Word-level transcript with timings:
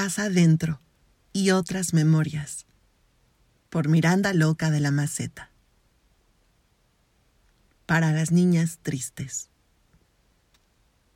Casa 0.00 0.30
Dentro 0.30 0.80
y 1.32 1.50
otras 1.50 1.92
memorias. 1.92 2.66
Por 3.68 3.88
Miranda 3.88 4.32
Loca 4.32 4.70
de 4.70 4.78
la 4.78 4.92
Maceta. 4.92 5.50
Para 7.84 8.12
las 8.12 8.30
niñas 8.30 8.78
tristes. 8.80 9.48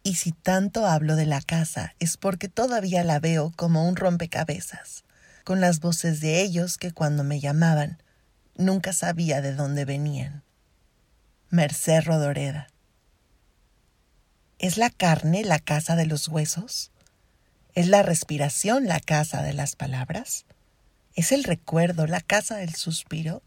Y 0.03 0.17
si 0.17 0.33
tanto 0.33 0.85
hablo 0.85 1.15
de 1.15 1.27
la 1.27 1.41
casa 1.43 1.95
es 2.01 2.17
porque 2.17 2.49
todavía 2.49 3.05
la 3.05 3.21
veo 3.21 3.53
como 3.55 3.89
un 3.89 3.95
rompecabezas, 3.95 5.05
con 5.45 5.61
las 5.61 5.79
voces 5.79 6.21
de 6.21 6.43
ellos 6.43 6.77
que 6.77 6.91
cuando 6.91 7.23
me 7.23 7.39
llamaban 7.39 8.03
nunca 8.57 8.93
sabía 8.93 9.41
de 9.41 9.55
dónde 9.55 9.85
venían. 9.85 10.43
Merced 11.51 12.03
Rodoreda. 12.03 12.67
¿Es 14.59 14.77
la 14.77 14.91
carne 14.91 15.45
la 15.45 15.61
casa 15.61 15.95
de 15.95 16.07
los 16.07 16.27
huesos? 16.27 16.92
¿Es 17.75 17.89
la 17.89 18.03
respiración 18.03 18.87
la 18.87 19.01
casa 19.01 19.43
de 19.43 19.55
las 19.55 19.77
palabras? 19.77 20.45
¿Es 21.15 21.33
el 21.33 21.43
recuerdo 21.43 22.07
la 22.07 22.21
casa 22.21 22.57
del 22.57 22.75
suspiro? 22.75 23.43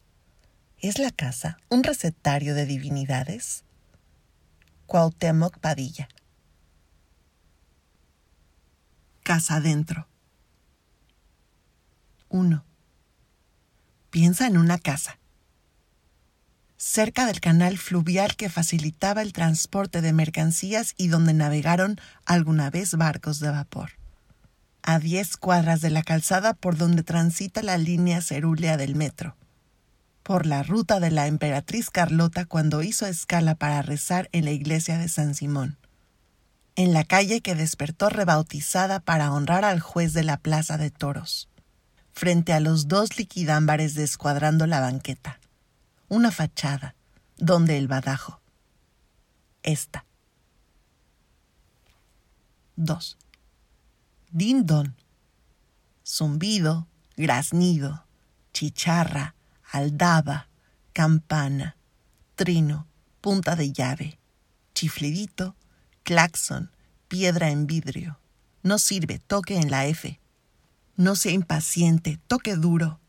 ¿Es 0.79 0.97
la 0.97 1.11
casa 1.11 1.59
un 1.69 1.83
recetario 1.83 2.55
de 2.55 2.65
divinidades? 2.65 3.63
Cuauhtémoc 4.87 5.59
Padilla. 5.59 6.09
Casa 9.21 9.57
adentro. 9.57 10.07
1. 12.29 12.65
Piensa 14.09 14.47
en 14.47 14.57
una 14.57 14.79
casa. 14.79 15.19
Cerca 16.77 17.27
del 17.27 17.41
canal 17.41 17.77
fluvial 17.77 18.35
que 18.35 18.49
facilitaba 18.49 19.21
el 19.21 19.33
transporte 19.33 20.01
de 20.01 20.13
mercancías 20.13 20.95
y 20.97 21.09
donde 21.09 21.35
navegaron 21.35 22.01
alguna 22.25 22.71
vez 22.71 22.95
barcos 22.95 23.39
de 23.39 23.51
vapor 23.51 23.91
a 24.87 24.99
diez 24.99 25.35
cuadras 25.35 25.81
de 25.81 25.89
la 25.89 26.03
calzada 26.03 26.53
por 26.53 26.77
donde 26.77 27.01
transita 27.01 27.63
la 27.63 27.77
línea 27.79 28.21
cerúlea 28.21 28.77
del 28.77 28.95
metro, 28.95 29.35
por 30.21 30.45
la 30.45 30.61
ruta 30.61 30.99
de 30.99 31.09
la 31.09 31.25
emperatriz 31.25 31.89
Carlota 31.89 32.45
cuando 32.45 32.83
hizo 32.83 33.07
escala 33.07 33.55
para 33.55 33.81
rezar 33.81 34.29
en 34.31 34.45
la 34.45 34.51
iglesia 34.51 34.99
de 34.99 35.09
San 35.09 35.33
Simón, 35.33 35.79
en 36.75 36.93
la 36.93 37.03
calle 37.03 37.41
que 37.41 37.55
despertó 37.55 38.09
rebautizada 38.09 38.99
para 38.99 39.31
honrar 39.31 39.65
al 39.65 39.79
juez 39.79 40.13
de 40.13 40.23
la 40.23 40.37
plaza 40.37 40.77
de 40.77 40.91
toros, 40.91 41.49
frente 42.11 42.53
a 42.53 42.59
los 42.59 42.87
dos 42.87 43.17
liquidámbares 43.17 43.95
descuadrando 43.95 44.67
la 44.67 44.81
banqueta, 44.81 45.39
una 46.09 46.29
fachada, 46.29 46.93
donde 47.37 47.79
el 47.79 47.87
badajo. 47.87 48.39
Esta. 49.63 50.05
2 52.75 53.17
dindon, 54.35 54.97
zumbido, 56.05 56.89
graznido, 57.15 58.03
chicharra, 58.51 59.33
aldaba, 59.71 60.49
campana, 60.91 61.77
trino, 62.35 62.85
punta 63.21 63.55
de 63.55 63.71
llave, 63.71 64.19
chiflidito, 64.73 65.55
claxon, 66.03 66.69
piedra 67.07 67.49
en 67.49 67.65
vidrio. 67.65 68.19
No 68.61 68.77
sirve, 68.77 69.19
toque 69.19 69.55
en 69.55 69.71
la 69.71 69.85
F. 69.85 70.19
No 70.97 71.15
sea 71.15 71.31
impaciente, 71.31 72.19
toque 72.27 72.57
duro. 72.57 72.99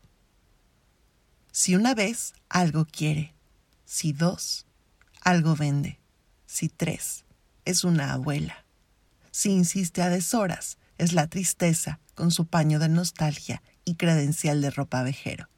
Si 1.51 1.75
una 1.75 1.93
vez, 1.93 2.35
algo 2.47 2.85
quiere. 2.85 3.33
Si 3.83 4.13
dos, 4.13 4.65
algo 5.21 5.57
vende. 5.57 5.99
Si 6.45 6.69
tres, 6.69 7.25
es 7.65 7.83
una 7.83 8.13
abuela. 8.13 8.63
Si 9.31 9.51
insiste 9.51 10.01
a 10.01 10.09
deshoras, 10.09 10.77
es 10.97 11.13
la 11.13 11.27
tristeza 11.27 11.99
con 12.15 12.31
su 12.31 12.45
paño 12.45 12.79
de 12.79 12.89
nostalgia 12.89 13.61
y 13.85 13.95
credencial 13.95 14.61
de 14.61 14.71
ropa 14.71 15.03
vejero. 15.03 15.49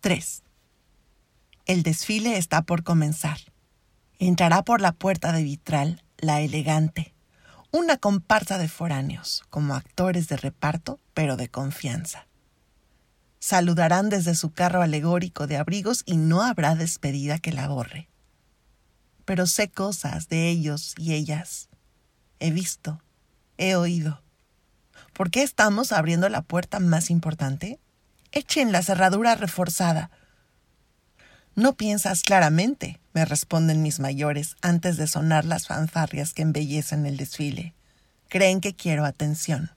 3. 0.00 0.42
El 1.66 1.82
desfile 1.82 2.36
está 2.36 2.62
por 2.62 2.82
comenzar. 2.82 3.38
Entrará 4.18 4.62
por 4.62 4.80
la 4.80 4.92
puerta 4.92 5.32
de 5.32 5.42
vitral 5.42 6.02
la 6.18 6.40
elegante, 6.40 7.14
una 7.70 7.96
comparsa 7.96 8.58
de 8.58 8.68
foráneos, 8.68 9.44
como 9.50 9.74
actores 9.74 10.28
de 10.28 10.36
reparto, 10.36 11.00
pero 11.14 11.36
de 11.36 11.48
confianza. 11.48 12.26
Saludarán 13.38 14.10
desde 14.10 14.34
su 14.34 14.52
carro 14.52 14.82
alegórico 14.82 15.46
de 15.46 15.56
abrigos 15.56 16.02
y 16.04 16.16
no 16.16 16.42
habrá 16.42 16.74
despedida 16.74 17.38
que 17.38 17.52
la 17.52 17.68
borre. 17.68 18.08
Pero 19.24 19.46
sé 19.46 19.70
cosas 19.70 20.28
de 20.28 20.48
ellos 20.48 20.94
y 20.98 21.14
ellas. 21.14 21.68
He 22.38 22.50
visto, 22.50 23.00
he 23.60 23.76
oído. 23.76 24.22
¿Por 25.12 25.30
qué 25.30 25.42
estamos 25.42 25.92
abriendo 25.92 26.28
la 26.28 26.42
puerta 26.42 26.80
más 26.80 27.10
importante? 27.10 27.78
Echen 28.32 28.72
la 28.72 28.82
cerradura 28.82 29.34
reforzada. 29.34 30.10
No 31.54 31.76
piensas 31.76 32.22
claramente, 32.22 33.00
me 33.12 33.24
responden 33.24 33.82
mis 33.82 34.00
mayores 34.00 34.56
antes 34.62 34.96
de 34.96 35.06
sonar 35.06 35.44
las 35.44 35.66
fanfarrias 35.66 36.32
que 36.32 36.42
embellecen 36.42 37.06
el 37.06 37.16
desfile. 37.16 37.74
Creen 38.28 38.60
que 38.60 38.74
quiero 38.74 39.04
atención. 39.04 39.70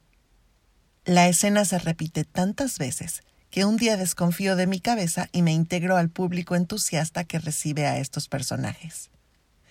La 1.04 1.28
escena 1.28 1.66
se 1.66 1.80
repite 1.80 2.24
tantas 2.24 2.78
veces 2.78 3.24
que 3.50 3.66
un 3.66 3.76
día 3.76 3.98
desconfío 3.98 4.56
de 4.56 4.68
mi 4.68 4.80
cabeza 4.80 5.28
y 5.34 5.42
me 5.42 5.52
integro 5.52 5.98
al 5.98 6.10
público 6.10 6.56
entusiasta 6.56 7.26
que 7.26 7.40
recibe 7.40 7.86
a 7.86 7.98
estos 7.98 8.30
personajes. 8.30 9.10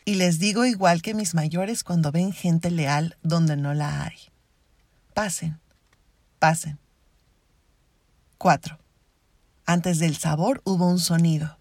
Y 0.04 0.16
les 0.16 0.38
digo 0.38 0.64
igual 0.64 1.00
que 1.00 1.14
mis 1.14 1.34
mayores 1.34 1.84
cuando 1.84 2.10
ven 2.10 2.32
gente 2.32 2.70
leal 2.70 3.16
donde 3.22 3.56
no 3.56 3.72
la 3.72 4.04
hay. 4.04 4.16
Pasen, 5.14 5.60
pasen. 6.38 6.78
4. 8.38 8.78
Antes 9.64 10.00
del 10.00 10.16
sabor 10.16 10.60
hubo 10.64 10.88
un 10.88 10.98
sonido. 10.98 11.58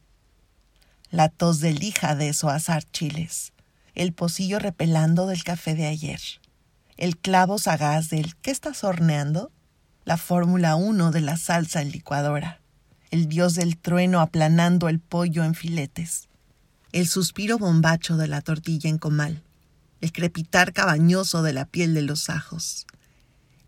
La 1.12 1.29
tos 1.29 1.59
de 1.59 1.74
lija 1.74 2.16
de 2.16 2.29
azar 2.29 2.84
chiles, 2.84 3.53
el 3.94 4.13
pocillo 4.13 4.58
repelando 4.58 5.28
del 5.28 5.44
café 5.44 5.75
de 5.75 5.85
ayer, 5.85 6.22
el 6.97 7.18
clavo 7.18 7.59
sagaz 7.59 8.09
del 8.09 8.35
¿qué 8.38 8.50
estás 8.50 8.84
horneando? 8.84 9.52
La 10.06 10.18
Fórmula 10.18 10.75
1 10.75 11.12
de 11.12 11.22
la 11.22 11.38
salsa 11.38 11.81
en 11.81 11.91
licuadora, 11.91 12.62
el 13.12 13.28
dios 13.28 13.53
del 13.53 13.78
trueno 13.78 14.22
aplanando 14.22 14.90
el 14.90 15.00
pollo 15.00 15.44
en 15.44 15.53
filetes, 15.53 16.29
el 16.91 17.07
suspiro 17.07 17.57
bombacho 17.57 18.18
de 18.18 18.28
la 18.28 18.41
tortilla 18.41 18.90
en 18.90 18.97
comal, 18.97 19.44
el 20.02 20.12
crepitar 20.12 20.74
cabañoso 20.74 21.44
de 21.44 21.53
la 21.53 21.66
piel 21.66 21.94
de 21.94 22.02
los 22.02 22.29
ajos. 22.29 22.85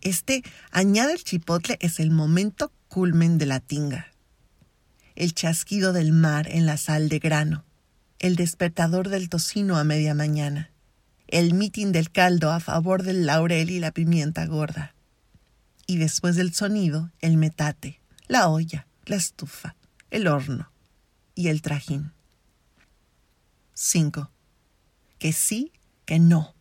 Este 0.02 0.44
añade 0.72 1.14
el 1.14 1.24
chipotle 1.24 1.78
es 1.80 2.00
el 2.00 2.12
momento 2.12 2.72
culmen 2.90 3.38
de 3.38 3.46
la 3.46 3.60
tinga. 3.60 4.08
El 5.16 5.34
chasquido 5.34 5.94
del 5.94 6.12
mar 6.12 6.48
en 6.50 6.66
la 6.66 6.78
sal 6.78 7.08
de 7.08 7.20
grano, 7.20 7.64
el 8.20 8.36
despertador 8.36 9.10
del 9.10 9.30
tocino 9.30 9.78
a 9.78 9.84
media 9.84 10.14
mañana, 10.14 10.72
el 11.28 11.54
mitin 11.54 11.92
del 11.92 12.12
caldo 12.12 12.52
a 12.52 12.60
favor 12.60 13.04
del 13.04 13.26
laurel 13.26 13.70
y 13.70 13.80
la 13.80 13.92
pimienta 13.92 14.46
gorda. 14.46 14.94
Y 15.88 15.98
después 15.98 16.36
del 16.36 16.54
sonido, 16.54 17.12
el 17.20 17.38
metate, 17.38 18.00
la 18.28 18.50
olla, 18.50 18.88
la 19.06 19.16
estufa, 19.16 19.76
el 20.10 20.28
horno 20.28 20.72
y 21.36 21.48
el 21.48 21.62
trajín. 21.62 22.12
5. 23.74 24.30
Que 25.18 25.34
sí, 25.34 25.72
que 26.06 26.20
no. 26.20 26.54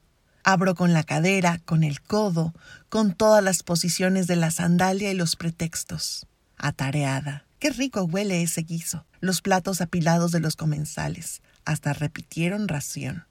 Abro 0.44 0.74
con 0.74 0.92
la 0.92 1.04
cadera, 1.04 1.60
con 1.64 1.84
el 1.84 2.00
codo, 2.00 2.54
con 2.88 3.12
todas 3.12 3.44
las 3.44 3.62
posiciones 3.62 4.26
de 4.26 4.36
la 4.36 4.50
sandalia 4.50 5.10
y 5.10 5.14
los 5.14 5.36
pretextos. 5.36 6.26
Atareada. 6.56 7.44
Qué 7.58 7.70
rico 7.70 8.04
huele 8.04 8.42
ese 8.42 8.62
guiso. 8.62 9.04
Los 9.20 9.40
platos 9.40 9.80
apilados 9.80 10.32
de 10.32 10.40
los 10.40 10.56
comensales. 10.56 11.42
Hasta 11.64 11.92
repitieron 11.92 12.66
ración. 12.66 13.24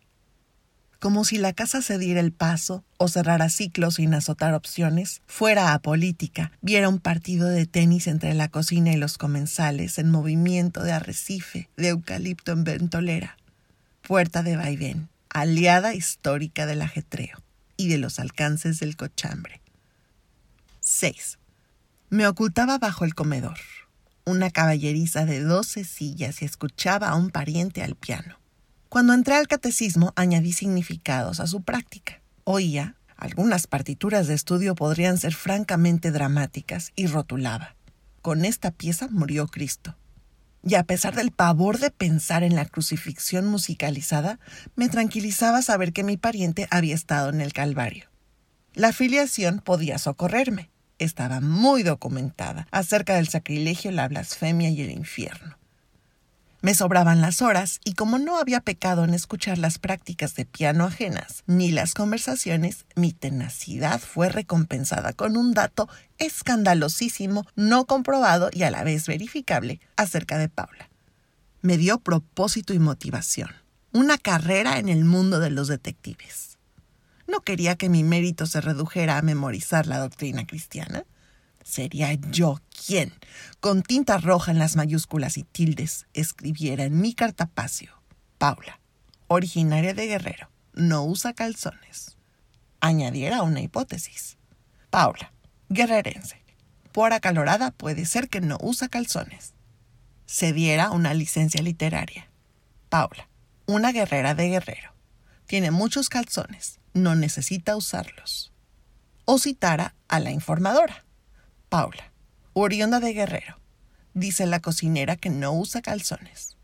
Como 1.00 1.26
si 1.26 1.38
la 1.38 1.52
casa 1.52 1.82
se 1.82 1.98
diera 1.98 2.20
el 2.20 2.32
paso 2.32 2.86
o 2.98 3.08
cerrara 3.08 3.50
ciclos 3.50 3.96
sin 3.96 4.14
azotar 4.14 4.54
opciones, 4.54 5.22
fuera 5.26 5.74
a 5.74 5.80
política, 5.80 6.52
viera 6.62 6.88
un 6.88 7.00
partido 7.00 7.48
de 7.48 7.66
tenis 7.66 8.06
entre 8.06 8.36
la 8.36 8.50
cocina 8.50 8.94
y 8.94 8.98
los 8.98 9.18
comensales 9.18 9.98
en 9.98 10.12
movimiento 10.12 10.84
de 10.84 10.92
arrecife, 10.92 11.70
de 11.76 11.88
eucalipto 11.90 12.52
en 12.52 12.64
ventolera 12.64 13.38
puerta 14.02 14.44
de 14.44 14.58
vaivén, 14.58 15.10
aliada 15.30 15.94
histórica 15.94 16.66
del 16.66 16.82
ajetreo 16.82 17.38
y 17.78 17.88
de 17.88 17.98
los 17.98 18.20
alcances 18.20 18.80
del 18.80 18.98
cochambre. 18.98 19.62
6. 20.82 21.38
Me 22.10 22.28
ocultaba 22.28 22.78
bajo 22.78 23.06
el 23.06 23.16
comedor, 23.16 23.58
una 24.26 24.50
caballeriza 24.50 25.26
de 25.26 25.42
doce 25.42 25.84
sillas 25.84 26.42
y 26.42 26.46
escuchaba 26.46 27.10
a 27.10 27.16
un 27.16 27.30
pariente 27.30 27.84
al 27.84 27.96
piano. 27.96 28.40
Cuando 28.90 29.14
entré 29.14 29.36
al 29.36 29.48
catecismo 29.48 30.12
añadí 30.16 30.52
significados 30.52 31.40
a 31.40 31.48
su 31.48 31.62
práctica. 31.62 32.22
Oía, 32.44 32.96
algunas 33.16 33.68
partituras 33.68 34.28
de 34.28 34.34
estudio 34.34 34.76
podrían 34.76 35.18
ser 35.18 35.34
francamente 35.34 36.12
dramáticas 36.12 36.92
y 36.96 37.08
rotulaba. 37.08 37.76
Con 38.22 38.44
esta 38.44 38.72
pieza 38.72 39.08
murió 39.10 39.48
Cristo 39.48 39.96
y 40.64 40.76
a 40.76 40.84
pesar 40.84 41.16
del 41.16 41.32
pavor 41.32 41.80
de 41.80 41.92
pensar 41.92 42.44
en 42.44 42.56
la 42.56 42.66
crucifixión 42.66 43.48
musicalizada, 43.48 44.40
me 44.76 44.90
tranquilizaba 44.90 45.62
saber 45.62 45.94
que 45.94 46.04
mi 46.04 46.18
pariente 46.18 46.68
había 46.70 46.96
estado 46.96 47.30
en 47.30 47.42
el 47.42 47.54
Calvario. 47.54 48.10
La 48.74 48.90
afiliación 48.90 49.60
podía 49.60 49.98
socorrerme. 49.98 50.70
Estaba 50.98 51.42
muy 51.42 51.84
documentada 51.84 52.68
acerca 52.72 53.16
del 53.16 53.28
sacrilegio, 53.28 53.92
la 53.92 54.08
blasfemia 54.08 54.70
y 54.70 54.82
el 54.82 54.92
infierno. 54.92 55.58
Me 56.62 56.76
sobraban 56.76 57.22
las 57.22 57.42
horas 57.42 57.80
y 57.84 57.94
como 57.94 58.20
no 58.20 58.38
había 58.38 58.62
pecado 58.62 59.04
en 59.04 59.16
escuchar 59.16 59.58
las 59.58 59.80
prácticas 59.80 60.36
de 60.36 60.46
piano 60.46 60.86
ajenas 60.86 61.44
ni 61.48 61.72
las 61.72 61.96
conversaciones, 61.96 62.86
mi 62.96 63.14
tenacidad 63.14 64.00
fue 64.00 64.30
recompensada 64.30 65.14
con 65.14 65.38
un 65.38 65.54
dato 65.54 65.90
escandalosísimo, 66.20 67.48
no 67.56 67.86
comprobado 67.86 68.52
y 68.54 68.62
a 68.62 68.70
la 68.70 68.84
vez 68.84 69.08
verificable 69.08 69.80
acerca 69.96 70.38
de 70.38 70.50
Paula. 70.50 70.90
Me 71.64 71.78
dio 71.78 72.00
propósito 72.00 72.76
y 72.76 72.80
motivación, 72.80 73.50
una 73.92 74.20
carrera 74.20 74.78
en 74.78 74.88
el 74.88 75.04
mundo 75.04 75.40
de 75.40 75.50
los 75.50 75.68
detectives. 75.68 76.60
No 77.28 77.42
quería 77.42 77.76
que 77.76 77.90
mi 77.90 78.04
mérito 78.04 78.46
se 78.46 78.62
redujera 78.62 79.18
a 79.18 79.24
memorizar 79.24 79.88
la 79.88 79.98
doctrina 79.98 80.46
cristiana 80.46 81.06
sería 81.72 82.14
yo 82.32 82.60
quien, 82.86 83.14
con 83.62 83.82
tinta 83.82 84.18
roja 84.18 84.52
en 84.52 84.60
las 84.60 84.76
mayúsculas 84.76 85.38
y 85.38 85.44
tildes, 85.44 86.06
escribiera 86.14 86.84
en 86.84 87.00
mi 87.00 87.14
cartapacio, 87.14 88.02
Paula, 88.38 88.82
originaria 89.28 89.94
de 89.94 90.08
Guerrero, 90.08 90.50
no 90.74 91.06
usa 91.06 91.34
calzones. 91.34 92.18
Añadiera 92.82 93.44
una 93.44 93.62
hipótesis. 93.62 94.38
Paula, 94.90 95.32
guerrerense, 95.70 96.44
por 96.92 97.14
acalorada 97.14 97.72
puede 97.72 98.06
ser 98.06 98.28
que 98.28 98.42
no 98.42 98.58
usa 98.62 98.90
calzones. 98.90 99.54
Se 100.26 100.52
diera 100.52 100.92
una 100.92 101.14
licencia 101.14 101.62
literaria. 101.62 102.30
Paula, 102.90 103.30
una 103.66 103.94
guerrera 103.94 104.36
de 104.36 104.50
Guerrero. 104.50 104.94
Tiene 105.46 105.72
muchos 105.72 106.10
calzones, 106.10 106.80
no 106.94 107.16
necesita 107.16 107.78
usarlos. 107.78 108.52
O 109.24 109.40
citara 109.40 109.96
a 110.10 110.20
la 110.20 110.32
informadora 110.32 111.06
Paula, 111.72 112.12
oriunda 112.52 113.00
de 113.00 113.14
Guerrero. 113.14 113.56
Dice 114.14 114.46
la 114.46 114.60
cocinera 114.60 115.16
que 115.16 115.30
no 115.30 115.54
usa 115.54 115.82
calzones. 115.82 116.58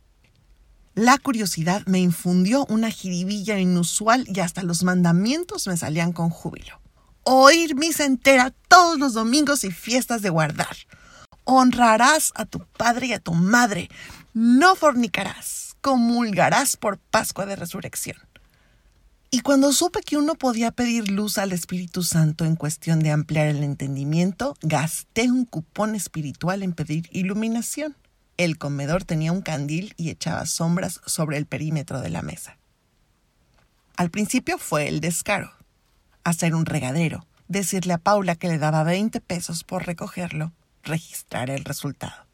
La 0.96 1.18
curiosidad 1.18 1.82
me 1.86 2.00
infundió 2.00 2.66
una 2.66 2.92
jiribilla 2.92 3.58
inusual 3.58 4.26
y 4.28 4.42
hasta 4.42 4.64
los 4.64 4.84
mandamientos 4.84 5.66
me 5.66 5.78
salían 5.78 6.12
con 6.12 6.30
júbilo. 6.30 6.82
Oír 7.24 7.74
misa 7.74 8.04
entera 8.04 8.54
todos 8.68 9.00
los 9.00 9.14
domingos 9.14 9.64
y 9.64 9.72
fiestas 9.72 10.22
de 10.22 10.30
guardar. 10.30 10.76
Honrarás 11.46 12.34
a 12.36 12.44
tu 12.44 12.60
padre 12.78 13.08
y 13.08 13.14
a 13.14 13.20
tu 13.20 13.34
madre. 13.34 13.88
No 14.34 14.76
fornicarás. 14.76 15.78
Comulgarás 15.80 16.76
por 16.76 16.98
Pascua 16.98 17.46
de 17.46 17.56
Resurrección. 17.56 18.18
Y 19.30 19.42
cuando 19.42 19.74
supe 19.74 20.02
que 20.02 20.16
uno 20.16 20.36
podía 20.36 20.72
pedir 20.72 21.12
luz 21.12 21.38
al 21.38 21.52
Espíritu 21.52 22.04
Santo 22.04 22.46
en 22.46 22.56
cuestión 22.56 23.00
de 23.00 23.12
ampliar 23.12 23.48
el 23.48 23.62
entendimiento, 23.62 24.56
gasté 24.62 25.30
un 25.30 25.44
cupón 25.44 25.96
espiritual 25.96 26.64
en 26.64 26.72
pedir 26.72 27.10
iluminación. 27.12 27.98
El 28.38 28.58
comedor 28.58 29.04
tenía 29.04 29.34
un 29.34 29.42
candil 29.42 29.94
y 29.98 30.12
echaba 30.12 30.46
sombras 30.46 31.02
sobre 31.06 31.38
el 31.38 31.46
perímetro 31.46 32.00
de 32.00 32.10
la 32.10 32.22
mesa. 32.22 32.58
Al 33.98 34.12
principio 34.12 34.58
fue 34.58 34.88
el 34.88 35.02
descaro. 35.02 35.52
Hacer 36.24 36.56
un 36.56 36.66
regadero, 36.66 37.26
decirle 37.50 37.94
a 37.94 37.98
Paula 37.98 38.36
que 38.36 38.48
le 38.48 38.60
daba 38.60 38.84
20 38.84 39.20
pesos 39.20 39.66
por 39.66 39.86
recogerlo, 39.86 40.54
registrar 40.84 41.50
el 41.50 41.66
resultado. 41.66 42.28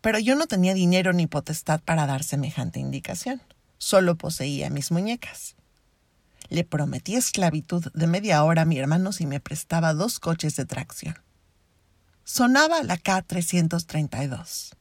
Pero 0.00 0.20
yo 0.20 0.36
no 0.36 0.46
tenía 0.46 0.74
dinero 0.74 1.12
ni 1.12 1.26
potestad 1.26 1.80
para 1.80 2.06
dar 2.06 2.22
semejante 2.22 2.78
indicación. 2.78 3.42
Solo 3.78 4.14
poseía 4.14 4.70
mis 4.70 4.92
muñecas. 4.92 5.55
Le 6.48 6.64
prometí 6.64 7.16
esclavitud 7.16 7.90
de 7.92 8.06
media 8.06 8.42
hora 8.44 8.62
a 8.62 8.64
mi 8.64 8.78
hermano 8.78 9.12
si 9.12 9.26
me 9.26 9.40
prestaba 9.40 9.94
dos 9.94 10.20
coches 10.20 10.56
de 10.56 10.64
tracción. 10.64 11.16
Sonaba 12.24 12.82
la 12.82 12.98
K332. 12.98 14.74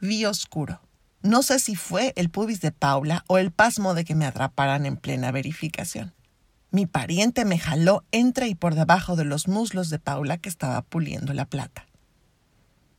Vi 0.00 0.24
oscuro. 0.24 0.80
No 1.22 1.42
sé 1.42 1.58
si 1.58 1.76
fue 1.76 2.12
el 2.16 2.30
pubis 2.30 2.60
de 2.60 2.72
Paula 2.72 3.24
o 3.28 3.38
el 3.38 3.52
pasmo 3.52 3.94
de 3.94 4.04
que 4.04 4.14
me 4.14 4.26
atraparan 4.26 4.86
en 4.86 4.96
plena 4.96 5.30
verificación. 5.30 6.14
Mi 6.70 6.86
pariente 6.86 7.44
me 7.44 7.58
jaló 7.58 8.04
entre 8.10 8.48
y 8.48 8.54
por 8.54 8.74
debajo 8.74 9.14
de 9.14 9.24
los 9.24 9.46
muslos 9.46 9.90
de 9.90 9.98
Paula 9.98 10.38
que 10.38 10.48
estaba 10.48 10.82
puliendo 10.82 11.32
la 11.32 11.44
plata 11.44 11.86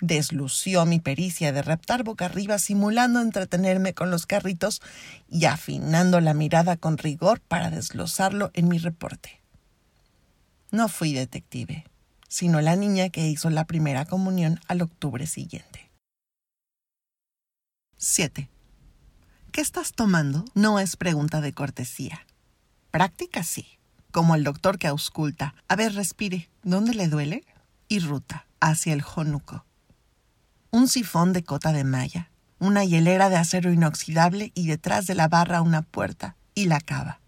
deslució 0.03 0.85
mi 0.85 0.99
pericia 0.99 1.53
de 1.53 1.61
reptar 1.61 2.03
boca 2.03 2.25
arriba 2.25 2.59
simulando 2.59 3.21
entretenerme 3.21 3.93
con 3.93 4.11
los 4.11 4.25
carritos 4.25 4.81
y 5.29 5.45
afinando 5.45 6.19
la 6.19 6.33
mirada 6.33 6.75
con 6.75 6.97
rigor 6.97 7.39
para 7.39 7.69
desglosarlo 7.69 8.51
en 8.53 8.67
mi 8.67 8.79
reporte. 8.79 9.41
No 10.71 10.89
fui 10.89 11.13
detective, 11.13 11.85
sino 12.27 12.59
la 12.59 12.75
niña 12.75 13.09
que 13.09 13.29
hizo 13.29 13.49
la 13.49 13.63
primera 13.63 14.03
comunión 14.03 14.59
al 14.67 14.81
octubre 14.81 15.25
siguiente. 15.25 15.89
7. 17.95 18.49
¿Qué 19.53 19.61
estás 19.61 19.93
tomando? 19.93 20.43
No 20.53 20.79
es 20.79 20.97
pregunta 20.97 21.39
de 21.39 21.53
cortesía. 21.53 22.27
Práctica 22.91 23.43
sí, 23.43 23.79
como 24.11 24.35
el 24.35 24.43
doctor 24.43 24.77
que 24.77 24.87
ausculta. 24.87 25.55
A 25.69 25.77
ver, 25.77 25.93
respire. 25.93 26.49
¿Dónde 26.61 26.93
le 26.93 27.07
duele? 27.07 27.45
Y 27.87 27.99
ruta 27.99 28.47
hacia 28.59 28.91
el 28.91 29.01
jónuco 29.01 29.65
un 30.73 30.87
sifón 30.87 31.33
de 31.33 31.43
cota 31.43 31.71
de 31.71 31.83
malla, 31.83 32.31
una 32.57 32.83
hielera 32.83 33.29
de 33.29 33.35
acero 33.35 33.71
inoxidable 33.71 34.51
y 34.55 34.65
detrás 34.65 35.05
de 35.05 35.13
la 35.13 35.27
barra 35.27 35.61
una 35.61 35.83
puerta 35.83 36.35
y 36.55 36.65
la 36.65 36.81
cava. 36.81 37.19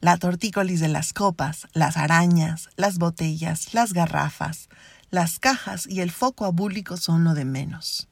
La 0.00 0.16
tortícolis 0.16 0.78
de 0.78 0.86
las 0.86 1.12
copas, 1.12 1.66
las 1.72 1.96
arañas, 1.96 2.68
las 2.76 2.98
botellas, 2.98 3.74
las 3.74 3.92
garrafas, 3.92 4.68
las 5.10 5.40
cajas 5.40 5.84
y 5.88 6.00
el 6.00 6.12
foco 6.12 6.44
abúlico 6.44 6.96
son 6.96 7.24
lo 7.24 7.34
de 7.34 7.44
menos. 7.44 8.08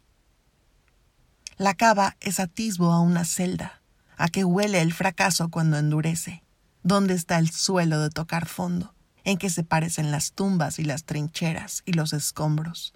La 1.56 1.74
cava 1.74 2.16
es 2.18 2.40
atisbo 2.40 2.90
a 2.90 3.00
una 3.00 3.24
celda, 3.24 3.80
a 4.16 4.26
que 4.26 4.42
huele 4.44 4.80
el 4.80 4.92
fracaso 4.92 5.50
cuando 5.50 5.78
endurece, 5.78 6.42
donde 6.82 7.14
está 7.14 7.38
el 7.38 7.48
suelo 7.48 8.00
de 8.00 8.10
tocar 8.10 8.46
fondo, 8.46 8.92
en 9.22 9.38
que 9.38 9.50
se 9.50 9.62
parecen 9.62 10.10
las 10.10 10.32
tumbas 10.32 10.80
y 10.80 10.84
las 10.84 11.04
trincheras 11.04 11.84
y 11.86 11.92
los 11.92 12.12
escombros. 12.12 12.92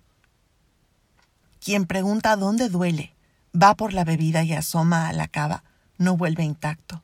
Quien 1.60 1.86
pregunta 1.86 2.36
dónde 2.36 2.68
duele, 2.68 3.14
va 3.54 3.74
por 3.74 3.92
la 3.92 4.04
bebida 4.04 4.44
y 4.44 4.52
asoma 4.52 5.08
a 5.08 5.12
la 5.12 5.28
cava, 5.28 5.64
no 5.96 6.16
vuelve 6.16 6.44
intacto. 6.44 7.02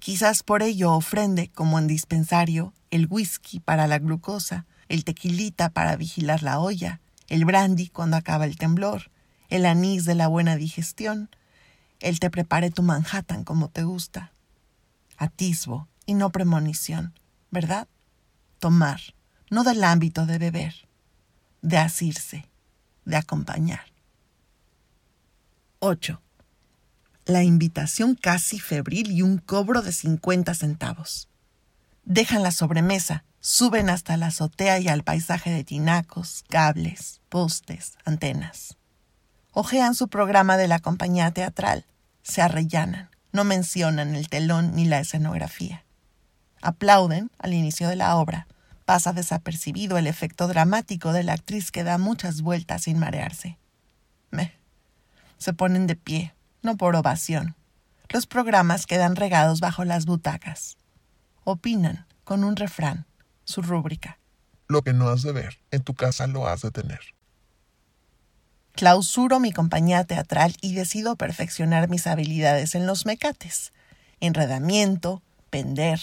Quizás 0.00 0.42
por 0.42 0.62
ello 0.62 0.92
ofrende, 0.92 1.48
como 1.48 1.78
en 1.78 1.86
dispensario, 1.86 2.74
el 2.90 3.06
whisky 3.08 3.60
para 3.60 3.86
la 3.86 3.98
glucosa, 3.98 4.66
el 4.88 5.04
tequilita 5.04 5.70
para 5.70 5.96
vigilar 5.96 6.42
la 6.42 6.58
olla, 6.58 7.00
el 7.28 7.44
brandy 7.44 7.88
cuando 7.88 8.16
acaba 8.16 8.44
el 8.44 8.58
temblor, 8.58 9.10
el 9.48 9.66
anís 9.66 10.04
de 10.04 10.14
la 10.14 10.28
buena 10.28 10.56
digestión, 10.56 11.30
el 12.00 12.18
te 12.20 12.30
prepare 12.30 12.70
tu 12.70 12.82
Manhattan 12.82 13.44
como 13.44 13.68
te 13.68 13.84
gusta. 13.84 14.32
Atisbo 15.16 15.88
y 16.06 16.14
no 16.14 16.30
premonición, 16.30 17.18
¿verdad? 17.50 17.86
Tomar, 18.58 19.00
no 19.48 19.62
del 19.62 19.82
ámbito 19.84 20.26
de 20.26 20.38
beber, 20.38 20.74
de 21.62 21.78
asirse 21.78 22.46
de 23.04 23.16
acompañar. 23.16 23.86
8. 25.78 26.20
La 27.26 27.42
invitación 27.42 28.14
casi 28.14 28.58
febril 28.58 29.10
y 29.10 29.22
un 29.22 29.38
cobro 29.38 29.82
de 29.82 29.92
50 29.92 30.54
centavos. 30.54 31.28
Dejan 32.04 32.42
la 32.42 32.50
sobremesa, 32.50 33.24
suben 33.40 33.90
hasta 33.90 34.16
la 34.16 34.26
azotea 34.26 34.78
y 34.78 34.88
al 34.88 35.04
paisaje 35.04 35.50
de 35.50 35.64
tinacos, 35.64 36.44
cables, 36.48 37.20
postes, 37.28 37.98
antenas. 38.04 38.76
Ojean 39.52 39.94
su 39.94 40.08
programa 40.08 40.56
de 40.56 40.68
la 40.68 40.78
compañía 40.78 41.30
teatral, 41.30 41.86
se 42.22 42.42
arrellanan, 42.42 43.10
no 43.32 43.44
mencionan 43.44 44.14
el 44.14 44.28
telón 44.28 44.74
ni 44.74 44.86
la 44.86 45.00
escenografía. 45.00 45.84
Aplauden 46.62 47.30
al 47.38 47.52
inicio 47.52 47.88
de 47.88 47.96
la 47.96 48.16
obra, 48.16 48.46
Pasa 48.84 49.12
desapercibido 49.12 49.96
el 49.96 50.06
efecto 50.06 50.46
dramático 50.46 51.12
de 51.12 51.22
la 51.22 51.32
actriz 51.32 51.70
que 51.70 51.84
da 51.84 51.96
muchas 51.98 52.42
vueltas 52.42 52.82
sin 52.82 52.98
marearse. 52.98 53.58
Me. 54.30 54.52
Se 55.38 55.52
ponen 55.52 55.86
de 55.86 55.96
pie, 55.96 56.34
no 56.62 56.76
por 56.76 56.94
ovación. 56.94 57.54
Los 58.10 58.26
programas 58.26 58.86
quedan 58.86 59.16
regados 59.16 59.60
bajo 59.60 59.84
las 59.84 60.04
butacas. 60.04 60.76
Opinan, 61.44 62.06
con 62.24 62.44
un 62.44 62.56
refrán, 62.56 63.06
su 63.44 63.62
rúbrica. 63.62 64.18
Lo 64.68 64.82
que 64.82 64.92
no 64.92 65.08
has 65.08 65.22
de 65.22 65.32
ver, 65.32 65.58
en 65.70 65.82
tu 65.82 65.94
casa 65.94 66.26
lo 66.26 66.46
has 66.46 66.62
de 66.62 66.70
tener. 66.70 67.00
Clausuro 68.72 69.40
mi 69.40 69.52
compañía 69.52 70.04
teatral 70.04 70.56
y 70.60 70.74
decido 70.74 71.16
perfeccionar 71.16 71.88
mis 71.88 72.06
habilidades 72.06 72.74
en 72.74 72.86
los 72.86 73.06
mecates. 73.06 73.72
Enredamiento, 74.20 75.22
pender, 75.48 76.00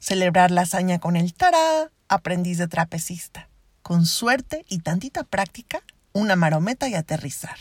celebrar 0.00 0.50
la 0.50 0.62
hazaña 0.62 0.98
con 0.98 1.16
el 1.16 1.34
tará, 1.34 1.90
aprendiz 2.08 2.58
de 2.58 2.68
trapecista. 2.68 3.48
Con 3.82 4.06
suerte 4.06 4.64
y 4.68 4.80
tantita 4.80 5.24
práctica, 5.24 5.80
una 6.12 6.36
marometa 6.36 6.88
y 6.88 6.94
aterrizar. 6.94 7.56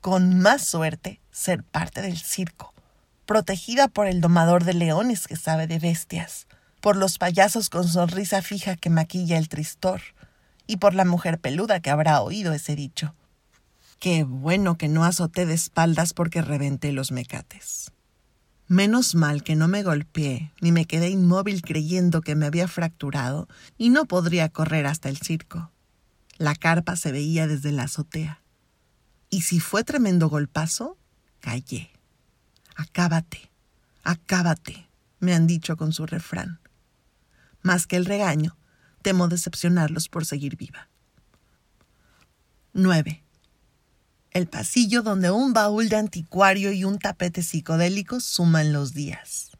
Con 0.00 0.38
más 0.38 0.64
suerte, 0.64 1.20
ser 1.30 1.62
parte 1.62 2.02
del 2.02 2.18
circo, 2.18 2.74
protegida 3.26 3.88
por 3.88 4.06
el 4.06 4.20
domador 4.20 4.64
de 4.64 4.74
leones 4.74 5.26
que 5.26 5.36
sabe 5.36 5.66
de 5.66 5.78
bestias, 5.78 6.46
por 6.80 6.96
los 6.96 7.18
payasos 7.18 7.70
con 7.70 7.86
sonrisa 7.86 8.42
fija 8.42 8.76
que 8.76 8.90
maquilla 8.90 9.38
el 9.38 9.48
tristor, 9.48 10.00
y 10.66 10.78
por 10.78 10.94
la 10.94 11.04
mujer 11.04 11.38
peluda 11.38 11.80
que 11.80 11.90
habrá 11.90 12.20
oído 12.22 12.52
ese 12.52 12.76
dicho. 12.76 13.14
Qué 13.98 14.24
bueno 14.24 14.76
que 14.76 14.88
no 14.88 15.04
azoté 15.04 15.46
de 15.46 15.54
espaldas 15.54 16.12
porque 16.12 16.42
reventé 16.42 16.92
los 16.92 17.12
mecates. 17.12 17.92
Menos 18.72 19.14
mal 19.14 19.42
que 19.42 19.54
no 19.54 19.68
me 19.68 19.82
golpeé 19.82 20.50
ni 20.62 20.72
me 20.72 20.86
quedé 20.86 21.10
inmóvil 21.10 21.60
creyendo 21.60 22.22
que 22.22 22.34
me 22.34 22.46
había 22.46 22.66
fracturado 22.68 23.46
y 23.76 23.90
no 23.90 24.06
podría 24.06 24.48
correr 24.48 24.86
hasta 24.86 25.10
el 25.10 25.18
circo. 25.18 25.70
La 26.38 26.54
carpa 26.54 26.96
se 26.96 27.12
veía 27.12 27.46
desde 27.46 27.70
la 27.70 27.82
azotea. 27.82 28.40
Y 29.28 29.42
si 29.42 29.60
fue 29.60 29.84
tremendo 29.84 30.30
golpazo, 30.30 30.96
callé. 31.40 31.90
Acábate, 32.74 33.50
acábate, 34.04 34.88
me 35.20 35.34
han 35.34 35.46
dicho 35.46 35.76
con 35.76 35.92
su 35.92 36.06
refrán. 36.06 36.58
Más 37.60 37.86
que 37.86 37.96
el 37.96 38.06
regaño, 38.06 38.56
temo 39.02 39.28
decepcionarlos 39.28 40.08
por 40.08 40.24
seguir 40.24 40.56
viva. 40.56 40.88
9. 42.72 43.21
El 44.32 44.46
pasillo 44.46 45.02
donde 45.02 45.30
un 45.30 45.52
baúl 45.52 45.90
de 45.90 45.96
anticuario 45.96 46.72
y 46.72 46.84
un 46.84 46.98
tapete 46.98 47.42
psicodélico 47.42 48.18
suman 48.18 48.72
los 48.72 48.94
días. 48.94 49.50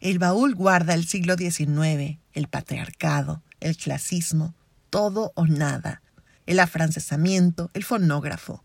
El 0.00 0.18
baúl 0.18 0.54
guarda 0.54 0.94
el 0.94 1.06
siglo 1.06 1.36
XIX, 1.36 2.18
el 2.32 2.48
patriarcado, 2.48 3.42
el 3.60 3.76
clasismo, 3.76 4.54
todo 4.88 5.32
o 5.34 5.46
nada, 5.46 6.02
el 6.46 6.60
afrancesamiento, 6.60 7.70
el 7.74 7.84
fonógrafo, 7.84 8.64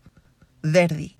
Verdi. 0.62 1.18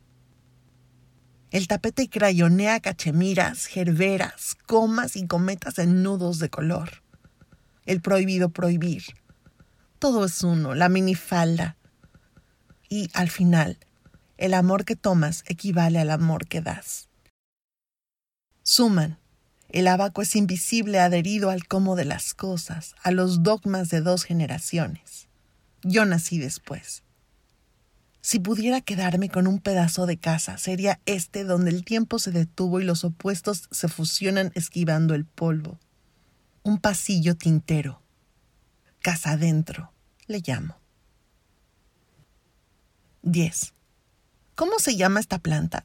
El 1.50 1.68
tapete 1.68 2.08
crayonea 2.08 2.80
cachemiras, 2.80 3.66
gerberas, 3.66 4.56
comas 4.66 5.14
y 5.14 5.26
cometas 5.26 5.78
en 5.78 6.02
nudos 6.02 6.38
de 6.38 6.48
color. 6.48 7.02
El 7.84 8.00
prohibido 8.00 8.48
prohibir. 8.48 9.04
Todo 9.98 10.24
es 10.24 10.42
uno, 10.42 10.74
la 10.74 10.88
minifalda, 10.88 11.76
y 12.88 13.10
al 13.14 13.30
final, 13.30 13.78
el 14.36 14.54
amor 14.54 14.84
que 14.84 14.96
tomas 14.96 15.44
equivale 15.46 15.98
al 15.98 16.10
amor 16.10 16.46
que 16.46 16.60
das. 16.60 17.08
Suman. 18.62 19.18
El 19.68 19.86
abaco 19.86 20.22
es 20.22 20.34
invisible 20.34 20.98
adherido 20.98 21.50
al 21.50 21.66
cómo 21.66 21.94
de 21.94 22.06
las 22.06 22.32
cosas, 22.32 22.94
a 23.02 23.10
los 23.10 23.42
dogmas 23.42 23.90
de 23.90 24.00
dos 24.00 24.24
generaciones. 24.24 25.28
Yo 25.82 26.06
nací 26.06 26.38
después. 26.38 27.02
Si 28.22 28.38
pudiera 28.40 28.80
quedarme 28.80 29.28
con 29.28 29.46
un 29.46 29.58
pedazo 29.58 30.06
de 30.06 30.18
casa, 30.18 30.56
sería 30.56 31.00
este 31.04 31.44
donde 31.44 31.70
el 31.70 31.84
tiempo 31.84 32.18
se 32.18 32.30
detuvo 32.30 32.80
y 32.80 32.84
los 32.84 33.04
opuestos 33.04 33.68
se 33.70 33.88
fusionan 33.88 34.52
esquivando 34.54 35.14
el 35.14 35.26
polvo. 35.26 35.78
Un 36.62 36.78
pasillo 36.78 37.36
tintero. 37.36 38.02
Casa 39.00 39.32
adentro, 39.32 39.92
le 40.26 40.42
llamo. 40.46 40.77
10. 43.22 43.74
¿Cómo 44.54 44.78
se 44.78 44.96
llama 44.96 45.20
esta 45.20 45.38
planta? 45.38 45.84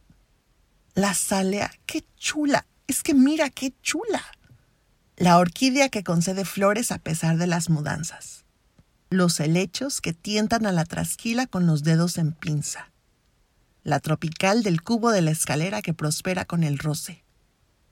La 0.93 1.13
salea. 1.13 1.71
¡Qué 1.85 2.03
chula! 2.17 2.65
Es 2.87 3.01
que 3.01 3.13
mira 3.13 3.49
qué 3.49 3.73
chula. 3.81 4.21
La 5.15 5.37
orquídea 5.37 5.89
que 5.89 6.03
concede 6.03 6.45
flores 6.45 6.91
a 6.91 6.99
pesar 6.99 7.37
de 7.37 7.47
las 7.47 7.69
mudanzas. 7.69 8.45
Los 9.09 9.39
helechos 9.39 10.01
que 10.01 10.13
tientan 10.13 10.65
a 10.65 10.71
la 10.71 10.85
trasquila 10.85 11.47
con 11.47 11.65
los 11.65 11.83
dedos 11.83 12.17
en 12.17 12.33
pinza. 12.33 12.91
La 13.83 13.99
tropical 13.99 14.63
del 14.63 14.81
cubo 14.81 15.11
de 15.11 15.21
la 15.21 15.31
escalera 15.31 15.81
que 15.81 15.93
prospera 15.93 16.45
con 16.45 16.63
el 16.63 16.77
roce. 16.77 17.23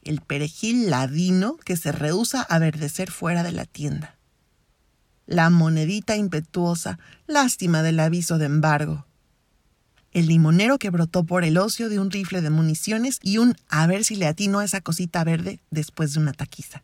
El 0.04 0.22
perejil 0.22 0.90
ladino 0.90 1.58
que 1.58 1.78
se 1.78 1.92
rehúsa 1.92 2.42
a 2.42 2.60
verdecer 2.60 3.12
fuera 3.12 3.44
de 3.44 3.52
la 3.52 3.66
tienda. 3.66 4.18
La 5.28 5.50
monedita 5.50 6.16
impetuosa, 6.16 6.98
lástima 7.28 7.84
del 7.84 8.00
aviso 8.00 8.38
de 8.38 8.46
embargo 8.46 9.06
el 10.12 10.28
limonero 10.28 10.78
que 10.78 10.90
brotó 10.90 11.24
por 11.24 11.44
el 11.44 11.58
ocio 11.58 11.90
de 11.90 12.00
un 12.00 12.12
rifle 12.12 12.42
de 12.42 12.50
municiones 12.50 13.20
y 13.24 13.38
un 13.38 13.56
a 13.70 13.88
ver 13.88 14.04
si 14.04 14.16
le 14.16 14.28
atino 14.28 14.60
a 14.60 14.66
esa 14.66 14.82
cosita 14.82 15.24
verde 15.24 15.62
después 15.72 16.14
de 16.14 16.20
una 16.20 16.34
taquiza. 16.34 16.84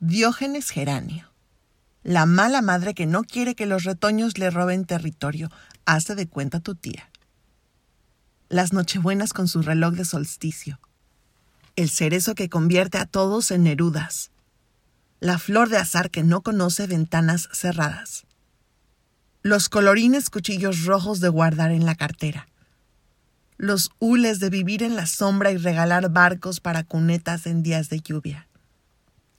Diógenes 0.00 0.70
Geranio. 0.70 1.32
La 2.02 2.26
mala 2.26 2.62
madre 2.62 2.94
que 2.94 3.06
no 3.06 3.22
quiere 3.22 3.54
que 3.54 3.66
los 3.66 3.84
retoños 3.84 4.38
le 4.38 4.50
roben 4.50 4.84
territorio, 4.84 5.50
hace 5.84 6.14
de 6.14 6.28
cuenta 6.28 6.60
tu 6.60 6.74
tía. 6.74 7.08
Las 8.48 8.72
Nochebuenas 8.72 9.32
con 9.32 9.46
su 9.46 9.62
reloj 9.62 9.94
de 9.94 10.04
solsticio. 10.04 10.80
El 11.76 11.90
cerezo 11.90 12.34
que 12.34 12.48
convierte 12.48 12.98
a 12.98 13.06
todos 13.06 13.50
en 13.50 13.64
nerudas. 13.64 14.30
La 15.20 15.38
flor 15.38 15.68
de 15.68 15.76
azar 15.76 16.10
que 16.10 16.22
no 16.22 16.42
conoce 16.42 16.86
ventanas 16.86 17.48
cerradas 17.52 18.27
los 19.42 19.68
colorines 19.68 20.30
cuchillos 20.30 20.84
rojos 20.84 21.20
de 21.20 21.28
guardar 21.28 21.70
en 21.70 21.86
la 21.86 21.94
cartera, 21.94 22.48
los 23.56 23.90
hules 24.00 24.40
de 24.40 24.50
vivir 24.50 24.82
en 24.82 24.96
la 24.96 25.06
sombra 25.06 25.52
y 25.52 25.56
regalar 25.56 26.10
barcos 26.10 26.60
para 26.60 26.82
cunetas 26.82 27.46
en 27.46 27.62
días 27.62 27.88
de 27.88 28.00
lluvia, 28.00 28.48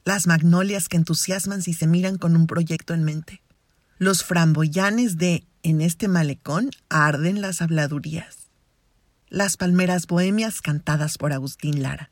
las 0.05 0.25
magnolias 0.25 0.87
que 0.87 0.97
entusiasman 0.97 1.61
si 1.61 1.73
se 1.73 1.85
miran 1.85 2.17
con 2.17 2.35
un 2.37 2.47
proyecto 2.47 2.93
en 2.93 3.03
mente, 3.03 3.41
los 3.97 4.23
framboyanes 4.23 5.17
de 5.17 5.45
en 5.63 5.81
este 5.81 6.07
malecón 6.07 6.71
arden 6.87 7.41
las 7.41 7.61
habladurías, 7.61 8.47
las 9.27 9.57
palmeras 9.57 10.07
bohemias 10.07 10.61
cantadas 10.61 11.17
por 11.17 11.33
Agustín 11.33 11.83
Lara, 11.83 12.09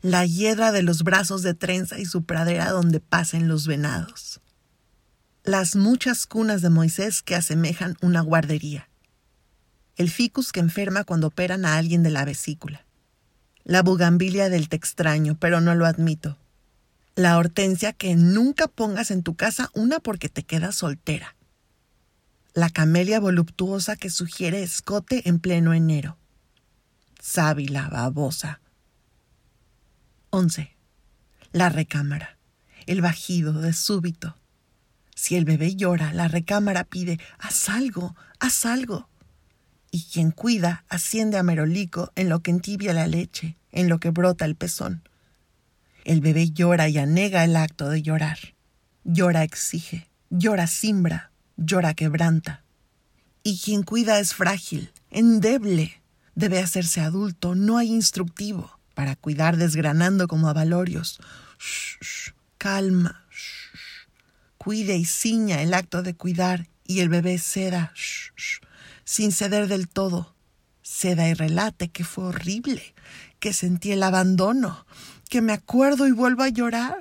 la 0.00 0.26
hiedra 0.26 0.72
de 0.72 0.82
los 0.82 1.04
brazos 1.04 1.42
de 1.42 1.54
trenza 1.54 2.00
y 2.00 2.06
su 2.06 2.24
pradera 2.24 2.70
donde 2.70 2.98
pasen 2.98 3.46
los 3.46 3.68
venados 3.68 4.41
las 5.44 5.74
muchas 5.74 6.26
cunas 6.26 6.62
de 6.62 6.70
Moisés 6.70 7.20
que 7.20 7.34
asemejan 7.34 7.96
una 8.00 8.20
guardería, 8.20 8.88
el 9.96 10.08
ficus 10.08 10.52
que 10.52 10.60
enferma 10.60 11.02
cuando 11.02 11.26
operan 11.26 11.64
a 11.64 11.76
alguien 11.76 12.04
de 12.04 12.10
la 12.10 12.24
vesícula, 12.24 12.86
la 13.64 13.82
bugambilia 13.82 14.48
del 14.48 14.68
te 14.68 14.76
extraño, 14.76 15.36
pero 15.40 15.60
no 15.60 15.74
lo 15.74 15.86
admito, 15.86 16.38
la 17.16 17.36
hortensia 17.38 17.92
que 17.92 18.14
nunca 18.14 18.68
pongas 18.68 19.10
en 19.10 19.24
tu 19.24 19.34
casa 19.34 19.70
una 19.74 19.98
porque 19.98 20.28
te 20.28 20.44
quedas 20.44 20.76
soltera, 20.76 21.34
la 22.54 22.70
camelia 22.70 23.18
voluptuosa 23.18 23.96
que 23.96 24.10
sugiere 24.10 24.62
escote 24.62 25.28
en 25.28 25.40
pleno 25.40 25.74
enero, 25.74 26.18
sábila 27.20 27.88
babosa. 27.88 28.60
11. 30.30 30.76
La 31.52 31.68
recámara, 31.68 32.38
el 32.86 33.02
bajido 33.02 33.52
de 33.54 33.72
súbito, 33.72 34.36
si 35.22 35.36
el 35.36 35.44
bebé 35.44 35.76
llora, 35.76 36.12
la 36.12 36.26
recámara 36.26 36.82
pide, 36.82 37.20
haz 37.38 37.68
algo, 37.68 38.16
haz 38.40 38.66
algo. 38.66 39.08
Y 39.92 40.02
quien 40.12 40.32
cuida 40.32 40.84
asciende 40.88 41.38
a 41.38 41.44
Merolico 41.44 42.10
en 42.16 42.28
lo 42.28 42.40
que 42.40 42.50
entibia 42.50 42.92
la 42.92 43.06
leche, 43.06 43.56
en 43.70 43.88
lo 43.88 44.00
que 44.00 44.10
brota 44.10 44.46
el 44.46 44.56
pezón. 44.56 45.08
El 46.04 46.22
bebé 46.22 46.50
llora 46.50 46.88
y 46.88 46.98
anega 46.98 47.44
el 47.44 47.54
acto 47.54 47.88
de 47.88 48.02
llorar. 48.02 48.36
Llora 49.04 49.44
exige, 49.44 50.08
llora 50.28 50.66
simbra, 50.66 51.30
llora 51.56 51.94
quebranta. 51.94 52.64
Y 53.44 53.60
quien 53.60 53.84
cuida 53.84 54.18
es 54.18 54.34
frágil, 54.34 54.90
endeble. 55.08 56.02
Debe 56.34 56.58
hacerse 56.58 57.00
adulto, 57.00 57.54
no 57.54 57.78
hay 57.78 57.92
instructivo 57.92 58.76
para 58.94 59.14
cuidar 59.14 59.56
desgranando 59.56 60.26
como 60.26 60.48
avalorios. 60.48 61.20
Shh, 61.60 62.32
calma, 62.58 63.21
cuide 64.62 64.96
y 64.96 65.04
ciña 65.04 65.60
el 65.60 65.74
acto 65.74 66.04
de 66.04 66.14
cuidar 66.14 66.68
y 66.86 67.00
el 67.00 67.08
bebé 67.08 67.38
ceda, 67.38 67.92
sin 69.02 69.32
ceder 69.32 69.66
del 69.66 69.88
todo. 69.88 70.36
Ceda 70.84 71.28
y 71.28 71.34
relate 71.34 71.88
que 71.88 72.04
fue 72.04 72.26
horrible, 72.26 72.94
que 73.40 73.52
sentí 73.52 73.90
el 73.90 74.04
abandono, 74.04 74.86
que 75.28 75.40
me 75.40 75.52
acuerdo 75.52 76.06
y 76.06 76.12
vuelvo 76.12 76.44
a 76.44 76.48
llorar. 76.48 77.00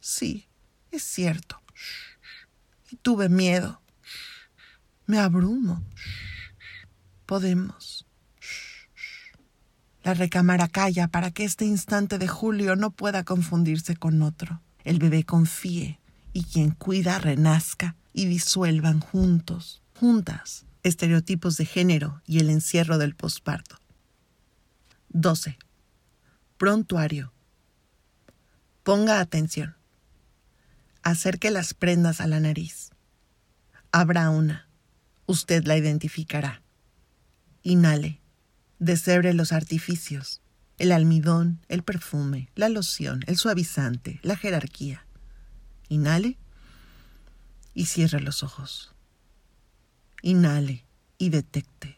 Sí, 0.00 0.48
es 0.90 1.02
cierto. 1.02 1.60
Y 2.90 2.96
tuve 2.96 3.28
miedo. 3.28 3.82
Me 5.04 5.18
abrumo. 5.18 5.84
Podemos. 7.26 8.06
La 10.02 10.14
recámara 10.14 10.68
calla 10.68 11.08
para 11.08 11.30
que 11.30 11.44
este 11.44 11.66
instante 11.66 12.16
de 12.16 12.28
julio 12.28 12.74
no 12.74 12.90
pueda 12.90 13.22
confundirse 13.22 13.96
con 13.96 14.22
otro. 14.22 14.62
El 14.82 14.98
bebé 14.98 15.24
confíe, 15.24 16.00
y 16.36 16.44
quien 16.44 16.72
cuida 16.72 17.18
renazca 17.18 17.96
y 18.12 18.26
disuelvan 18.26 19.00
juntos, 19.00 19.80
juntas, 19.98 20.66
estereotipos 20.82 21.56
de 21.56 21.64
género 21.64 22.20
y 22.26 22.40
el 22.40 22.50
encierro 22.50 22.98
del 22.98 23.16
posparto. 23.16 23.80
12. 25.08 25.56
Prontuario. 26.58 27.32
Ponga 28.82 29.18
atención. 29.18 29.76
Acerque 31.02 31.50
las 31.50 31.72
prendas 31.72 32.20
a 32.20 32.26
la 32.26 32.38
nariz. 32.38 32.90
Habrá 33.90 34.28
una. 34.28 34.68
Usted 35.24 35.64
la 35.64 35.78
identificará. 35.78 36.60
Inhale. 37.62 38.20
Desebre 38.78 39.32
los 39.32 39.52
artificios. 39.52 40.42
el 40.76 40.92
almidón, 40.92 41.64
el 41.68 41.82
perfume, 41.82 42.50
la 42.54 42.68
loción, 42.68 43.24
el 43.26 43.38
suavizante, 43.38 44.20
la 44.22 44.36
jerarquía. 44.36 45.05
Inhale 45.88 46.38
y 47.74 47.86
cierre 47.86 48.20
los 48.20 48.42
ojos. 48.42 48.92
Inhale 50.22 50.84
y 51.18 51.30
detecte. 51.30 51.96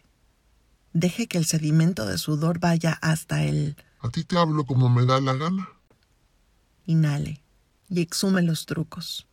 Deje 0.92 1.28
que 1.28 1.38
el 1.38 1.44
sedimento 1.44 2.06
de 2.06 2.18
sudor 2.18 2.58
vaya 2.58 2.98
hasta 3.00 3.44
él. 3.44 3.76
A 4.00 4.10
ti 4.10 4.24
te 4.24 4.36
hablo 4.36 4.64
como 4.64 4.88
me 4.88 5.06
da 5.06 5.20
la 5.20 5.34
gana. 5.34 5.68
Inhale 6.86 7.42
y 7.88 8.00
exhume 8.00 8.42
los 8.42 8.66
trucos. 8.66 9.26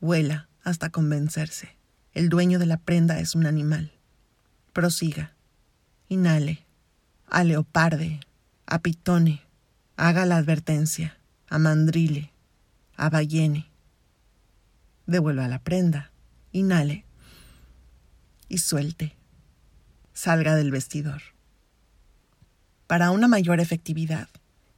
Vuela 0.00 0.48
hasta 0.62 0.90
convencerse. 0.90 1.76
El 2.12 2.28
dueño 2.28 2.58
de 2.58 2.66
la 2.66 2.78
prenda 2.78 3.18
es 3.20 3.34
un 3.34 3.46
animal. 3.46 3.92
Prosiga. 4.72 5.34
Inhale. 6.08 6.66
A 7.28 7.44
leoparde. 7.44 8.20
A 8.66 8.80
pitone. 8.80 9.42
Haga 9.96 10.26
la 10.26 10.36
advertencia. 10.36 11.18
A 11.48 11.58
mandrile. 11.58 12.32
A 12.96 13.10
ballene. 13.10 13.70
Devuelva 15.06 15.48
la 15.48 15.60
prenda. 15.60 16.12
Inhale. 16.52 17.04
Y 18.48 18.58
suelte. 18.58 19.16
Salga 20.12 20.54
del 20.54 20.70
vestidor. 20.70 21.22
Para 22.86 23.10
una 23.10 23.28
mayor 23.28 23.60
efectividad, 23.60 24.28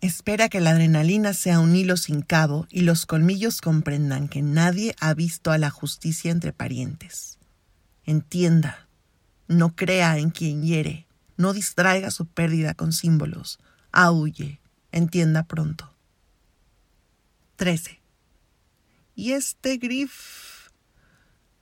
Espera 0.00 0.49
que 0.49 0.61
la 0.61 0.70
adrenalina 0.70 1.35
sea 1.35 1.58
un 1.58 1.75
hilo 1.75 1.97
sin 1.97 2.23
cabo 2.23 2.68
y 2.70 2.82
los 2.82 3.04
colmillos 3.04 3.61
comprendan 3.61 4.28
que 4.28 4.42
nadie 4.42 4.94
ha 5.00 5.12
visto 5.12 5.50
a 5.50 5.58
la 5.58 5.70
justicia 5.70 6.30
entre 6.30 6.52
parientes. 6.52 7.38
Entienda, 8.04 8.87
no 9.49 9.75
crea 9.75 10.18
en 10.18 10.30
quien 10.30 10.62
hiere, 10.62 11.08
no 11.37 11.52
distraiga 11.52 12.12
su 12.12 12.26
pérdida 12.26 12.75
con 12.75 12.92
símbolos, 12.92 13.58
aúlle, 13.90 14.61
entienda 14.92 15.42
pronto. 15.42 15.92
13. 17.56 17.98
¿Y 19.18 19.32
este 19.32 19.78
grif? 19.78 20.68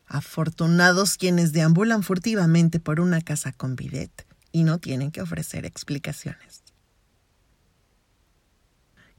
Afortunados 0.05 1.17
quienes 1.17 1.55
deambulan 1.55 2.03
furtivamente 2.03 2.81
por 2.81 3.01
una 3.01 3.23
casa 3.23 3.51
con 3.51 3.77
bidet 3.77 4.27
y 4.53 4.63
no 4.65 4.77
tienen 4.77 5.11
que 5.11 5.23
ofrecer 5.23 5.65
explicaciones. 5.65 6.63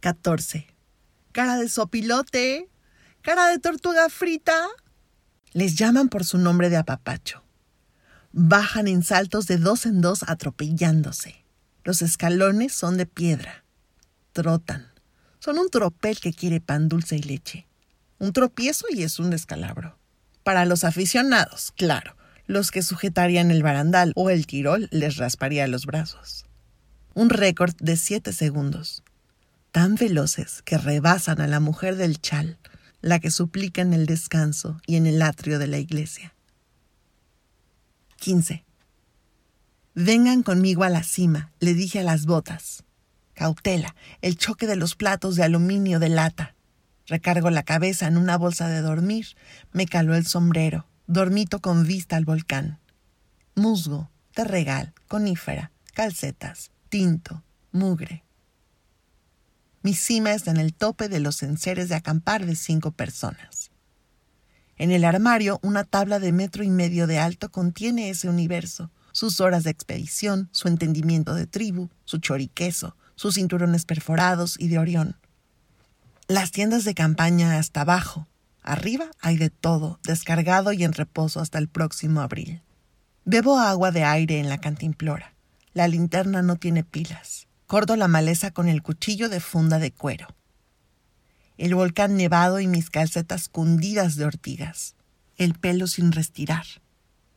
14. 0.01 0.67
Cara 1.31 1.57
de 1.57 1.67
sopilote, 1.67 2.69
cara 3.23 3.47
de 3.47 3.57
tortuga 3.57 4.07
frita. 4.07 4.67
Les 5.53 5.75
llaman 5.75 6.07
por 6.07 6.23
su 6.23 6.37
nombre 6.37 6.69
de 6.69 6.77
apapacho. 6.77 7.43
Bajan 8.33 8.87
en 8.87 9.01
saltos 9.01 9.47
de 9.47 9.57
dos 9.57 9.87
en 9.87 9.99
dos 9.99 10.21
atropellándose. 10.21 11.43
Los 11.83 12.03
escalones 12.03 12.71
son 12.71 12.97
de 12.97 13.07
piedra. 13.07 13.65
Trotan. 14.31 14.91
Son 15.39 15.57
un 15.57 15.71
tropel 15.71 16.19
que 16.19 16.33
quiere 16.33 16.61
pan 16.61 16.87
dulce 16.87 17.15
y 17.15 17.23
leche. 17.23 17.66
Un 18.19 18.33
tropiezo 18.33 18.85
y 18.89 19.03
es 19.03 19.19
un 19.19 19.29
descalabro. 19.29 19.97
Para 20.43 20.65
los 20.65 20.83
aficionados, 20.83 21.73
claro, 21.75 22.15
los 22.45 22.71
que 22.71 22.81
sujetarían 22.81 23.51
el 23.51 23.63
barandal 23.63 24.13
o 24.15 24.29
el 24.29 24.47
tirol 24.47 24.87
les 24.91 25.17
rasparía 25.17 25.67
los 25.67 25.85
brazos. 25.85 26.45
Un 27.13 27.29
récord 27.29 27.75
de 27.79 27.97
siete 27.97 28.33
segundos 28.33 29.03
tan 29.77 29.93
veloces 29.93 30.63
que 30.63 30.79
rebasan 30.79 31.39
a 31.39 31.45
la 31.45 31.59
mujer 31.59 31.97
del 31.97 32.19
chal, 32.19 32.57
la 33.01 33.19
que 33.19 33.29
suplica 33.29 33.83
en 33.83 33.93
el 33.93 34.07
descanso 34.07 34.81
y 34.87 34.95
en 34.95 35.05
el 35.05 35.21
atrio 35.21 35.59
de 35.59 35.67
la 35.67 35.77
iglesia. 35.77 36.33
15. 38.15 38.65
Vengan 39.93 40.41
conmigo 40.41 40.83
a 40.83 40.89
la 40.89 41.03
cima, 41.03 41.51
le 41.59 41.75
dije 41.75 41.99
a 41.99 42.03
las 42.03 42.25
botas. 42.25 42.85
Cautela, 43.35 43.95
el 44.21 44.35
choque 44.35 44.65
de 44.65 44.75
los 44.75 44.95
platos 44.95 45.35
de 45.35 45.43
aluminio 45.43 45.99
de 45.99 46.09
lata. 46.09 46.55
Recargo 47.07 47.49
la 47.49 47.63
cabeza 47.63 48.07
en 48.07 48.17
una 48.17 48.37
bolsa 48.37 48.67
de 48.67 48.81
dormir, 48.81 49.27
me 49.71 49.85
caló 49.85 50.13
el 50.13 50.25
sombrero, 50.25 50.87
dormito 51.07 51.61
con 51.61 51.85
vista 51.85 52.17
al 52.17 52.25
volcán. 52.25 52.79
Musgo, 53.55 54.11
terregal, 54.33 54.93
conífera, 55.07 55.71
calcetas, 55.93 56.71
tinto, 56.89 57.43
mugre. 57.71 58.23
Mi 59.83 59.93
cima 59.93 60.33
está 60.33 60.51
en 60.51 60.57
el 60.57 60.73
tope 60.73 61.07
de 61.07 61.21
los 61.21 61.43
enseres 61.43 61.87
de 61.87 61.95
acampar 61.95 62.45
de 62.45 62.57
cinco 62.57 62.91
personas. 62.91 63.71
En 64.75 64.91
el 64.91 65.05
armario, 65.05 65.59
una 65.63 65.85
tabla 65.85 66.19
de 66.19 66.33
metro 66.33 66.63
y 66.63 66.69
medio 66.69 67.07
de 67.07 67.19
alto 67.19 67.49
contiene 67.49 68.09
ese 68.09 68.27
universo, 68.27 68.91
sus 69.13 69.39
horas 69.39 69.63
de 69.63 69.71
expedición, 69.71 70.49
su 70.51 70.67
entendimiento 70.67 71.33
de 71.33 71.47
tribu, 71.47 71.89
su 72.03 72.17
choriqueso, 72.17 72.97
sus 73.15 73.35
cinturones 73.35 73.85
perforados 73.85 74.59
y 74.59 74.67
de 74.67 74.77
Orión. 74.77 75.17
Las 76.29 76.51
tiendas 76.51 76.83
de 76.83 76.93
campaña 76.93 77.57
hasta 77.57 77.81
abajo. 77.81 78.27
Arriba 78.61 79.05
hay 79.21 79.37
de 79.37 79.49
todo, 79.49 79.97
descargado 80.03 80.73
y 80.73 80.83
en 80.83 80.91
reposo 80.91 81.39
hasta 81.39 81.57
el 81.57 81.69
próximo 81.69 82.19
abril. 82.19 82.61
Bebo 83.23 83.57
agua 83.59 83.91
de 83.91 84.03
aire 84.03 84.41
en 84.41 84.49
la 84.49 84.57
cantimplora. 84.57 85.33
La 85.71 85.87
linterna 85.87 86.41
no 86.41 86.57
tiene 86.57 86.83
pilas. 86.83 87.47
Cordo 87.65 87.95
la 87.95 88.09
maleza 88.09 88.51
con 88.51 88.67
el 88.67 88.83
cuchillo 88.83 89.29
de 89.29 89.39
funda 89.39 89.79
de 89.79 89.93
cuero. 89.93 90.27
El 91.57 91.75
volcán 91.75 92.17
nevado 92.17 92.59
y 92.59 92.67
mis 92.67 92.89
calcetas 92.89 93.47
cundidas 93.47 94.17
de 94.17 94.25
ortigas. 94.25 94.95
El 95.37 95.53
pelo 95.53 95.87
sin 95.87 96.11
respirar. 96.11 96.65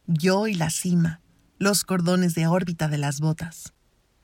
Yo 0.09 0.49
y 0.49 0.55
la 0.55 0.71
cima. 0.71 1.21
Los 1.59 1.85
cordones 1.85 2.35
de 2.35 2.49
órbita 2.49 2.89
de 2.89 2.99
las 2.99 3.21
botas. 3.21 3.73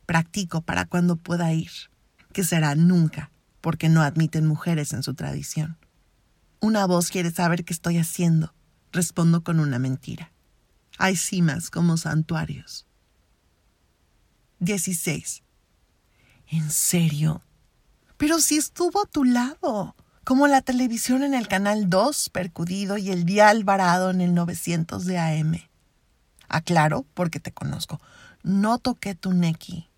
Practico 0.07 0.61
para 0.63 0.87
cuando 0.87 1.15
pueda 1.15 1.53
ir. 1.53 1.71
Que 2.33 2.43
será 2.43 2.75
nunca, 2.75 3.31
porque 3.67 3.89
no 3.89 4.03
admiten 4.03 4.47
mujeres 4.47 4.93
en 4.93 5.03
su 5.03 5.15
tradición. 5.15 5.77
Una 6.61 6.87
voz 6.87 7.11
quiere 7.11 7.33
saber 7.33 7.65
qué 7.65 7.73
estoy 7.73 7.99
haciendo. 7.99 8.55
Respondo 8.93 9.43
con 9.43 9.59
una 9.59 9.81
mentira. 9.81 10.31
Hay 10.99 11.17
cimas 11.17 11.69
como 11.69 11.97
santuarios. 11.97 12.87
16. 14.61 15.43
¿En 16.47 16.71
serio? 16.71 17.43
Pero 18.17 18.39
si 18.39 18.57
estuvo 18.57 19.03
a 19.03 19.07
tu 19.07 19.25
lado, 19.25 19.97
como 20.23 20.47
la 20.47 20.63
televisión 20.63 21.25
en 21.25 21.35
el 21.35 21.49
canal 21.49 21.91
2 21.91 22.31
percudido 22.31 22.99
y 22.99 23.11
el 23.11 23.25
dial 23.25 23.65
varado 23.65 24.11
en 24.11 24.21
el 24.21 24.33
900 24.33 25.05
de 25.07 25.19
AM. 25.19 25.59
Aclaro, 26.47 27.05
porque 27.15 27.41
te 27.41 27.51
conozco, 27.51 28.01
no 28.45 28.79
toqué 28.79 29.17
tu 29.17 29.33
neki. 29.33 29.89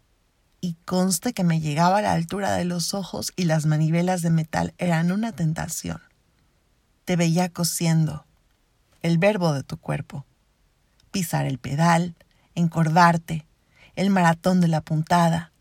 Y 0.61 0.75
conste 0.85 1.33
que 1.33 1.45
me 1.45 1.61
llegaba 1.61 1.99
a 1.99 2.03
la 2.03 2.13
altura 2.13 2.53
de 2.53 2.65
los 2.65 2.95
ojos 2.95 3.33
y 3.37 3.45
las 3.45 3.67
manivelas 3.67 4.23
de 4.23 4.31
metal 4.31 4.75
eran 4.79 5.13
una 5.13 5.33
tentación. 5.33 6.01
Te 7.05 7.17
veía 7.17 7.49
cosiendo, 7.49 8.27
el 9.03 9.19
verbo 9.19 9.53
de 9.53 9.63
tu 9.63 9.77
cuerpo. 9.77 10.27
Pisar 11.11 11.47
el 11.47 11.59
pedal, 11.59 12.17
encordarte, 12.55 13.47
el 13.95 14.11
maratón 14.11 14.61
de 14.61 14.69
la 14.69 14.81
puntada, 14.81 15.53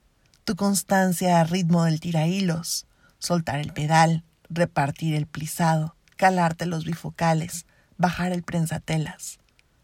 tu 0.44 0.56
constancia 0.56 1.40
a 1.40 1.44
ritmo 1.44 1.86
del 1.86 2.00
tirahilos, 2.00 2.86
soltar 3.20 3.60
el 3.60 3.74
pedal, 3.74 4.24
repartir 4.50 5.16
el 5.16 5.28
plisado, 5.28 5.96
calarte 6.16 6.66
los 6.66 6.86
bifocales, 6.86 7.66
bajar 7.98 8.32
el 8.32 8.44
prensatelas. 8.44 9.40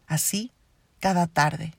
Así, 0.06 0.52
cada 1.00 1.26
tarde. 1.26 1.74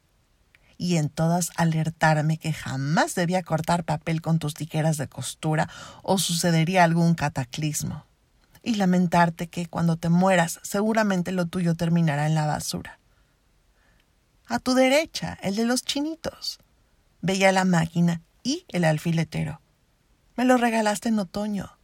Y 0.77 0.97
en 0.97 1.09
todas 1.09 1.51
alertarme 1.55 2.38
que 2.38 2.53
jamás 2.53 3.15
debía 3.15 3.43
cortar 3.43 3.83
papel 3.83 4.21
con 4.21 4.39
tus 4.39 4.53
tijeras 4.53 4.97
de 4.97 5.07
costura 5.07 5.69
o 6.03 6.17
sucedería 6.17 6.83
algún 6.83 7.15
cataclismo. 7.15 8.05
Y 8.61 8.75
lamentarte 8.75 9.47
que 9.47 9.67
cuando 9.67 9.97
te 9.97 10.09
mueras 10.09 10.59
seguramente 10.63 11.31
lo 11.31 11.45
tuyo 11.45 11.75
terminará 11.75 12.25
en 12.25 12.35
la 12.35 12.45
basura. 12.45 12.99
A 14.47 14.59
tu 14.59 14.73
derecha, 14.73 15.38
el 15.41 15.55
de 15.55 15.65
los 15.65 15.83
chinitos. 15.83 16.59
Veía 17.21 17.51
la 17.51 17.65
máquina 17.65 18.21
y 18.43 18.65
el 18.69 18.83
alfiletero. 18.83 19.61
Me 20.35 20.45
lo 20.45 20.57
regalaste 20.57 21.09
en 21.09 21.17
otoño. 21.17 21.77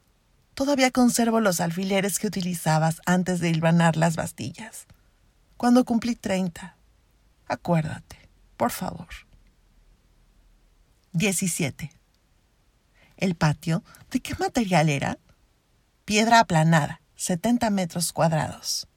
Todavía 0.53 0.91
conservo 0.91 1.39
los 1.39 1.59
alfileres 1.59 2.19
que 2.19 2.27
utilizabas 2.27 3.01
antes 3.05 3.39
de 3.39 3.49
hilvanar 3.49 3.97
las 3.97 4.15
bastillas. 4.15 4.85
Cuando 5.57 5.85
cumplí 5.85 6.15
treinta. 6.15 6.75
Acuérdate, 7.47 8.20
por 8.61 8.69
favor. 8.69 9.07
17. 11.13 11.91
¿El 13.17 13.33
patio? 13.33 13.83
¿De 14.11 14.19
qué 14.19 14.35
material 14.35 14.87
era? 14.87 15.17
Piedra 16.05 16.39
aplanada, 16.39 17.01
70 17.15 17.71
metros 17.71 18.13
cuadrados 18.13 18.87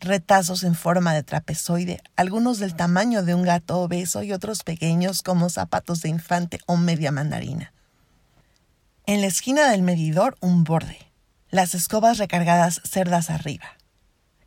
retazos 0.00 0.64
en 0.64 0.74
forma 0.74 1.14
de 1.14 1.22
trapezoide, 1.22 2.02
algunos 2.16 2.58
del 2.58 2.74
tamaño 2.74 3.22
de 3.22 3.34
un 3.34 3.42
gato 3.42 3.78
obeso 3.80 4.22
y 4.22 4.32
otros 4.32 4.64
pequeños 4.64 5.22
como 5.22 5.48
zapatos 5.48 6.02
de 6.02 6.10
infante 6.10 6.58
o 6.66 6.76
media 6.76 7.10
mandarina. 7.10 7.72
En 9.06 9.22
la 9.22 9.28
esquina 9.28 9.70
del 9.70 9.82
medidor 9.82 10.36
un 10.40 10.64
borde, 10.64 10.98
las 11.50 11.74
escobas 11.74 12.18
recargadas 12.18 12.82
cerdas 12.84 13.30
arriba. 13.30 13.76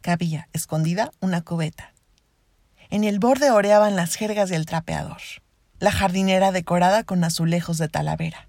Cabía, 0.02 0.48
escondida, 0.54 1.12
una 1.22 1.42
cubeta. 1.42 1.93
En 2.94 3.04
el 3.04 3.18
borde 3.18 3.50
oreaban 3.50 3.96
las 3.96 4.14
jergas 4.14 4.50
del 4.50 4.68
trapeador. 4.68 5.18
La 5.80 5.92
jardinera 5.92 6.52
decorada 6.52 7.04
con 7.04 7.24
azulejos 7.24 7.80
de 7.80 7.90
talavera. 7.90 8.48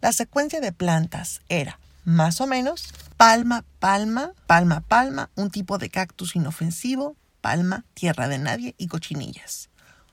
La 0.00 0.12
secuencia 0.12 0.60
de 0.60 0.72
plantas 0.72 1.40
era, 1.48 1.78
más 2.04 2.40
o 2.40 2.48
menos, 2.48 2.92
palma, 3.16 3.64
palma, 3.78 4.32
palma, 4.48 4.80
palma, 4.80 5.30
un 5.36 5.52
tipo 5.52 5.78
de 5.78 5.90
cactus 5.90 6.34
inofensivo, 6.34 7.14
palma, 7.40 7.84
tierra 7.94 8.26
de 8.26 8.38
nadie 8.38 8.74
y 8.78 8.88
cochinillas. 8.88 9.70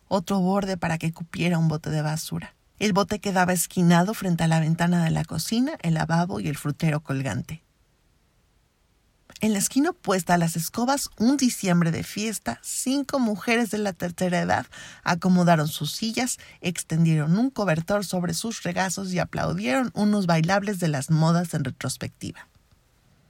Otro 0.08 0.40
borde 0.40 0.78
para 0.78 1.00
que 1.00 1.12
cupiera 1.12 1.58
un 1.58 1.70
bote 1.70 1.90
de 1.90 2.04
basura. 2.04 2.54
El 2.78 2.94
bote 2.94 3.18
quedaba 3.18 3.52
esquinado 3.52 4.14
frente 4.14 4.44
a 4.44 4.48
la 4.48 4.60
ventana 4.60 5.04
de 5.04 5.10
la 5.10 5.26
cocina, 5.26 5.72
el 5.82 5.96
lavabo 5.96 6.40
y 6.40 6.50
el 6.50 6.56
frutero 6.56 7.00
colgante. 7.00 7.64
En 9.40 9.54
la 9.54 9.60
esquina 9.60 9.92
opuesta 9.92 10.34
a 10.34 10.38
las 10.40 10.56
escobas, 10.56 11.12
un 11.20 11.38
diciembre 11.38 11.92
de 11.92 12.04
fiesta, 12.04 12.60
cinco 12.64 13.20
mujeres 13.20 13.70
de 13.70 13.78
la 13.78 13.94
tercera 13.94 14.40
edad 14.40 14.66
acomodaron 15.04 15.68
sus 15.68 15.92
sillas, 15.92 16.40
extendieron 16.60 17.38
un 17.38 17.52
cobertor 17.52 18.04
sobre 18.04 18.34
sus 18.34 18.64
regazos 18.64 19.14
y 19.14 19.20
aplaudieron 19.20 19.92
unos 19.94 20.26
bailables 20.26 20.80
de 20.80 20.88
las 20.88 21.12
modas 21.12 21.54
en 21.54 21.66
retrospectiva. 21.66 22.48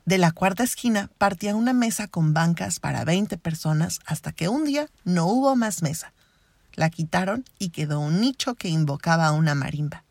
De 0.06 0.18
la 0.18 0.32
cuarta 0.32 0.64
esquina 0.64 1.12
partía 1.18 1.58
una 1.58 1.74
mesa 1.74 2.08
con 2.08 2.34
bancas 2.34 2.80
para 2.80 3.04
20 3.04 3.38
personas 3.38 4.00
hasta 4.06 4.32
que 4.32 4.48
un 4.48 4.64
día 4.64 4.88
no 5.04 5.26
hubo 5.26 5.58
más 5.58 5.82
mesa. 5.82 6.14
La 6.76 6.90
quitaron 6.90 7.44
y 7.60 7.72
quedó 7.72 8.00
un 8.00 8.22
nicho 8.22 8.56
que 8.56 8.70
invocaba 8.70 9.28
a 9.28 9.34
una 9.34 9.56
marimba. 9.56 10.06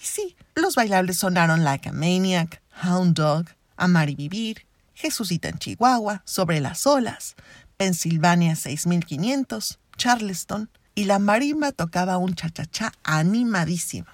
Y 0.00 0.06
sí, 0.06 0.36
los 0.54 0.74
bailables 0.74 1.18
sonaron 1.18 1.64
Like 1.64 1.90
a 1.90 1.92
Maniac, 1.92 2.62
Hound 2.82 3.14
Dog, 3.14 3.44
Amar 3.82 4.10
y 4.10 4.14
Vivir, 4.14 4.64
Jesucita 4.94 5.48
en 5.48 5.58
Chihuahua, 5.58 6.22
Sobre 6.24 6.60
las 6.60 6.86
Olas, 6.86 7.34
Pensilvania 7.76 8.54
6500, 8.54 9.80
Charleston, 9.96 10.70
y 10.94 11.04
la 11.04 11.18
marimba 11.18 11.72
tocaba 11.72 12.16
un 12.18 12.34
chachachá 12.34 12.92
animadísimo. 13.02 14.06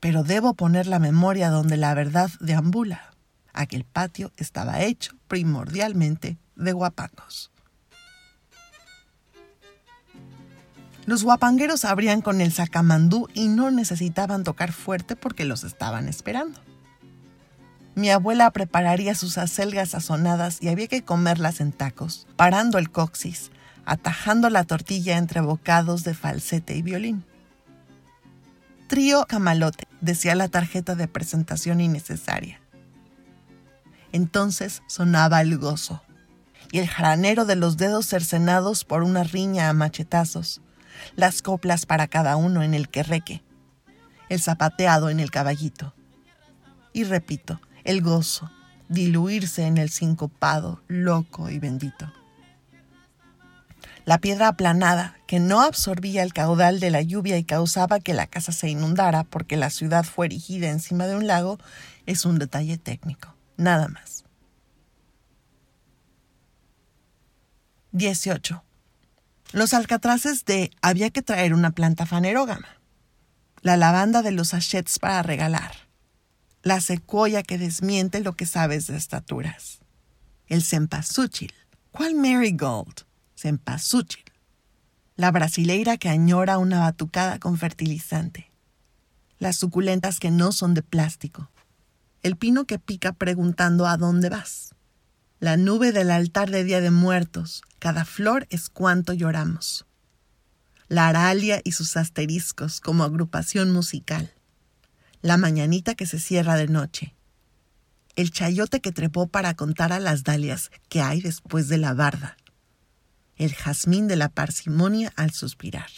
Pero 0.00 0.22
debo 0.22 0.54
poner 0.54 0.86
la 0.86 0.98
memoria 0.98 1.50
donde 1.50 1.76
la 1.76 1.92
verdad 1.92 2.30
deambula. 2.40 3.12
Aquel 3.52 3.84
patio 3.84 4.32
estaba 4.38 4.80
hecho 4.80 5.12
primordialmente 5.28 6.38
de 6.54 6.72
guapangos. 6.72 7.50
Los 11.04 11.24
guapangueros 11.24 11.84
abrían 11.84 12.22
con 12.22 12.40
el 12.40 12.52
sacamandú 12.52 13.28
y 13.34 13.48
no 13.48 13.70
necesitaban 13.70 14.44
tocar 14.44 14.72
fuerte 14.72 15.14
porque 15.14 15.44
los 15.44 15.62
estaban 15.62 16.08
esperando. 16.08 16.65
Mi 17.96 18.10
abuela 18.10 18.50
prepararía 18.50 19.14
sus 19.14 19.38
acelgas 19.38 19.88
sazonadas 19.88 20.58
y 20.60 20.68
había 20.68 20.86
que 20.86 21.02
comerlas 21.02 21.62
en 21.62 21.72
tacos, 21.72 22.26
parando 22.36 22.76
el 22.76 22.90
coxis, 22.90 23.50
atajando 23.86 24.50
la 24.50 24.64
tortilla 24.64 25.16
entre 25.16 25.40
bocados 25.40 26.04
de 26.04 26.12
falsete 26.12 26.76
y 26.76 26.82
violín. 26.82 27.24
Trío 28.86 29.24
camalote, 29.26 29.88
decía 30.02 30.34
la 30.34 30.48
tarjeta 30.48 30.94
de 30.94 31.08
presentación 31.08 31.80
innecesaria. 31.80 32.60
Entonces 34.12 34.82
sonaba 34.88 35.40
el 35.40 35.56
gozo 35.56 36.02
y 36.72 36.80
el 36.80 36.88
jaranero 36.88 37.46
de 37.46 37.56
los 37.56 37.78
dedos 37.78 38.04
cercenados 38.04 38.84
por 38.84 39.04
una 39.04 39.24
riña 39.24 39.70
a 39.70 39.72
machetazos, 39.72 40.60
las 41.14 41.40
coplas 41.40 41.86
para 41.86 42.08
cada 42.08 42.36
uno 42.36 42.62
en 42.62 42.74
el 42.74 42.90
querreque, 42.90 43.42
el 44.28 44.38
zapateado 44.38 45.08
en 45.08 45.18
el 45.18 45.30
caballito. 45.30 45.94
Y 46.92 47.04
repito, 47.04 47.58
el 47.86 48.02
gozo, 48.02 48.50
diluirse 48.88 49.64
en 49.64 49.78
el 49.78 49.90
sincopado 49.90 50.82
loco 50.88 51.48
y 51.48 51.58
bendito. 51.58 52.12
La 54.04 54.18
piedra 54.18 54.48
aplanada, 54.48 55.16
que 55.26 55.40
no 55.40 55.62
absorbía 55.62 56.22
el 56.22 56.32
caudal 56.32 56.78
de 56.78 56.90
la 56.90 57.02
lluvia 57.02 57.38
y 57.38 57.44
causaba 57.44 58.00
que 58.00 58.14
la 58.14 58.26
casa 58.26 58.52
se 58.52 58.68
inundara 58.68 59.24
porque 59.24 59.56
la 59.56 59.70
ciudad 59.70 60.04
fue 60.04 60.26
erigida 60.26 60.68
encima 60.68 61.06
de 61.06 61.16
un 61.16 61.26
lago, 61.26 61.58
es 62.06 62.24
un 62.24 62.38
detalle 62.38 62.76
técnico, 62.76 63.34
nada 63.56 63.88
más. 63.88 64.24
18. 67.92 68.62
Los 69.52 69.74
alcatraces 69.74 70.44
de 70.44 70.70
había 70.82 71.10
que 71.10 71.22
traer 71.22 71.54
una 71.54 71.70
planta 71.70 72.04
fanerógama. 72.04 72.68
La 73.62 73.76
lavanda 73.76 74.22
de 74.22 74.32
los 74.32 74.48
sachets 74.48 74.98
para 74.98 75.22
regalar 75.22 75.85
la 76.66 76.80
secuoya 76.80 77.44
que 77.44 77.58
desmiente 77.58 78.18
lo 78.18 78.32
que 78.32 78.44
sabes 78.44 78.88
de 78.88 78.96
estaturas. 78.96 79.78
El 80.48 80.64
cempasúchil. 80.64 81.54
¿Cuál 81.92 82.16
marigold? 82.16 83.02
Cempasúchil. 83.36 84.24
La 85.14 85.30
brasileira 85.30 85.96
que 85.96 86.08
añora 86.08 86.58
una 86.58 86.80
batucada 86.80 87.38
con 87.38 87.56
fertilizante. 87.56 88.50
Las 89.38 89.54
suculentas 89.54 90.18
que 90.18 90.32
no 90.32 90.50
son 90.50 90.74
de 90.74 90.82
plástico. 90.82 91.52
El 92.24 92.34
pino 92.34 92.64
que 92.64 92.80
pica 92.80 93.12
preguntando 93.12 93.86
a 93.86 93.96
dónde 93.96 94.28
vas. 94.28 94.74
La 95.38 95.56
nube 95.56 95.92
del 95.92 96.10
altar 96.10 96.50
de 96.50 96.64
Día 96.64 96.80
de 96.80 96.90
Muertos. 96.90 97.62
Cada 97.78 98.04
flor 98.04 98.48
es 98.50 98.70
cuanto 98.70 99.12
lloramos. 99.12 99.86
La 100.88 101.06
aralia 101.06 101.60
y 101.62 101.70
sus 101.70 101.96
asteriscos 101.96 102.80
como 102.80 103.04
agrupación 103.04 103.70
musical 103.70 104.32
la 105.26 105.38
mañanita 105.38 105.96
que 105.96 106.06
se 106.06 106.20
cierra 106.20 106.54
de 106.54 106.68
noche, 106.68 107.16
el 108.14 108.30
chayote 108.30 108.80
que 108.80 108.92
trepó 108.92 109.26
para 109.26 109.54
contar 109.54 109.92
a 109.92 109.98
las 109.98 110.22
dalias 110.22 110.70
que 110.88 111.00
hay 111.00 111.20
después 111.20 111.66
de 111.66 111.78
la 111.78 111.94
barda, 111.94 112.36
el 113.34 113.52
jazmín 113.52 114.06
de 114.06 114.14
la 114.14 114.28
parsimonia 114.28 115.12
al 115.16 115.32
suspirar, 115.32 115.90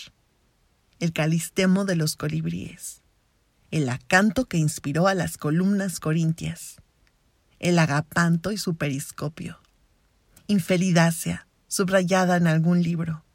el 0.99 1.13
calistemo 1.13 1.85
de 1.85 1.97
los 1.97 2.17
colibríes, 2.17 3.03
el 3.71 3.91
acanto 3.91 4.47
que 4.47 4.57
inspiró 4.57 5.09
a 5.09 5.15
las 5.15 5.37
columnas 5.37 6.01
corintias, 6.01 6.77
el 7.59 7.79
agapanto 7.79 8.51
y 8.51 8.57
su 8.57 8.77
periscopio, 8.77 9.61
infelidácea, 10.47 11.47
subrayada 11.67 12.39
en 12.39 12.47
algún 12.47 12.83
libro, 12.83 13.27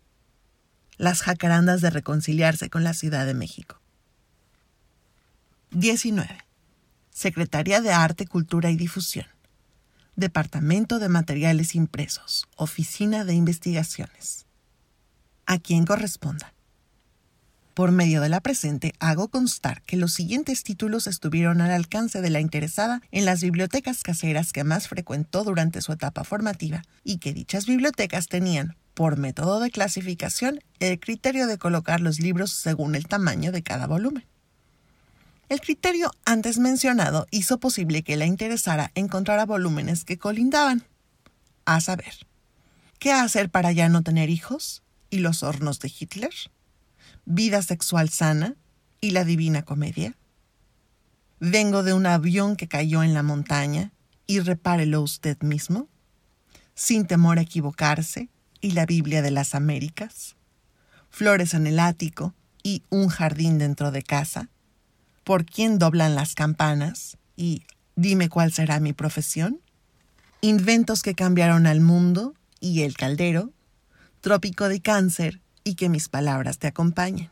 las 0.98 1.22
jacarandas 1.22 1.82
de 1.82 1.92
reconciliarse 1.92 2.72
con 2.72 2.84
la 2.84 2.96
Ciudad 2.96 3.28
de 3.28 3.36
México. 3.36 3.83
19. 5.74 6.38
Secretaría 7.10 7.82
de 7.82 7.92
Arte, 7.92 8.28
Cultura 8.28 8.70
y 8.70 8.76
Difusión. 8.76 9.26
Departamento 10.16 11.00
de 11.00 11.10
Materiales 11.10 11.74
Impresos. 11.74 12.48
Oficina 12.56 13.26
de 13.26 13.34
Investigaciones. 13.34 14.46
A 15.48 15.58
quien 15.58 15.86
corresponda. 15.86 16.54
Por 17.74 17.92
medio 17.92 18.22
de 18.22 18.30
la 18.30 18.40
presente, 18.40 18.94
hago 19.00 19.30
constar 19.30 19.82
que 19.82 19.98
los 19.98 20.14
siguientes 20.14 20.64
títulos 20.64 21.08
estuvieron 21.08 21.60
al 21.60 21.72
alcance 21.72 22.22
de 22.22 22.30
la 22.30 22.40
interesada 22.40 23.02
en 23.10 23.26
las 23.26 23.42
bibliotecas 23.42 24.04
caseras 24.04 24.54
que 24.54 24.64
más 24.64 24.88
frecuentó 24.88 25.44
durante 25.44 25.82
su 25.82 25.92
etapa 25.92 26.24
formativa 26.24 26.84
y 27.04 27.18
que 27.18 27.34
dichas 27.34 27.66
bibliotecas 27.66 28.28
tenían, 28.28 28.78
por 28.94 29.18
método 29.18 29.60
de 29.60 29.72
clasificación, 29.72 30.60
el 30.80 31.00
criterio 31.00 31.48
de 31.48 31.58
colocar 31.58 32.00
los 32.00 32.20
libros 32.20 32.52
según 32.52 32.94
el 32.94 33.08
tamaño 33.08 33.52
de 33.52 33.64
cada 33.64 33.88
volumen. 33.88 34.24
El 35.50 35.62
criterio 35.62 36.12
antes 36.26 36.58
mencionado 36.58 37.28
hizo 37.32 37.60
posible 37.60 38.04
que 38.04 38.18
la 38.18 38.26
interesara 38.26 38.92
encontrara 38.96 39.46
volúmenes 39.46 40.06
que 40.06 40.18
colindaban. 40.18 40.84
A 41.66 41.80
saber, 41.82 42.14
¿qué 43.00 43.12
hacer 43.12 43.50
para 43.50 43.72
ya 43.72 43.90
no 43.90 44.04
tener 44.04 44.30
hijos? 44.30 44.84
y 45.14 45.20
los 45.20 45.44
hornos 45.44 45.80
de 45.80 45.94
Hitler, 45.96 46.34
vida 47.26 47.62
sexual 47.62 48.10
sana 48.10 48.56
y 49.00 49.12
la 49.12 49.24
divina 49.24 49.62
comedia. 49.62 50.18
Vengo 51.40 51.84
de 51.84 51.94
un 51.94 52.08
avión 52.08 52.56
que 52.56 52.68
cayó 52.68 53.04
en 53.04 53.14
la 53.14 53.22
montaña 53.22 53.92
y 54.26 54.40
repárelo 54.40 55.04
usted 55.04 55.40
mismo, 55.42 55.88
sin 56.74 57.06
temor 57.06 57.38
a 57.38 57.44
equivocarse 57.44 58.30
y 58.60 58.72
la 58.72 58.88
Biblia 58.88 59.22
de 59.22 59.30
las 59.30 59.54
Américas, 59.54 60.36
flores 61.12 61.54
en 61.54 61.68
el 61.68 61.78
ático 61.78 62.34
y 62.64 62.82
un 62.90 63.10
jardín 63.10 63.60
dentro 63.60 63.92
de 63.92 64.02
casa, 64.02 64.50
por 65.24 65.46
quién 65.46 65.80
doblan 65.80 66.16
las 66.16 66.36
campanas 66.36 67.18
y 67.36 67.64
dime 67.96 68.30
cuál 68.30 68.52
será 68.52 68.80
mi 68.80 68.94
profesión. 68.94 69.60
Inventos 70.42 71.02
que 71.04 71.16
cambiaron 71.16 71.68
al 71.68 71.80
mundo 71.80 72.34
y 72.60 72.82
el 72.82 72.96
caldero, 72.98 73.52
trópico 74.22 74.68
de 74.70 74.82
cáncer 74.82 75.42
y 75.64 75.76
que 75.76 75.90
mis 75.90 76.10
palabras 76.10 76.58
te 76.58 76.68
acompañen. 76.68 77.30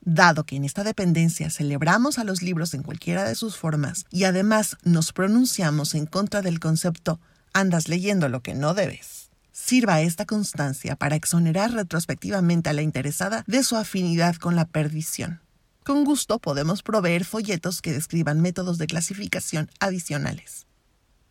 Dado 0.00 0.44
que 0.44 0.56
en 0.56 0.64
esta 0.64 0.84
dependencia 0.84 1.48
celebramos 1.48 2.18
a 2.18 2.24
los 2.24 2.42
libros 2.42 2.74
en 2.74 2.82
cualquiera 2.82 3.24
de 3.24 3.34
sus 3.34 3.56
formas 3.56 4.04
y 4.10 4.24
además 4.24 4.76
nos 4.82 5.12
pronunciamos 5.12 5.94
en 5.94 6.06
contra 6.06 6.42
del 6.42 6.60
concepto 6.60 7.20
andas 7.54 7.88
leyendo 7.88 8.28
lo 8.28 8.42
que 8.42 8.52
no 8.54 8.74
debes, 8.74 9.30
sirva 9.52 10.02
esta 10.02 10.26
constancia 10.26 10.96
para 10.96 11.16
exonerar 11.16 11.72
retrospectivamente 11.72 12.68
a 12.68 12.74
la 12.74 12.82
interesada 12.82 13.44
de 13.46 13.62
su 13.62 13.76
afinidad 13.76 14.34
con 14.36 14.56
la 14.56 14.66
perdición. 14.66 15.43
Con 15.84 16.04
gusto 16.04 16.38
podemos 16.38 16.82
proveer 16.82 17.26
folletos 17.26 17.82
que 17.82 17.92
describan 17.92 18.40
métodos 18.40 18.78
de 18.78 18.86
clasificación 18.86 19.70
adicionales. 19.80 20.66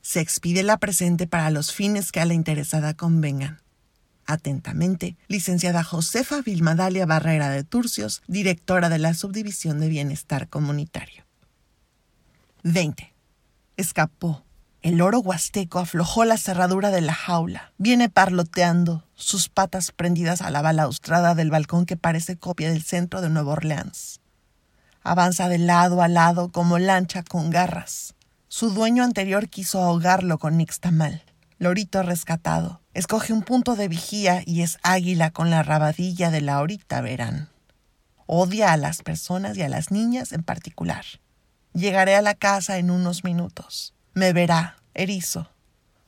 Se 0.02 0.20
expide 0.20 0.62
la 0.62 0.78
presente 0.78 1.26
para 1.26 1.50
los 1.50 1.74
fines 1.74 2.12
que 2.12 2.20
a 2.20 2.26
la 2.26 2.36
interesada 2.36 2.94
convengan. 2.94 3.62
Atentamente, 4.28 5.18
licenciada 5.28 5.84
Josefa 5.84 6.42
Vilmadalia 6.42 7.08
Barrera 7.08 7.50
de 7.50 7.64
Turcios, 7.64 8.22
directora 8.28 8.90
de 8.90 9.00
la 9.00 9.16
Subdivisión 9.16 9.80
de 9.80 9.90
Bienestar 9.90 10.48
Comunitario. 10.50 11.24
20. 12.62 13.12
Escapó. 13.76 14.46
El 14.84 15.02
oro 15.02 15.20
huasteco 15.20 15.80
aflojó 15.80 16.26
la 16.26 16.38
cerradura 16.38 16.92
de 16.92 17.02
la 17.02 17.16
jaula. 17.16 17.74
Viene 17.80 18.08
parloteando, 18.08 19.04
sus 19.16 19.50
patas 19.50 19.92
prendidas 19.92 20.44
a 20.44 20.52
la 20.52 20.62
balaustrada 20.62 21.34
del 21.34 21.50
balcón 21.50 21.88
que 21.88 21.98
parece 21.98 22.38
copia 22.38 22.70
del 22.70 22.84
centro 22.84 23.22
de 23.22 23.32
Nueva 23.32 23.54
Orleans. 23.54 24.20
Avanza 25.04 25.50
de 25.50 25.58
lado 25.58 26.02
a 26.02 26.08
lado 26.08 26.50
como 26.52 26.80
lancha 26.80 27.24
con 27.24 27.50
garras. 27.50 28.16
Su 28.48 28.70
dueño 28.70 29.04
anterior 29.04 29.50
quiso 29.50 29.82
ahogarlo 29.84 30.40
con 30.40 30.58
nixtamal. 30.58 31.24
Lorito 31.58 32.04
rescatado. 32.04 32.82
Escoge 32.94 33.34
un 33.34 33.42
punto 33.42 33.76
de 33.76 33.88
vigía 33.88 34.44
y 34.46 34.62
es 34.62 34.78
águila 34.82 35.32
con 35.32 35.50
la 35.50 35.62
rabadilla 35.62 36.32
de 36.32 36.42
la 36.42 36.62
horita 36.62 37.02
verán. 37.02 37.50
Odia 38.28 38.72
a 38.72 38.78
las 38.78 39.02
personas 39.02 39.58
y 39.58 39.64
a 39.64 39.70
las 39.70 39.92
niñas 39.92 40.32
en 40.32 40.44
particular. 40.44 41.04
Llegaré 41.74 42.16
a 42.16 42.22
la 42.22 42.36
casa 42.36 42.78
en 42.78 42.90
unos 42.90 43.24
minutos. 43.24 43.94
Me 44.14 44.32
verá, 44.32 44.78
erizo. 44.94 45.50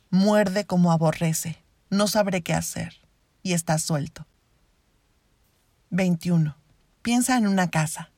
Muerde 0.10 0.66
como 0.66 0.92
aborrece. 0.92 1.62
No 1.90 2.08
sabré 2.08 2.44
qué 2.44 2.54
hacer. 2.54 2.94
Y 3.44 3.54
está 3.54 3.78
suelto. 3.78 4.26
21. 5.90 6.56
Piensa 7.02 7.38
en 7.38 7.48
una 7.48 7.70
casa. 7.70 8.12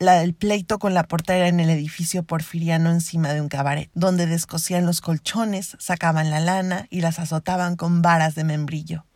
La 0.00 0.14
del 0.14 0.34
pleito 0.34 0.78
con 0.78 0.94
la 0.94 1.04
portera 1.04 1.48
en 1.48 1.58
el 1.58 1.70
edificio 1.70 2.22
porfiriano 2.22 2.90
encima 2.90 3.32
de 3.32 3.40
un 3.40 3.48
cabaret, 3.48 3.90
donde 3.94 4.26
descosían 4.26 4.86
los 4.86 5.00
colchones, 5.00 5.76
sacaban 5.80 6.30
la 6.30 6.38
lana 6.38 6.86
y 6.88 7.00
las 7.00 7.18
azotaban 7.18 7.74
con 7.74 8.00
varas 8.00 8.36
de 8.36 8.44
membrillo. 8.44 9.06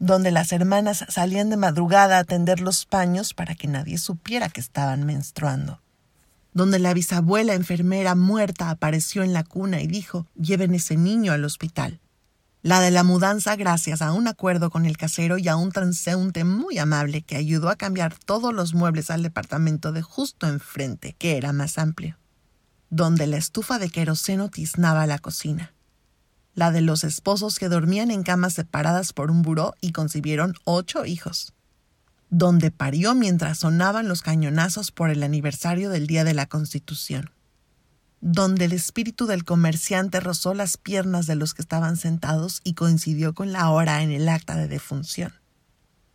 Donde 0.00 0.32
las 0.32 0.50
hermanas 0.50 1.04
salían 1.08 1.50
de 1.50 1.56
madrugada 1.56 2.18
a 2.18 2.24
tender 2.24 2.60
los 2.60 2.84
paños 2.84 3.32
para 3.32 3.54
que 3.54 3.68
nadie 3.68 3.96
supiera 3.96 4.48
que 4.48 4.60
estaban 4.60 5.06
menstruando 5.06 5.80
donde 6.54 6.78
la 6.78 6.94
bisabuela 6.94 7.54
enfermera 7.54 8.14
muerta 8.14 8.70
apareció 8.70 9.22
en 9.22 9.32
la 9.32 9.44
cuna 9.44 9.80
y 9.80 9.86
dijo, 9.86 10.26
lleven 10.36 10.74
ese 10.74 10.96
niño 10.96 11.32
al 11.32 11.44
hospital. 11.44 12.00
La 12.62 12.80
de 12.80 12.92
la 12.92 13.02
mudanza 13.02 13.56
gracias 13.56 14.02
a 14.02 14.12
un 14.12 14.28
acuerdo 14.28 14.70
con 14.70 14.86
el 14.86 14.96
casero 14.96 15.36
y 15.36 15.48
a 15.48 15.56
un 15.56 15.72
transeúnte 15.72 16.44
muy 16.44 16.78
amable 16.78 17.22
que 17.22 17.36
ayudó 17.36 17.68
a 17.68 17.76
cambiar 17.76 18.14
todos 18.14 18.54
los 18.54 18.72
muebles 18.72 19.10
al 19.10 19.22
departamento 19.22 19.90
de 19.90 20.02
justo 20.02 20.46
enfrente, 20.46 21.14
que 21.18 21.36
era 21.36 21.52
más 21.52 21.76
amplio. 21.76 22.18
Donde 22.88 23.26
la 23.26 23.36
estufa 23.36 23.78
de 23.78 23.90
queroseno 23.90 24.48
tiznaba 24.48 25.06
la 25.06 25.18
cocina. 25.18 25.74
La 26.54 26.70
de 26.70 26.82
los 26.82 27.02
esposos 27.02 27.58
que 27.58 27.68
dormían 27.68 28.10
en 28.10 28.22
camas 28.22 28.52
separadas 28.54 29.12
por 29.12 29.30
un 29.30 29.42
buró 29.42 29.74
y 29.80 29.90
concibieron 29.90 30.54
ocho 30.64 31.04
hijos 31.04 31.52
donde 32.32 32.70
parió 32.70 33.14
mientras 33.14 33.58
sonaban 33.58 34.08
los 34.08 34.22
cañonazos 34.22 34.90
por 34.90 35.10
el 35.10 35.22
aniversario 35.22 35.90
del 35.90 36.06
Día 36.06 36.24
de 36.24 36.32
la 36.32 36.46
Constitución, 36.46 37.30
donde 38.22 38.64
el 38.64 38.72
espíritu 38.72 39.26
del 39.26 39.44
comerciante 39.44 40.20
rozó 40.20 40.54
las 40.54 40.78
piernas 40.78 41.26
de 41.26 41.36
los 41.36 41.52
que 41.52 41.60
estaban 41.60 41.98
sentados 41.98 42.62
y 42.64 42.72
coincidió 42.72 43.34
con 43.34 43.52
la 43.52 43.68
hora 43.68 44.02
en 44.02 44.10
el 44.10 44.26
acta 44.30 44.56
de 44.56 44.68
defunción, 44.68 45.34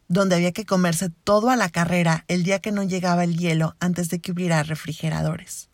donde 0.08 0.36
había 0.36 0.54
que 0.54 0.66
comerse 0.66 1.10
todo 1.10 1.52
a 1.52 1.56
la 1.56 1.70
carrera 1.70 2.26
el 2.28 2.42
día 2.42 2.58
que 2.58 2.72
no 2.72 2.82
llegaba 2.82 3.24
el 3.24 3.38
hielo 3.38 3.76
antes 3.80 4.10
de 4.10 4.20
que 4.20 4.32
hubiera 4.32 4.64
refrigeradores 4.64 5.70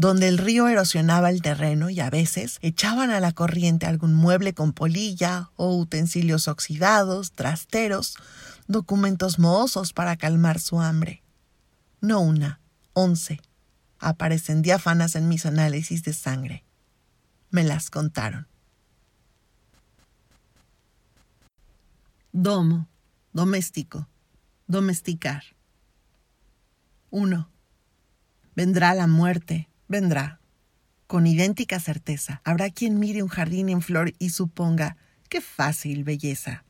donde 0.00 0.28
el 0.28 0.38
río 0.38 0.66
erosionaba 0.66 1.28
el 1.28 1.42
terreno 1.42 1.90
y 1.90 2.00
a 2.00 2.08
veces 2.08 2.58
echaban 2.62 3.10
a 3.10 3.20
la 3.20 3.32
corriente 3.32 3.84
algún 3.84 4.14
mueble 4.14 4.54
con 4.54 4.72
polilla 4.72 5.50
o 5.56 5.76
utensilios 5.76 6.48
oxidados, 6.48 7.32
trasteros, 7.32 8.16
documentos 8.66 9.38
mohosos 9.38 9.92
para 9.92 10.16
calmar 10.16 10.58
su 10.58 10.80
hambre. 10.80 11.22
No 12.00 12.20
una, 12.20 12.60
once. 12.94 13.42
Aparecen 14.00 14.62
diáfanas 14.62 15.14
en 15.14 15.28
mis 15.28 15.44
análisis 15.44 16.02
de 16.02 16.14
sangre. 16.14 16.64
Me 17.50 17.62
las 17.62 17.90
contaron. 17.90 18.48
Domo, 22.32 22.88
doméstico, 23.34 24.08
domesticar. 24.66 25.42
1. 27.10 27.50
Vendrá 28.56 28.94
la 28.94 29.06
muerte, 29.06 29.68
vendrá. 29.86 30.40
Con 31.06 31.26
idéntica 31.26 31.78
certeza, 31.78 32.40
habrá 32.44 32.70
quien 32.70 32.98
mire 32.98 33.22
un 33.22 33.28
jardín 33.28 33.68
en 33.68 33.82
flor 33.82 34.14
y 34.18 34.30
suponga, 34.30 34.96
qué 35.28 35.40
fácil 35.40 36.04
belleza. 36.04 36.64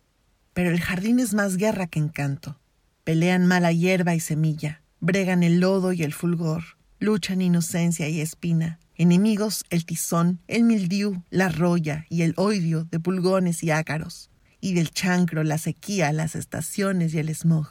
Pero 0.53 0.71
el 0.71 0.81
jardín 0.81 1.21
es 1.21 1.33
más 1.35 1.57
guerra 1.57 1.87
que 1.87 2.01
encanto. 2.01 2.59
Pelean 3.05 3.47
mala 3.47 3.71
hierba 3.71 4.17
y 4.17 4.21
semilla, 4.21 4.83
bregan 4.99 5.43
el 5.43 5.61
lodo 5.61 5.93
y 5.93 6.03
el 6.03 6.13
fulgor, 6.13 6.80
luchan 7.01 7.41
inocencia 7.41 8.09
y 8.09 8.21
espina, 8.21 8.79
enemigos 8.95 9.65
el 9.71 9.87
tizón, 9.87 10.41
el 10.47 10.65
mildiú, 10.65 11.25
la 11.31 11.49
roya 11.49 12.07
y 12.11 12.23
el 12.23 12.35
oidio 12.37 12.85
de 12.85 13.01
pulgones 13.01 13.63
y 13.65 13.71
ácaros, 13.71 14.31
y 14.61 14.75
del 14.75 14.91
chancro 14.91 15.43
la 15.43 15.59
sequía, 15.59 16.13
las 16.13 16.37
estaciones 16.37 17.15
y 17.15 17.19
el 17.19 17.35
smog. 17.35 17.69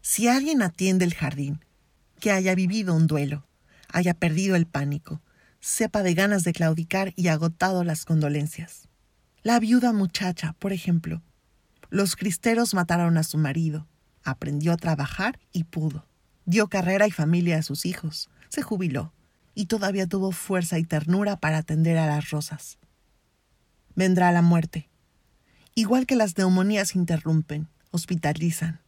Si 0.00 0.26
alguien 0.26 0.62
atiende 0.62 1.04
el 1.04 1.14
jardín, 1.14 1.64
que 2.18 2.32
haya 2.32 2.54
vivido 2.54 2.94
un 2.94 3.06
duelo, 3.06 3.46
haya 3.88 4.14
perdido 4.14 4.56
el 4.56 4.66
pánico, 4.66 5.20
sepa 5.60 6.02
de 6.02 6.14
ganas 6.14 6.44
de 6.44 6.52
claudicar 6.52 7.12
y 7.14 7.28
agotado 7.28 7.84
las 7.84 8.04
condolencias. 8.04 8.88
La 9.42 9.60
viuda 9.60 9.92
muchacha, 9.92 10.54
por 10.58 10.72
ejemplo. 10.72 11.22
Los 11.90 12.16
cristeros 12.16 12.74
mataron 12.74 13.18
a 13.18 13.22
su 13.22 13.38
marido. 13.38 13.86
Aprendió 14.24 14.72
a 14.72 14.76
trabajar 14.76 15.38
y 15.52 15.64
pudo. 15.64 16.06
Dio 16.44 16.68
carrera 16.68 17.06
y 17.06 17.10
familia 17.10 17.58
a 17.58 17.62
sus 17.62 17.86
hijos. 17.86 18.30
Se 18.48 18.62
jubiló 18.62 19.12
y 19.54 19.66
todavía 19.66 20.06
tuvo 20.06 20.32
fuerza 20.32 20.78
y 20.78 20.84
ternura 20.84 21.36
para 21.36 21.58
atender 21.58 21.98
a 21.98 22.06
las 22.06 22.30
rosas. 22.30 22.78
Vendrá 23.94 24.32
la 24.32 24.42
muerte. 24.42 24.88
Igual 25.74 26.06
que 26.06 26.16
las 26.16 26.36
neumonías 26.36 26.94
interrumpen, 26.94 27.68
hospitalizan. 27.90 28.80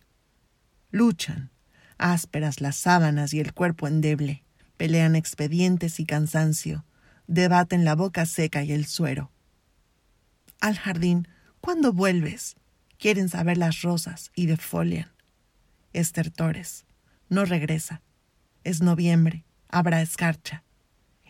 Luchan, 0.90 1.50
ásperas 1.98 2.60
las 2.60 2.76
sábanas 2.76 3.34
y 3.34 3.40
el 3.40 3.52
cuerpo 3.52 3.88
endeble 3.88 4.44
pelean 4.76 5.16
expedientes 5.16 6.00
y 6.00 6.06
cansancio, 6.06 6.84
debaten 7.26 7.84
la 7.84 7.94
boca 7.94 8.26
seca 8.26 8.62
y 8.64 8.72
el 8.72 8.86
suero. 8.86 9.30
Al 10.60 10.76
jardín, 10.76 11.28
¿cuándo 11.60 11.92
vuelves? 11.92 12.56
Quieren 12.98 13.28
saber 13.28 13.58
las 13.58 13.82
rosas 13.82 14.30
y 14.34 14.46
defolian. 14.46 15.10
Estertores. 15.92 16.84
No 17.28 17.44
regresa. 17.44 18.02
Es 18.62 18.80
noviembre. 18.80 19.44
Habrá 19.68 20.02
escarcha. 20.02 20.62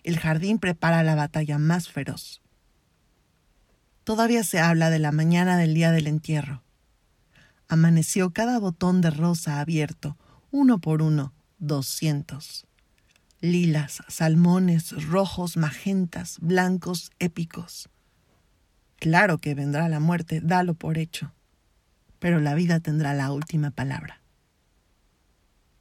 El 0.02 0.18
jardín 0.18 0.59
prepara 0.59 1.02
la 1.02 1.14
batalla 1.14 1.59
más 1.59 1.88
feroz. 1.88 2.42
Todavía 4.04 4.44
se 4.44 4.61
habla 4.61 4.90
de 4.90 4.98
la 4.98 5.12
mañana 5.12 5.57
del 5.57 5.74
día 5.74 5.90
del 5.90 6.07
entierro. 6.07 6.62
Amaneció 7.68 8.33
cada 8.33 8.59
botón 8.59 9.00
de 9.00 9.11
rosa 9.11 9.61
abierto, 9.61 10.18
uno 10.50 10.78
por 10.78 11.00
uno, 11.00 11.33
doscientos 11.59 12.66
lilas, 13.44 14.02
salmones, 14.09 14.90
rojos, 15.07 15.59
magentas, 15.59 16.38
blancos, 16.40 17.12
épicos. 17.18 17.90
Claro 18.96 19.38
que 19.38 19.54
vendrá 19.54 19.88
la 19.90 20.00
muerte, 20.00 20.40
dalo 20.42 20.72
por 20.72 20.96
hecho, 20.96 21.35
pero 22.18 22.40
la 22.40 22.54
vida 22.54 22.80
tendrá 22.80 23.12
la 23.12 23.30
última 23.33 23.70
palabra. 23.70 24.22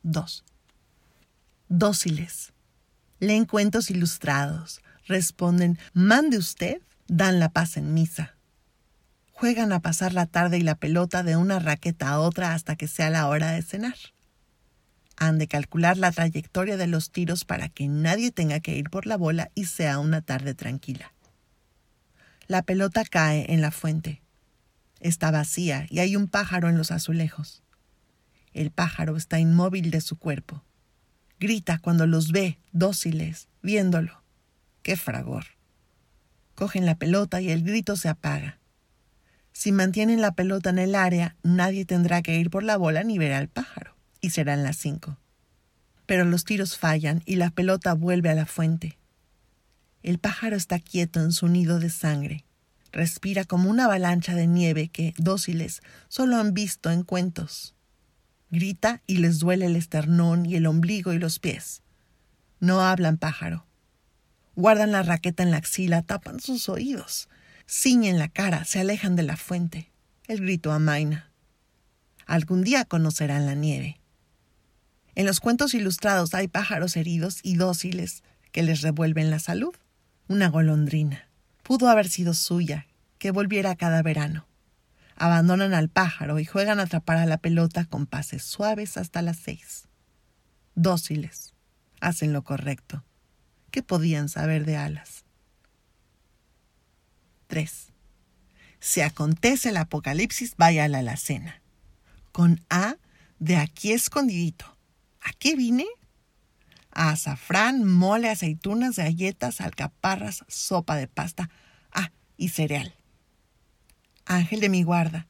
2. 0.04 0.44
Dóciles. 1.70 2.54
Leen 3.20 3.46
cuentos 3.46 3.90
ilustrados, 3.90 4.82
responden, 5.08 5.80
mande 5.94 6.38
usted, 6.38 6.82
dan 7.08 7.40
la 7.40 7.50
paz 7.50 7.78
en 7.78 7.94
misa. 7.94 8.36
Juegan 9.32 9.72
a 9.74 9.82
pasar 9.82 10.14
la 10.14 10.26
tarde 10.26 10.58
y 10.58 10.62
la 10.62 10.76
pelota 10.76 11.24
de 11.24 11.36
una 11.36 11.60
raqueta 11.60 12.10
a 12.10 12.20
otra 12.20 12.54
hasta 12.54 12.76
que 12.76 12.88
sea 12.88 13.10
la 13.10 13.28
hora 13.28 13.52
de 13.52 13.62
cenar 13.62 13.96
han 15.18 15.38
de 15.38 15.48
calcular 15.48 15.98
la 15.98 16.12
trayectoria 16.12 16.78
de 16.78 16.88
los 16.88 17.12
tiros 17.12 17.46
para 17.46 17.70
que 17.70 17.88
nadie 17.88 18.32
tenga 18.32 18.60
que 18.60 18.76
ir 18.76 18.90
por 18.90 19.06
la 19.06 19.18
bola 19.18 19.52
y 19.56 19.66
sea 19.66 20.00
una 20.00 20.22
tarde 20.22 20.54
tranquila. 20.54 21.14
La 22.48 22.62
pelota 22.62 23.04
cae 23.06 23.54
en 23.54 23.62
la 23.62 23.72
fuente. 23.72 24.22
Está 25.00 25.32
vacía 25.32 25.88
y 25.90 26.00
hay 26.00 26.16
un 26.16 26.28
pájaro 26.28 26.70
en 26.70 26.78
los 26.78 26.92
azulejos. 26.92 27.63
El 28.54 28.72
pájaro 28.72 29.18
está 29.18 29.40
inmóvil 29.40 29.92
de 29.92 30.02
su 30.02 30.18
cuerpo. 30.18 30.64
Grita 31.40 31.80
cuando 31.80 32.08
los 32.08 32.32
ve, 32.32 32.60
dóciles, 32.72 33.48
viéndolo. 33.62 34.24
¡Qué 34.84 34.96
fragor! 34.96 35.46
Cogen 36.56 36.86
la 36.86 36.96
pelota 36.96 37.42
y 37.42 37.50
el 37.50 37.64
grito 37.64 37.96
se 37.96 38.10
apaga. 38.10 38.60
Si 39.52 39.72
mantienen 39.72 40.22
la 40.22 40.34
pelota 40.34 40.70
en 40.70 40.80
el 40.80 40.96
área, 40.96 41.36
nadie 41.44 41.86
tendrá 41.86 42.22
que 42.22 42.38
ir 42.40 42.50
por 42.50 42.64
la 42.64 42.78
bola 42.78 43.04
ni 43.04 43.18
ver 43.18 43.34
al 43.34 43.48
pájaro 43.48 43.96
y 44.22 44.32
serán 44.32 44.64
las 44.64 44.78
cinco. 44.78 45.18
Pero 46.06 46.26
los 46.26 46.44
tiros 46.44 46.78
fallan 46.78 47.22
y 47.26 47.36
la 47.36 47.50
pelota 47.50 47.94
vuelve 47.94 48.30
a 48.30 48.36
la 48.36 48.46
fuente. 48.46 48.98
El 50.02 50.20
pájaro 50.20 50.56
está 50.56 50.80
quieto 50.80 51.22
en 51.22 51.32
su 51.32 51.48
nido 51.48 51.80
de 51.80 51.90
sangre. 51.90 52.46
Respira 52.92 53.46
como 53.46 53.70
una 53.70 53.86
avalancha 53.86 54.36
de 54.36 54.48
nieve 54.48 54.90
que, 54.90 55.14
dóciles, 55.18 55.82
solo 56.08 56.38
han 56.38 56.54
visto 56.54 56.92
en 56.92 57.04
cuentos. 57.04 57.74
Grita 58.54 59.02
y 59.08 59.18
les 59.18 59.40
duele 59.40 59.66
el 59.66 59.76
esternón 59.76 60.46
y 60.46 60.56
el 60.58 60.68
ombligo 60.68 61.12
y 61.12 61.18
los 61.18 61.40
pies. 61.40 61.82
No 62.60 62.82
hablan 62.82 63.18
pájaro. 63.18 63.66
Guardan 64.56 64.92
la 64.92 65.02
raqueta 65.02 65.42
en 65.42 65.50
la 65.50 65.58
axila, 65.58 66.04
tapan 66.04 66.40
sus 66.40 66.70
oídos, 66.70 67.30
ciñen 67.68 68.20
la 68.20 68.28
cara, 68.28 68.64
se 68.64 68.80
alejan 68.80 69.16
de 69.16 69.24
la 69.24 69.38
fuente. 69.38 69.90
El 70.28 70.42
grito 70.42 70.72
amaina. 70.72 71.32
Algún 72.28 72.62
día 72.64 72.86
conocerán 72.86 73.48
la 73.48 73.56
nieve. 73.56 74.00
En 75.16 75.26
los 75.26 75.40
cuentos 75.40 75.74
ilustrados 75.74 76.36
hay 76.36 76.48
pájaros 76.48 76.96
heridos 76.96 77.40
y 77.42 77.56
dóciles 77.56 78.22
que 78.52 78.62
les 78.62 78.82
revuelven 78.82 79.32
la 79.32 79.40
salud. 79.40 79.74
Una 80.28 80.50
golondrina. 80.50 81.28
Pudo 81.64 81.90
haber 81.90 82.08
sido 82.08 82.36
suya, 82.36 82.86
que 83.18 83.32
volviera 83.32 83.76
cada 83.76 84.04
verano. 84.04 84.46
Abandonan 85.16 85.74
al 85.74 85.90
pájaro 85.90 86.40
y 86.40 86.46
juegan 86.46 86.80
a 86.80 86.84
atrapar 86.84 87.18
a 87.18 87.26
la 87.26 87.38
pelota 87.38 87.86
con 87.86 88.06
pases 88.06 88.44
suaves 88.44 88.98
hasta 88.98 89.22
las 89.22 89.38
seis. 89.38 89.88
Dóciles. 90.76 91.54
Hacen 92.02 92.34
lo 92.34 92.44
correcto. 92.44 93.04
¿Qué 93.72 93.84
podían 93.84 94.30
saber 94.30 94.66
de 94.66 94.78
alas? 94.78 95.24
3. 97.48 97.92
Si 98.80 99.02
acontece 99.02 99.70
el 99.70 99.78
apocalipsis, 99.78 100.56
vaya 100.58 100.86
a 100.86 100.88
la 100.88 101.00
alacena. 101.00 101.62
Con 102.32 102.62
A 102.70 102.98
de 103.40 103.58
aquí 103.58 103.94
escondidito. 103.94 104.78
¿A 105.22 105.32
qué 105.34 105.56
vine? 105.56 105.86
A 106.92 107.12
azafrán, 107.12 107.84
mole, 107.84 108.30
aceitunas, 108.30 108.98
galletas, 108.98 109.62
alcaparras, 109.62 110.44
sopa 110.48 110.96
de 110.96 111.08
pasta. 111.08 111.50
Ah, 111.92 112.12
y 112.38 112.50
cereal 112.50 112.94
ángel 114.26 114.60
de 114.60 114.70
mi 114.70 114.84
guarda, 114.84 115.28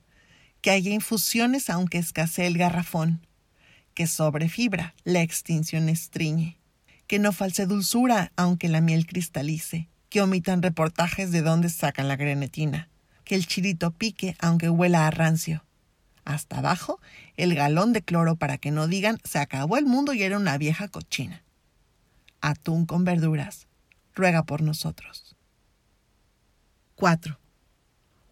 que 0.62 0.72
haya 0.72 0.92
infusiones 0.92 1.70
aunque 1.70 1.98
escasee 1.98 2.48
el 2.48 2.58
garrafón, 2.58 3.26
que 3.94 4.08
sobre 4.08 4.50
fibra 4.50 4.96
la 5.04 5.22
extinción 5.22 5.90
estriñe, 5.90 6.58
que 7.08 7.20
no 7.20 7.32
false 7.32 7.66
dulzura 7.66 8.32
aunque 8.36 8.70
la 8.70 8.82
miel 8.82 9.06
cristalice, 9.06 9.90
que 10.10 10.22
omitan 10.22 10.62
reportajes 10.62 11.32
de 11.32 11.42
dónde 11.42 11.70
sacan 11.70 12.08
la 12.08 12.16
grenetina, 12.16 12.90
que 13.24 13.36
el 13.36 13.46
chirito 13.46 13.92
pique 13.92 14.36
aunque 14.40 14.70
huela 14.70 15.08
a 15.08 15.12
rancio. 15.12 15.66
Hasta 16.26 16.60
abajo, 16.60 17.02
el 17.36 17.54
galón 17.56 17.92
de 17.92 18.02
cloro 18.02 18.38
para 18.38 18.58
que 18.58 18.72
no 18.72 18.88
digan 18.88 19.20
se 19.26 19.40
acabó 19.40 19.78
el 19.78 19.86
mundo 19.86 20.14
y 20.14 20.24
era 20.24 20.38
una 20.38 20.58
vieja 20.58 20.88
cochina. 20.88 21.44
Atún 22.40 22.86
con 22.86 23.04
verduras. 23.04 23.68
Ruega 24.16 24.44
por 24.44 24.62
nosotros. 24.62 25.36
4 26.96 27.43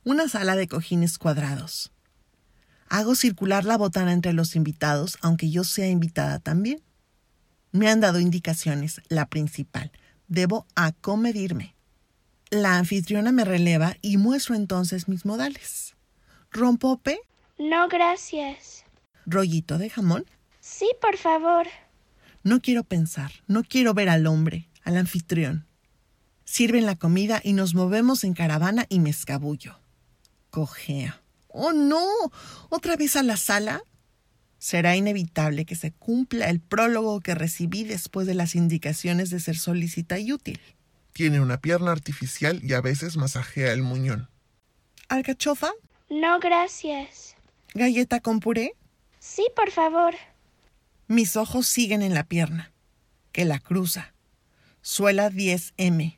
una 0.03 0.27
sala 0.27 0.55
de 0.55 0.67
cojines 0.67 1.17
cuadrados. 1.17 1.91
Hago 2.89 3.15
circular 3.15 3.65
la 3.65 3.77
botana 3.77 4.13
entre 4.13 4.33
los 4.33 4.55
invitados, 4.55 5.17
aunque 5.21 5.49
yo 5.49 5.63
sea 5.63 5.87
invitada 5.87 6.39
también. 6.39 6.81
Me 7.71 7.89
han 7.89 8.01
dado 8.01 8.19
indicaciones, 8.19 9.01
la 9.07 9.27
principal. 9.27 9.91
Debo 10.27 10.65
acomedirme. 10.75 11.75
La 12.49 12.77
anfitriona 12.77 13.31
me 13.31 13.45
releva 13.45 13.95
y 14.01 14.17
muestro 14.17 14.55
entonces 14.55 15.07
mis 15.07 15.25
modales. 15.25 15.95
¿Rompope? 16.51 17.19
No, 17.57 17.87
gracias. 17.87 18.83
¿Rollito 19.25 19.77
de 19.77 19.89
jamón? 19.89 20.25
Sí, 20.59 20.89
por 20.99 21.15
favor. 21.15 21.67
No 22.43 22.59
quiero 22.59 22.83
pensar, 22.83 23.31
no 23.47 23.63
quiero 23.63 23.93
ver 23.93 24.09
al 24.09 24.25
hombre, 24.25 24.67
al 24.83 24.97
anfitrión. 24.97 25.67
Sirven 26.43 26.85
la 26.85 26.95
comida 26.95 27.39
y 27.41 27.53
nos 27.53 27.75
movemos 27.75 28.23
en 28.23 28.33
caravana 28.33 28.85
y 28.89 28.99
me 28.99 29.11
escabullo 29.11 29.80
cojea. 30.51 31.21
¡Oh, 31.47 31.73
no! 31.73 32.05
¿Otra 32.69 32.95
vez 32.95 33.15
a 33.15 33.23
la 33.23 33.37
sala? 33.37 33.81
Será 34.59 34.95
inevitable 34.95 35.65
que 35.65 35.75
se 35.75 35.91
cumpla 35.91 36.49
el 36.49 36.59
prólogo 36.59 37.19
que 37.21 37.33
recibí 37.33 37.83
después 37.83 38.27
de 38.27 38.35
las 38.35 38.53
indicaciones 38.53 39.31
de 39.31 39.39
ser 39.39 39.57
solícita 39.57 40.19
y 40.19 40.31
útil. 40.31 40.61
Tiene 41.13 41.41
una 41.41 41.59
pierna 41.59 41.91
artificial 41.91 42.61
y 42.63 42.73
a 42.73 42.81
veces 42.81 43.17
masajea 43.17 43.73
el 43.73 43.81
muñón. 43.81 44.29
¿Alcachofa? 45.09 45.71
No, 46.09 46.39
gracias. 46.39 47.35
¿Galleta 47.73 48.19
con 48.19 48.39
puré? 48.39 48.75
Sí, 49.19 49.47
por 49.55 49.71
favor. 49.71 50.13
Mis 51.07 51.35
ojos 51.35 51.67
siguen 51.67 52.01
en 52.01 52.13
la 52.13 52.23
pierna, 52.23 52.71
que 53.31 53.45
la 53.45 53.59
cruza. 53.59 54.13
Suela 54.81 55.29
10M. 55.29 56.17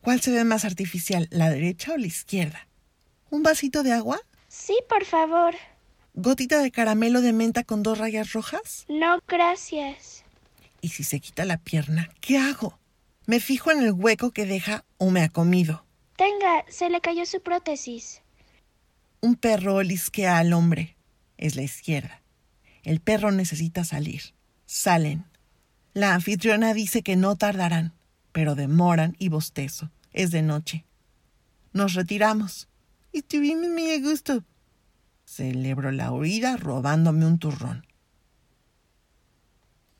¿Cuál 0.00 0.20
se 0.20 0.32
ve 0.32 0.44
más 0.44 0.64
artificial, 0.64 1.28
la 1.30 1.50
derecha 1.50 1.92
o 1.92 1.96
la 1.96 2.06
izquierda? 2.06 2.65
¿Un 3.36 3.42
vasito 3.42 3.82
de 3.82 3.92
agua? 3.92 4.18
Sí, 4.48 4.78
por 4.88 5.04
favor. 5.04 5.54
¿Gotita 6.14 6.62
de 6.62 6.70
caramelo 6.70 7.20
de 7.20 7.34
menta 7.34 7.64
con 7.64 7.82
dos 7.82 7.98
rayas 7.98 8.32
rojas? 8.32 8.86
No, 8.88 9.18
gracias. 9.28 10.24
¿Y 10.80 10.88
si 10.88 11.04
se 11.04 11.20
quita 11.20 11.44
la 11.44 11.58
pierna? 11.58 12.08
¿Qué 12.22 12.38
hago? 12.38 12.78
Me 13.26 13.38
fijo 13.38 13.70
en 13.70 13.82
el 13.82 13.92
hueco 13.92 14.30
que 14.30 14.46
deja 14.46 14.86
o 14.96 15.10
me 15.10 15.20
ha 15.20 15.28
comido. 15.28 15.84
Tenga, 16.16 16.64
se 16.70 16.88
le 16.88 17.02
cayó 17.02 17.26
su 17.26 17.42
prótesis. 17.42 18.22
Un 19.20 19.34
perro 19.34 19.74
olisquea 19.74 20.38
al 20.38 20.54
hombre. 20.54 20.96
Es 21.36 21.56
la 21.56 21.62
izquierda. 21.62 22.22
El 22.84 23.00
perro 23.00 23.32
necesita 23.32 23.84
salir. 23.84 24.32
Salen. 24.64 25.26
La 25.92 26.14
anfitriona 26.14 26.72
dice 26.72 27.02
que 27.02 27.16
no 27.16 27.36
tardarán, 27.36 27.92
pero 28.32 28.54
demoran 28.54 29.14
y 29.18 29.28
bostezo. 29.28 29.90
Es 30.14 30.30
de 30.30 30.40
noche. 30.40 30.86
Nos 31.74 31.92
retiramos. 31.92 32.70
Estuvimos 33.16 33.70
muy 33.70 33.90
a 33.92 33.98
gusto. 33.98 34.44
Celebro 35.24 35.90
la 35.90 36.12
huida 36.12 36.58
robándome 36.58 37.24
un 37.24 37.38
turrón. 37.38 37.86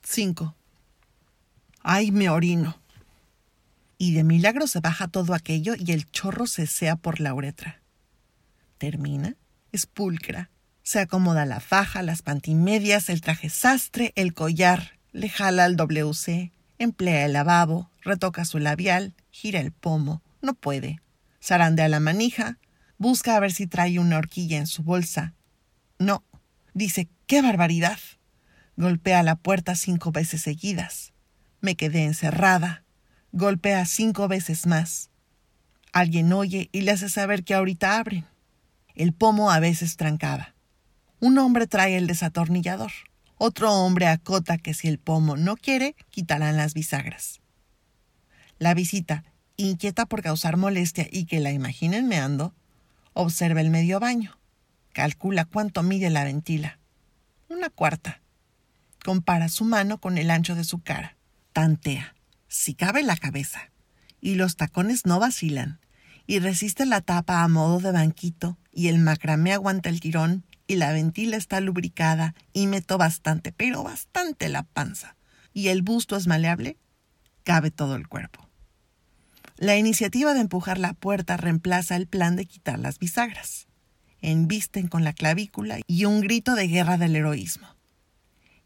5. 0.02 0.54
Ay, 1.80 2.10
me 2.10 2.28
orino. 2.28 2.78
Y 3.96 4.12
de 4.12 4.22
milagro 4.22 4.66
se 4.66 4.80
baja 4.80 5.08
todo 5.08 5.32
aquello 5.32 5.72
y 5.78 5.92
el 5.92 6.10
chorro 6.10 6.46
se 6.46 6.66
sea 6.66 6.96
por 6.96 7.18
la 7.20 7.32
uretra. 7.32 7.80
Termina, 8.76 9.34
es 9.72 9.86
pulcra. 9.86 10.50
Se 10.82 10.98
acomoda 10.98 11.46
la 11.46 11.60
faja, 11.60 12.02
las 12.02 12.20
pantimedias, 12.20 13.08
el 13.08 13.22
traje 13.22 13.48
sastre, 13.48 14.12
el 14.14 14.34
collar, 14.34 14.98
le 15.12 15.30
jala 15.30 15.64
al 15.64 15.76
WC, 15.76 16.52
emplea 16.78 17.24
el 17.24 17.32
lavabo, 17.32 17.90
retoca 18.02 18.44
su 18.44 18.58
labial, 18.58 19.14
gira 19.30 19.60
el 19.60 19.72
pomo, 19.72 20.20
no 20.42 20.52
puede. 20.52 21.00
Zarandea 21.40 21.88
la 21.88 22.00
manija, 22.00 22.58
Busca 22.98 23.36
a 23.36 23.40
ver 23.40 23.52
si 23.52 23.66
trae 23.66 23.98
una 23.98 24.18
horquilla 24.18 24.58
en 24.58 24.66
su 24.66 24.82
bolsa. 24.82 25.34
No. 25.98 26.24
Dice, 26.74 27.08
¡qué 27.26 27.42
barbaridad! 27.42 27.98
Golpea 28.76 29.22
la 29.22 29.36
puerta 29.36 29.74
cinco 29.74 30.12
veces 30.12 30.42
seguidas. 30.42 31.12
Me 31.60 31.76
quedé 31.76 32.04
encerrada. 32.04 32.84
Golpea 33.32 33.84
cinco 33.86 34.28
veces 34.28 34.66
más. 34.66 35.10
Alguien 35.92 36.32
oye 36.32 36.68
y 36.72 36.82
le 36.82 36.90
hace 36.90 37.08
saber 37.08 37.44
que 37.44 37.54
ahorita 37.54 37.98
abren. 37.98 38.26
El 38.94 39.12
pomo 39.12 39.50
a 39.50 39.60
veces 39.60 39.96
trancaba. 39.96 40.54
Un 41.20 41.38
hombre 41.38 41.66
trae 41.66 41.96
el 41.96 42.06
desatornillador. 42.06 42.92
Otro 43.38 43.72
hombre 43.72 44.06
acota 44.06 44.58
que 44.58 44.74
si 44.74 44.88
el 44.88 44.98
pomo 44.98 45.36
no 45.36 45.56
quiere, 45.56 45.94
quitarán 46.10 46.56
las 46.56 46.72
bisagras. 46.72 47.40
La 48.58 48.72
visita, 48.72 49.24
inquieta 49.56 50.06
por 50.06 50.22
causar 50.22 50.56
molestia 50.56 51.06
y 51.10 51.26
que 51.26 51.40
la 51.40 51.52
imaginen 51.52 52.08
meando, 52.08 52.54
Observa 53.18 53.62
el 53.62 53.70
medio 53.70 53.98
baño. 53.98 54.36
Calcula 54.92 55.46
cuánto 55.46 55.82
mide 55.82 56.10
la 56.10 56.24
ventila. 56.24 56.78
Una 57.48 57.70
cuarta. 57.70 58.20
Compara 59.02 59.48
su 59.48 59.64
mano 59.64 60.02
con 60.02 60.18
el 60.18 60.30
ancho 60.30 60.54
de 60.54 60.64
su 60.64 60.82
cara. 60.82 61.16
Tantea. 61.54 62.14
Si 62.46 62.74
cabe 62.74 63.02
la 63.02 63.16
cabeza. 63.16 63.70
Y 64.20 64.34
los 64.34 64.56
tacones 64.56 65.06
no 65.06 65.18
vacilan. 65.18 65.80
Y 66.26 66.40
resiste 66.40 66.84
la 66.84 67.00
tapa 67.00 67.42
a 67.42 67.48
modo 67.48 67.80
de 67.80 67.90
banquito. 67.90 68.58
Y 68.70 68.88
el 68.88 68.98
macramé 68.98 69.54
aguanta 69.54 69.88
el 69.88 70.00
tirón. 70.00 70.44
Y 70.66 70.76
la 70.76 70.92
ventila 70.92 71.38
está 71.38 71.62
lubricada. 71.62 72.34
Y 72.52 72.66
meto 72.66 72.98
bastante, 72.98 73.50
pero 73.50 73.82
bastante 73.82 74.50
la 74.50 74.64
panza. 74.64 75.16
Y 75.54 75.68
el 75.68 75.80
busto 75.80 76.16
es 76.16 76.26
maleable. 76.26 76.76
Cabe 77.44 77.70
todo 77.70 77.96
el 77.96 78.08
cuerpo. 78.08 78.46
La 79.58 79.78
iniciativa 79.78 80.34
de 80.34 80.40
empujar 80.40 80.76
la 80.76 80.92
puerta 80.92 81.38
reemplaza 81.38 81.96
el 81.96 82.06
plan 82.06 82.36
de 82.36 82.44
quitar 82.44 82.78
las 82.78 82.98
bisagras. 82.98 83.66
Embisten 84.20 84.86
con 84.86 85.02
la 85.02 85.14
clavícula 85.14 85.78
y 85.86 86.04
un 86.04 86.20
grito 86.20 86.54
de 86.54 86.68
guerra 86.68 86.98
del 86.98 87.16
heroísmo. 87.16 87.66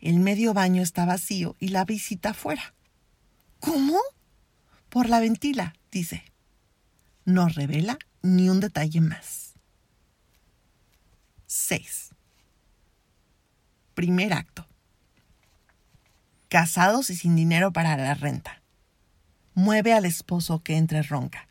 El 0.00 0.18
medio 0.18 0.52
baño 0.52 0.82
está 0.82 1.04
vacío 1.04 1.54
y 1.60 1.68
la 1.68 1.84
visita 1.84 2.34
fuera. 2.34 2.74
¿Cómo? 3.60 4.00
Por 4.88 5.08
la 5.08 5.20
ventila, 5.20 5.74
dice. 5.92 6.24
No 7.24 7.48
revela 7.48 7.96
ni 8.22 8.48
un 8.48 8.58
detalle 8.58 9.00
más. 9.00 9.54
6. 11.46 12.10
Primer 13.94 14.32
acto. 14.32 14.66
Casados 16.48 17.10
y 17.10 17.16
sin 17.16 17.36
dinero 17.36 17.72
para 17.72 17.96
la 17.96 18.14
renta 18.14 18.59
mueve 19.54 19.92
al 19.92 20.04
esposo 20.04 20.62
que 20.62 20.76
entre 20.76 21.02
ronca. 21.02 21.48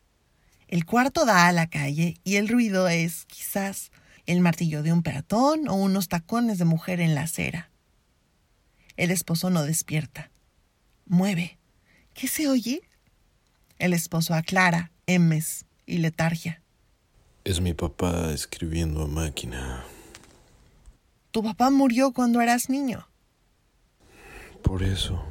El 0.67 0.85
cuarto 0.85 1.25
da 1.25 1.47
a 1.47 1.51
la 1.51 1.67
calle 1.67 2.17
y 2.23 2.35
el 2.35 2.47
ruido 2.47 2.87
es, 2.87 3.25
quizás, 3.25 3.91
el 4.25 4.41
martillo 4.41 4.83
de 4.83 4.93
un 4.93 5.01
peatón 5.01 5.67
o 5.67 5.73
unos 5.73 6.07
tacones 6.07 6.59
de 6.59 6.65
mujer 6.65 6.99
en 6.99 7.15
la 7.15 7.21
acera. 7.21 7.71
El 8.95 9.11
esposo 9.11 9.49
no 9.49 9.63
despierta. 9.63 10.29
Mueve. 11.05 11.57
¿Qué 12.13 12.27
se 12.27 12.47
oye? 12.47 12.81
El 13.79 13.93
esposo 13.93 14.33
aclara, 14.33 14.91
emes 15.07 15.65
y 15.85 15.97
letargia. 15.99 16.61
Es 17.45 17.61
mi 17.61 17.73
papá 17.73 18.31
escribiendo 18.31 19.03
a 19.03 19.07
máquina. 19.07 19.83
Tu 21.31 21.41
papá 21.41 21.69
murió 21.69 22.11
cuando 22.11 22.41
eras 22.41 22.69
niño. 22.69 23.07
Por 24.61 24.83
eso. 24.83 25.23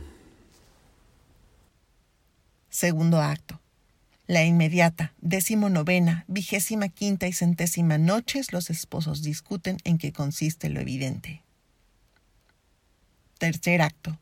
Segundo 2.79 3.21
acto. 3.21 3.61
La 4.29 4.45
inmediata, 4.45 5.13
decimonovena, 5.21 6.25
vigésima 6.29 6.89
quinta 6.89 7.27
y 7.27 7.33
centésima 7.33 7.99
noches 7.99 8.53
los 8.53 8.71
esposos 8.71 9.25
discuten 9.25 9.79
en 9.83 9.99
qué 9.99 10.13
consiste 10.13 10.69
lo 10.69 10.79
evidente. 10.79 11.43
Tercer 13.39 13.83
acto. 13.83 14.21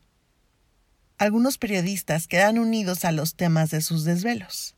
Algunos 1.19 1.59
periodistas 1.59 2.25
quedan 2.25 2.57
unidos 2.57 3.05
a 3.05 3.11
los 3.11 3.35
temas 3.35 3.69
de 3.69 3.81
sus 3.81 4.05
desvelos. 4.05 4.73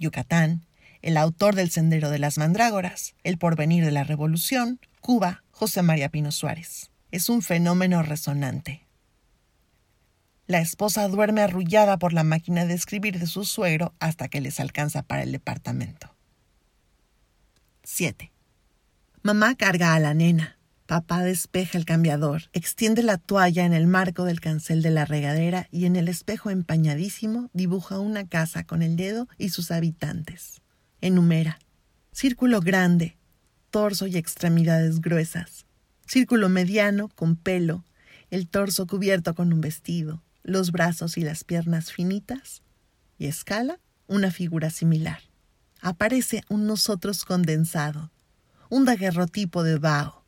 Yucatán, 0.00 0.66
el 1.00 1.16
autor 1.16 1.54
del 1.54 1.70
Sendero 1.70 2.10
de 2.10 2.18
las 2.18 2.38
Mandrágoras, 2.38 3.14
El 3.22 3.38
porvenir 3.38 3.84
de 3.84 3.92
la 3.92 4.02
Revolución, 4.02 4.80
Cuba, 5.00 5.44
José 5.52 5.82
María 5.82 6.08
Pino 6.08 6.32
Suárez. 6.32 6.90
Es 7.12 7.28
un 7.28 7.42
fenómeno 7.42 8.02
resonante. 8.02 8.84
La 10.50 10.58
esposa 10.58 11.06
duerme 11.06 11.42
arrullada 11.42 11.96
por 11.96 12.12
la 12.12 12.24
máquina 12.24 12.66
de 12.66 12.74
escribir 12.74 13.20
de 13.20 13.28
su 13.28 13.44
suegro 13.44 13.94
hasta 14.00 14.26
que 14.26 14.40
les 14.40 14.58
alcanza 14.58 15.04
para 15.04 15.22
el 15.22 15.30
departamento. 15.30 16.12
7. 17.84 18.32
Mamá 19.22 19.54
carga 19.54 19.94
a 19.94 20.00
la 20.00 20.12
nena. 20.12 20.58
Papá 20.86 21.22
despeja 21.22 21.78
el 21.78 21.84
cambiador, 21.84 22.50
extiende 22.52 23.04
la 23.04 23.16
toalla 23.16 23.64
en 23.64 23.72
el 23.72 23.86
marco 23.86 24.24
del 24.24 24.40
cancel 24.40 24.82
de 24.82 24.90
la 24.90 25.04
regadera 25.04 25.68
y 25.70 25.84
en 25.84 25.94
el 25.94 26.08
espejo 26.08 26.50
empañadísimo 26.50 27.48
dibuja 27.52 28.00
una 28.00 28.26
casa 28.26 28.64
con 28.64 28.82
el 28.82 28.96
dedo 28.96 29.28
y 29.38 29.50
sus 29.50 29.70
habitantes. 29.70 30.62
Enumera. 31.00 31.60
Círculo 32.10 32.60
grande, 32.60 33.16
torso 33.70 34.08
y 34.08 34.16
extremidades 34.16 35.00
gruesas. 35.00 35.64
Círculo 36.08 36.48
mediano 36.48 37.08
con 37.08 37.36
pelo, 37.36 37.84
el 38.30 38.48
torso 38.48 38.88
cubierto 38.88 39.36
con 39.36 39.52
un 39.52 39.60
vestido, 39.60 40.24
los 40.42 40.72
brazos 40.72 41.16
y 41.16 41.22
las 41.22 41.44
piernas 41.44 41.92
finitas, 41.92 42.62
y 43.18 43.26
escala 43.26 43.78
una 44.06 44.30
figura 44.30 44.70
similar. 44.70 45.20
Aparece 45.80 46.42
un 46.48 46.66
nosotros 46.66 47.24
condensado, 47.24 48.10
un 48.68 48.84
daguerrotipo 48.84 49.62
de 49.62 49.78
Bao, 49.78 50.24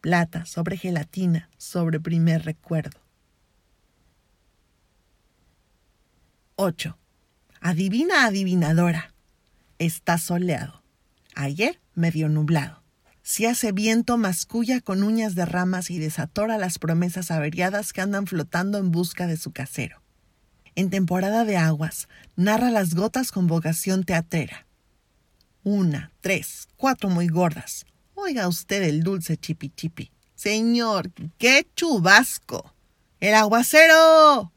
plata 0.00 0.46
sobre 0.46 0.76
gelatina 0.76 1.48
sobre 1.56 2.00
primer 2.00 2.44
recuerdo. 2.44 3.00
8. 6.56 6.98
Adivina 7.60 8.24
adivinadora. 8.24 9.14
Está 9.78 10.18
soleado. 10.18 10.82
Ayer 11.34 11.80
medio 11.94 12.28
nublado. 12.28 12.82
Si 13.30 13.44
hace 13.44 13.72
viento, 13.72 14.16
masculla 14.16 14.80
con 14.80 15.02
uñas 15.02 15.34
de 15.34 15.44
ramas 15.44 15.90
y 15.90 15.98
desatora 15.98 16.56
las 16.56 16.78
promesas 16.78 17.30
averiadas 17.30 17.92
que 17.92 18.00
andan 18.00 18.26
flotando 18.26 18.78
en 18.78 18.90
busca 18.90 19.26
de 19.26 19.36
su 19.36 19.52
casero. 19.52 20.00
En 20.76 20.88
temporada 20.88 21.44
de 21.44 21.58
aguas, 21.58 22.08
narra 22.36 22.70
las 22.70 22.94
gotas 22.94 23.30
con 23.30 23.46
vocación 23.46 24.04
teatrera. 24.04 24.66
Una, 25.62 26.10
tres, 26.22 26.68
cuatro 26.78 27.10
muy 27.10 27.26
gordas. 27.28 27.84
Oiga 28.14 28.48
usted 28.48 28.82
el 28.82 29.02
dulce 29.02 29.36
chipi 29.36 29.68
chipi. 29.68 30.10
Señor, 30.34 31.10
qué 31.36 31.68
chubasco. 31.76 32.74
El 33.20 33.34
aguacero. 33.34 34.54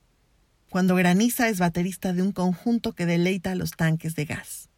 Cuando 0.70 0.96
graniza 0.96 1.50
es 1.50 1.60
baterista 1.60 2.14
de 2.14 2.22
un 2.22 2.32
conjunto 2.32 2.94
que 2.94 3.06
deleita 3.06 3.54
los 3.54 3.72
tanques 3.72 4.16
de 4.16 4.24
gas. 4.24 4.70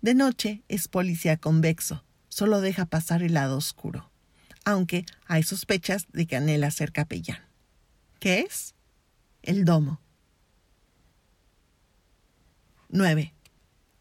De 0.00 0.14
noche 0.14 0.64
es 0.66 0.88
policía 0.88 1.36
convexo 1.36 2.02
solo 2.32 2.62
deja 2.62 2.86
pasar 2.86 3.22
el 3.22 3.34
lado 3.34 3.58
oscuro, 3.58 4.10
aunque 4.64 5.04
hay 5.26 5.42
sospechas 5.42 6.06
de 6.14 6.26
que 6.26 6.36
anhela 6.36 6.70
ser 6.70 6.90
capellán. 6.90 7.40
¿Qué 8.20 8.40
es? 8.40 8.74
El 9.42 9.66
domo. 9.66 10.00
9. 12.88 13.34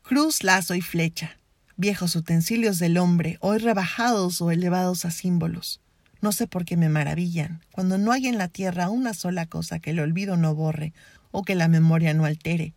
Cruz, 0.02 0.44
lazo 0.44 0.76
y 0.76 0.82
flecha. 0.82 1.38
Viejos 1.76 2.16
utensilios 2.16 2.80
del 2.80 2.98
hombre, 2.98 3.38
hoy 3.42 3.58
rebajados 3.58 4.42
o 4.42 4.50
elevados 4.50 5.04
a 5.04 5.12
símbolos. 5.12 5.82
No 6.22 6.32
sé 6.32 6.48
por 6.48 6.64
qué 6.64 6.78
me 6.78 6.88
maravillan, 6.88 7.66
cuando 7.74 7.98
no 7.98 8.14
hay 8.14 8.28
en 8.28 8.38
la 8.38 8.48
tierra 8.48 8.90
una 8.90 9.14
sola 9.14 9.46
cosa 9.46 9.80
que 9.80 9.90
el 9.90 10.00
olvido 10.00 10.38
no 10.38 10.56
borre 10.56 10.94
o 11.32 11.44
que 11.44 11.56
la 11.56 11.68
memoria 11.68 12.14
no 12.14 12.24
altere, 12.24 12.76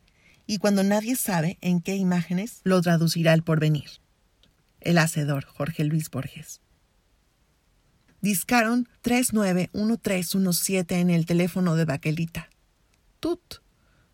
y 0.48 0.58
cuando 0.58 0.82
nadie 0.82 1.14
sabe 1.14 1.58
en 1.60 1.80
qué 1.80 1.94
imágenes 1.94 2.60
lo 2.64 2.82
traducirá 2.82 3.34
el 3.34 3.44
porvenir. 3.44 4.03
El 4.84 4.98
Hacedor, 4.98 5.44
Jorge 5.44 5.84
Luis 5.84 6.10
Borges. 6.10 6.60
Discaron 8.20 8.88
391317 9.02 11.00
en 11.00 11.10
el 11.10 11.26
teléfono 11.26 11.76
de 11.76 11.84
Baquelita. 11.84 12.48
Tut, 13.20 13.56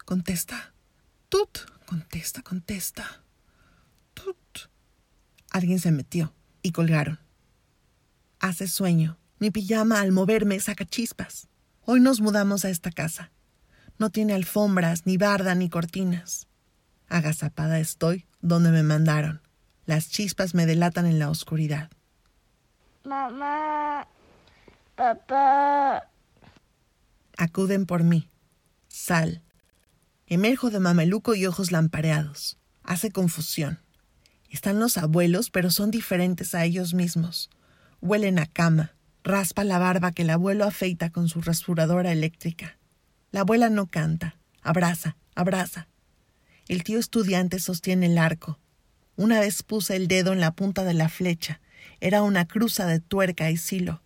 contesta. 0.04 0.74
Tut, 1.28 1.58
contesta, 1.86 2.42
contesta. 2.42 3.22
Tut. 4.14 4.36
Alguien 5.50 5.78
se 5.78 5.92
metió 5.92 6.34
y 6.62 6.72
colgaron. 6.72 7.20
Hace 8.38 8.66
sueño. 8.68 9.18
Mi 9.38 9.50
pijama 9.50 10.00
al 10.00 10.12
moverme 10.12 10.58
saca 10.60 10.84
chispas. 10.84 11.48
Hoy 11.82 12.00
nos 12.00 12.20
mudamos 12.20 12.64
a 12.64 12.70
esta 12.70 12.90
casa. 12.90 13.32
No 13.98 14.10
tiene 14.10 14.34
alfombras, 14.34 15.06
ni 15.06 15.16
barda, 15.16 15.54
ni 15.54 15.68
cortinas. 15.68 16.46
Agazapada 17.08 17.80
estoy 17.80 18.26
donde 18.40 18.70
me 18.70 18.82
mandaron. 18.82 19.40
Las 19.90 20.08
chispas 20.08 20.54
me 20.54 20.66
delatan 20.66 21.04
en 21.04 21.18
la 21.18 21.28
oscuridad. 21.30 21.90
Mamá, 23.02 24.06
papá. 24.94 26.08
Acuden 27.36 27.86
por 27.86 28.04
mí. 28.04 28.28
Sal. 28.86 29.42
Emerjo 30.28 30.70
de 30.70 30.78
mameluco 30.78 31.34
y 31.34 31.44
ojos 31.44 31.72
lampareados. 31.72 32.56
Hace 32.84 33.10
confusión. 33.10 33.80
Están 34.48 34.78
los 34.78 34.96
abuelos, 34.96 35.50
pero 35.50 35.72
son 35.72 35.90
diferentes 35.90 36.54
a 36.54 36.64
ellos 36.64 36.94
mismos. 36.94 37.50
Huelen 38.00 38.38
a 38.38 38.46
cama. 38.46 38.94
Raspa 39.24 39.64
la 39.64 39.80
barba 39.80 40.12
que 40.12 40.22
el 40.22 40.30
abuelo 40.30 40.66
afeita 40.66 41.10
con 41.10 41.28
su 41.28 41.40
rasuradora 41.40 42.12
eléctrica. 42.12 42.78
La 43.32 43.40
abuela 43.40 43.70
no 43.70 43.88
canta. 43.88 44.36
Abraza, 44.62 45.16
abraza. 45.34 45.88
El 46.68 46.84
tío 46.84 47.00
estudiante 47.00 47.58
sostiene 47.58 48.06
el 48.06 48.18
arco. 48.18 48.60
Una 49.20 49.38
vez 49.38 49.62
puse 49.62 49.96
el 49.96 50.08
dedo 50.08 50.32
en 50.32 50.40
la 50.40 50.52
punta 50.52 50.82
de 50.82 50.94
la 50.94 51.10
flecha. 51.10 51.60
Era 52.00 52.22
una 52.22 52.46
cruza 52.46 52.86
de 52.86 53.00
tuerca 53.00 53.50
y 53.50 53.58
silo. 53.58 54.00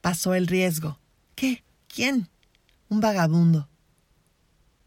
Pasó 0.00 0.34
el 0.34 0.48
riesgo. 0.48 0.98
¿Qué? 1.36 1.62
¿Quién? 1.86 2.28
Un 2.88 2.98
vagabundo. 2.98 3.68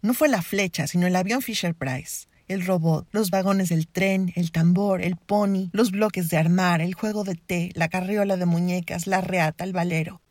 No 0.01 0.13
fue 0.13 0.27
la 0.27 0.41
flecha, 0.41 0.87
sino 0.87 1.07
el 1.07 1.15
avión 1.15 1.41
Fisher 1.41 1.73
Price, 1.73 2.27
el 2.49 2.65
robot, 2.65 3.07
los 3.13 3.29
vagones 3.29 3.69
del 3.69 3.87
tren, 3.87 4.33
el 4.35 4.51
tambor, 4.51 5.01
el 5.01 5.15
pony, 5.15 5.69
los 5.71 5.91
bloques 5.91 6.27
de 6.27 6.35
armar, 6.35 6.81
el 6.81 6.93
juego 6.93 7.23
de 7.23 7.35
té, 7.35 7.71
la 7.75 7.87
carriola 7.87 8.35
de 8.35 8.45
muñecas, 8.45 9.07
la 9.07 9.21
reata, 9.21 9.63
el 9.63 9.71
valero. 9.71 10.21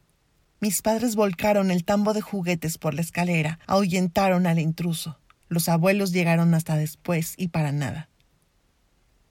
Mis 0.61 0.83
padres 0.83 1.16
volcaron 1.16 1.70
el 1.70 1.83
tambo 1.83 2.12
de 2.12 2.20
juguetes 2.20 2.77
por 2.77 2.93
la 2.93 3.01
escalera, 3.01 3.59
ahuyentaron 3.66 4.47
al 4.47 4.59
intruso. 4.59 5.18
Los 5.49 5.70
abuelos 5.70 6.12
llegaron 6.12 6.53
hasta 6.53 6.77
después 6.77 7.33
y 7.39 7.49
para 7.49 7.72
nada. 7.72 8.11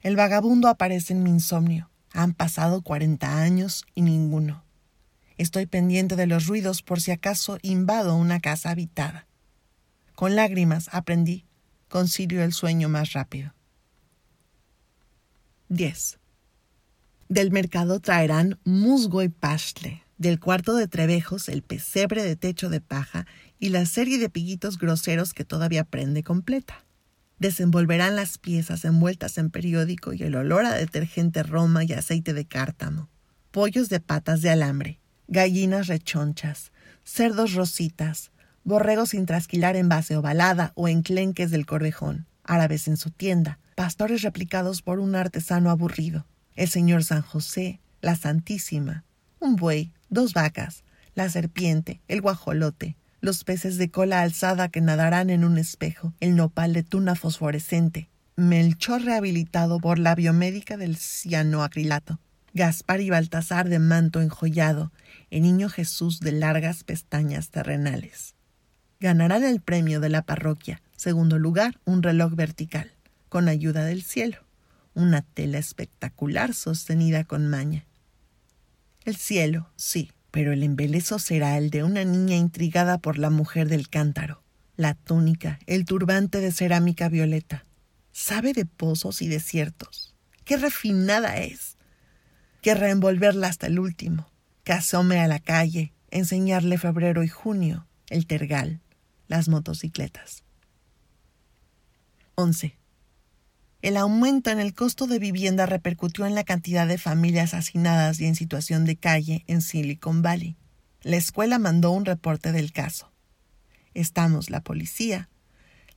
El 0.05 0.15
vagabundo 0.15 0.67
aparece 0.67 1.13
en 1.13 1.23
mi 1.23 1.31
insomnio. 1.31 1.89
Han 2.13 2.35
pasado 2.35 2.83
cuarenta 2.83 3.41
años 3.41 3.87
y 3.95 4.03
ninguno. 4.03 4.63
Estoy 5.39 5.65
pendiente 5.65 6.15
de 6.15 6.27
los 6.27 6.45
ruidos 6.45 6.83
por 6.83 7.01
si 7.01 7.09
acaso 7.09 7.57
invado 7.63 8.15
una 8.15 8.39
casa 8.39 8.69
habitada. 8.69 9.25
Con 10.13 10.35
lágrimas 10.35 10.89
aprendí, 10.91 11.47
concilio 11.89 12.43
el 12.43 12.53
sueño 12.53 12.87
más 12.87 13.13
rápido. 13.13 13.55
10. 15.69 16.19
Del 17.27 17.49
mercado 17.49 17.99
traerán 17.99 18.59
musgo 18.63 19.23
y 19.23 19.29
pastle. 19.29 20.03
Del 20.19 20.39
cuarto 20.39 20.75
de 20.75 20.87
Trevejos 20.87 21.49
el 21.49 21.63
pesebre 21.63 22.21
de 22.21 22.35
techo 22.35 22.69
de 22.69 22.79
paja 22.79 23.25
y 23.57 23.69
la 23.69 23.87
serie 23.87 24.19
de 24.19 24.29
piguitos 24.29 24.77
groseros 24.77 25.33
que 25.33 25.45
todavía 25.45 25.83
prende 25.83 26.21
completa. 26.21 26.84
Desenvolverán 27.39 28.15
las 28.15 28.38
piezas 28.38 28.86
envueltas 28.86 29.38
en 29.38 29.49
periódico 29.49 30.13
y 30.13 30.23
el 30.23 30.36
olor 30.36 30.65
a 30.65 30.73
detergente 30.73 31.43
roma 31.43 31.83
y 31.83 31.93
aceite 31.93 32.33
de 32.33 32.45
cártamo. 32.45 33.09
Pollos 33.51 33.89
de 33.89 33.99
patas 33.99 34.41
de 34.41 34.49
alambre, 34.49 34.99
gallinas 35.27 35.88
rechonchas, 35.88 36.71
cerdos 37.03 37.53
rositas, 37.53 38.31
borregos 38.63 39.09
sin 39.09 39.25
trasquilar 39.25 39.75
en 39.75 39.89
base 39.89 40.17
ovalada 40.17 40.71
o 40.75 40.88
enclenques 40.88 41.51
del 41.51 41.65
corvejón, 41.65 42.25
árabes 42.43 42.88
en 42.88 42.97
su 42.97 43.11
tienda, 43.11 43.59
pastores 43.75 44.21
replicados 44.21 44.81
por 44.81 44.99
un 44.99 45.15
artesano 45.15 45.69
aburrido, 45.69 46.25
el 46.55 46.69
señor 46.69 47.03
San 47.03 47.21
José, 47.21 47.79
la 48.01 48.15
Santísima, 48.15 49.03
un 49.39 49.55
buey, 49.55 49.93
dos 50.09 50.33
vacas, 50.33 50.83
la 51.13 51.29
serpiente, 51.29 52.01
el 52.07 52.21
guajolote, 52.21 52.95
los 53.26 53.43
peces 53.43 53.78
de 53.78 53.89
cola 53.89 54.21
alzada 54.21 54.69
que 54.69 54.82
nadarán 54.82 55.32
en 55.32 55.43
un 55.43 55.57
espejo, 55.57 56.13
el 56.19 56.36
nopal 56.36 56.73
de 56.73 56.84
tuna 56.84 57.15
fosforescente, 57.15 58.07
Melchor 58.36 59.01
rehabilitado 59.01 59.80
por 59.80 59.97
la 59.97 60.13
biomédica 60.13 60.78
del 60.78 60.95
cianoacrilato, 60.95 62.19
Gaspar 62.53 63.01
y 63.01 63.09
Baltasar 63.09 63.67
de 63.67 63.80
manto 63.80 64.21
enjollado, 64.21 64.91
el 65.32 65.41
niño 65.41 65.69
Jesús 65.69 66.19
de 66.19 66.34
largas 66.34 66.84
pestañas 66.84 67.49
terrenales. 67.49 68.36
Ganarán 68.99 69.43
el 69.43 69.59
premio 69.59 69.99
de 69.99 70.09
la 70.09 70.21
parroquia, 70.21 70.84
segundo 70.95 71.39
lugar, 71.39 71.80
un 71.84 72.03
reloj 72.03 72.36
vertical, 72.36 72.91
con 73.30 73.49
ayuda 73.49 73.86
del 73.86 74.03
cielo, 74.03 74.38
una 74.93 75.23
tela 75.23 75.57
espectacular 75.57 76.53
sostenida 76.53 77.23
con 77.23 77.47
maña. 77.47 77.86
El 79.03 79.15
cielo, 79.15 79.71
sí, 79.76 80.11
pero 80.36 80.51
el 80.51 80.63
embelezo 80.63 81.17
será 81.17 81.57
el 81.57 81.69
de 81.69 81.86
una 81.86 82.03
niña 82.03 82.36
intrigada 82.36 82.97
por 82.97 83.17
la 83.17 83.29
mujer 83.29 83.69
del 83.69 83.88
cántaro, 83.88 84.43
la 84.75 84.93
túnica, 84.93 85.59
el 85.65 85.86
turbante 85.86 86.41
de 86.41 86.51
cerámica 86.51 87.07
violeta. 87.07 87.65
Sabe 88.11 88.51
de 88.51 88.65
pozos 88.65 89.21
y 89.21 89.29
desiertos. 89.29 90.13
¡Qué 90.43 90.57
refinada 90.57 91.38
es! 91.38 91.77
Querrá 92.61 92.89
envolverla 92.89 93.47
hasta 93.47 93.67
el 93.67 93.79
último, 93.79 94.29
que 94.65 94.73
a 94.73 95.27
la 95.29 95.39
calle, 95.39 95.93
enseñarle 96.11 96.77
febrero 96.77 97.23
y 97.23 97.29
junio, 97.29 97.88
el 98.09 98.27
tergal, 98.27 98.81
las 99.29 99.47
motocicletas. 99.47 100.43
11. 102.36 102.77
El 103.86 103.97
aumento 103.97 104.49
en 104.49 104.59
el 104.59 104.73
costo 104.73 105.05
de 105.05 105.19
vivienda 105.19 105.67
repercutió 105.67 106.25
en 106.25 106.33
la 106.33 106.43
cantidad 106.43 106.88
de 106.88 106.97
familias 106.97 107.53
hacinadas 107.53 108.19
y 108.19 108.25
en 108.25 108.33
situación 108.33 108.83
de 108.83 108.95
calle 108.95 109.43
en 109.45 109.61
Silicon 109.61 110.23
Valley. 110.23 110.57
La 111.03 111.17
escuela 111.17 111.59
mandó 111.59 111.91
un 111.91 112.03
reporte 112.03 112.51
del 112.51 112.71
caso. 112.71 113.11
Estamos 113.93 114.49
la 114.49 114.61
policía, 114.61 115.29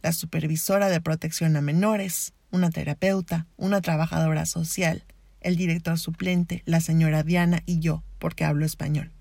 la 0.03 0.13
supervisora 0.13 0.91
de 0.91 1.01
protección 1.01 1.57
a 1.57 1.63
menores, 1.63 2.35
una 2.51 2.69
terapeuta, 2.69 3.47
una 3.57 3.81
trabajadora 3.81 4.45
social, 4.45 5.07
el 5.41 5.57
director 5.57 5.99
suplente, 5.99 6.63
la 6.67 6.83
señora 6.83 7.23
Diana 7.23 7.63
y 7.65 7.79
yo, 7.79 8.05
porque 8.19 8.45
hablo 8.45 8.67
español. 8.67 9.13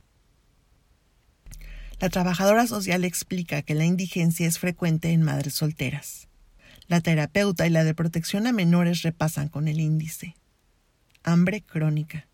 La 2.01 2.09
trabajadora 2.09 2.67
social 2.67 3.05
explica 3.05 3.61
que 3.61 3.75
la 3.75 3.85
indigencia 3.85 4.45
es 4.45 4.59
frecuente 4.59 5.11
en 5.13 5.23
madres 5.23 5.53
solteras. 5.53 6.26
La 6.87 7.01
terapeuta 7.01 7.67
y 7.67 7.69
la 7.69 7.83
de 7.83 7.93
protección 7.93 8.47
a 8.47 8.53
menores 8.53 9.01
repasan 9.01 9.49
con 9.49 9.67
el 9.67 9.79
índice. 9.79 10.35
Hambre 11.23 11.61
crónica. 11.61 12.27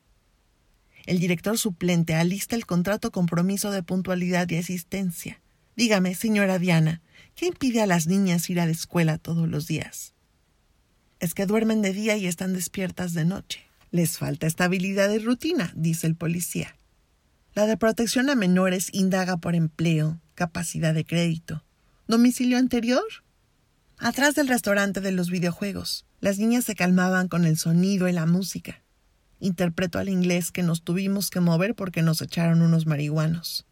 El 1.05 1.19
director 1.19 1.57
suplente 1.57 2.15
alista 2.15 2.55
el 2.55 2.65
contrato 2.65 3.11
compromiso 3.11 3.71
de 3.71 3.83
puntualidad 3.83 4.49
y 4.49 4.57
asistencia. 4.57 5.41
Dígame, 5.75 6.13
señora 6.13 6.59
Diana, 6.59 7.01
¿qué 7.35 7.47
impide 7.47 7.81
a 7.81 7.87
las 7.87 8.05
niñas 8.05 8.49
ir 8.49 8.59
a 8.59 8.65
la 8.65 8.71
escuela 8.71 9.17
todos 9.17 9.49
los 9.49 9.67
días? 9.67 10.13
Es 11.19 11.33
que 11.33 11.45
duermen 11.45 11.81
de 11.81 11.93
día 11.93 12.15
y 12.15 12.27
están 12.27 12.53
despiertas 12.53 13.13
de 13.13 13.25
noche. 13.25 13.61
Les 13.89 14.17
falta 14.17 14.45
estabilidad 14.45 15.11
y 15.11 15.19
rutina, 15.19 15.71
dice 15.75 16.07
el 16.07 16.15
policía. 16.15 16.75
La 17.55 17.65
de 17.65 17.77
protección 17.77 18.29
a 18.29 18.35
menores 18.35 18.89
indaga 18.91 19.37
por 19.37 19.55
empleo, 19.55 20.19
capacidad 20.35 20.93
de 20.93 21.05
crédito. 21.05 21.63
¿Domicilio 22.07 22.57
anterior? 22.57 23.03
Atrás 24.03 24.35
del 24.35 24.49
restaurante 24.49 24.99
de 24.99 25.13
los 25.13 25.29
videojuegos, 25.29 26.05
las 26.19 26.37
niñas 26.37 26.65
se 26.65 26.75
calmaban 26.75 27.29
con 27.29 27.45
el 27.45 27.57
sonido 27.57 28.09
y 28.09 28.11
la 28.11 28.25
música. 28.25 28.83
Interpreto 29.39 29.97
al 29.97 30.09
inglés 30.09 30.51
que 30.51 30.61
nos 30.61 30.83
tuvimos 30.83 31.29
que 31.29 31.39
mover 31.39 31.73
porque 31.73 32.01
nos 32.01 32.21
echaron 32.21 32.61
unos 32.61 32.85
marihuanos. 32.85 33.65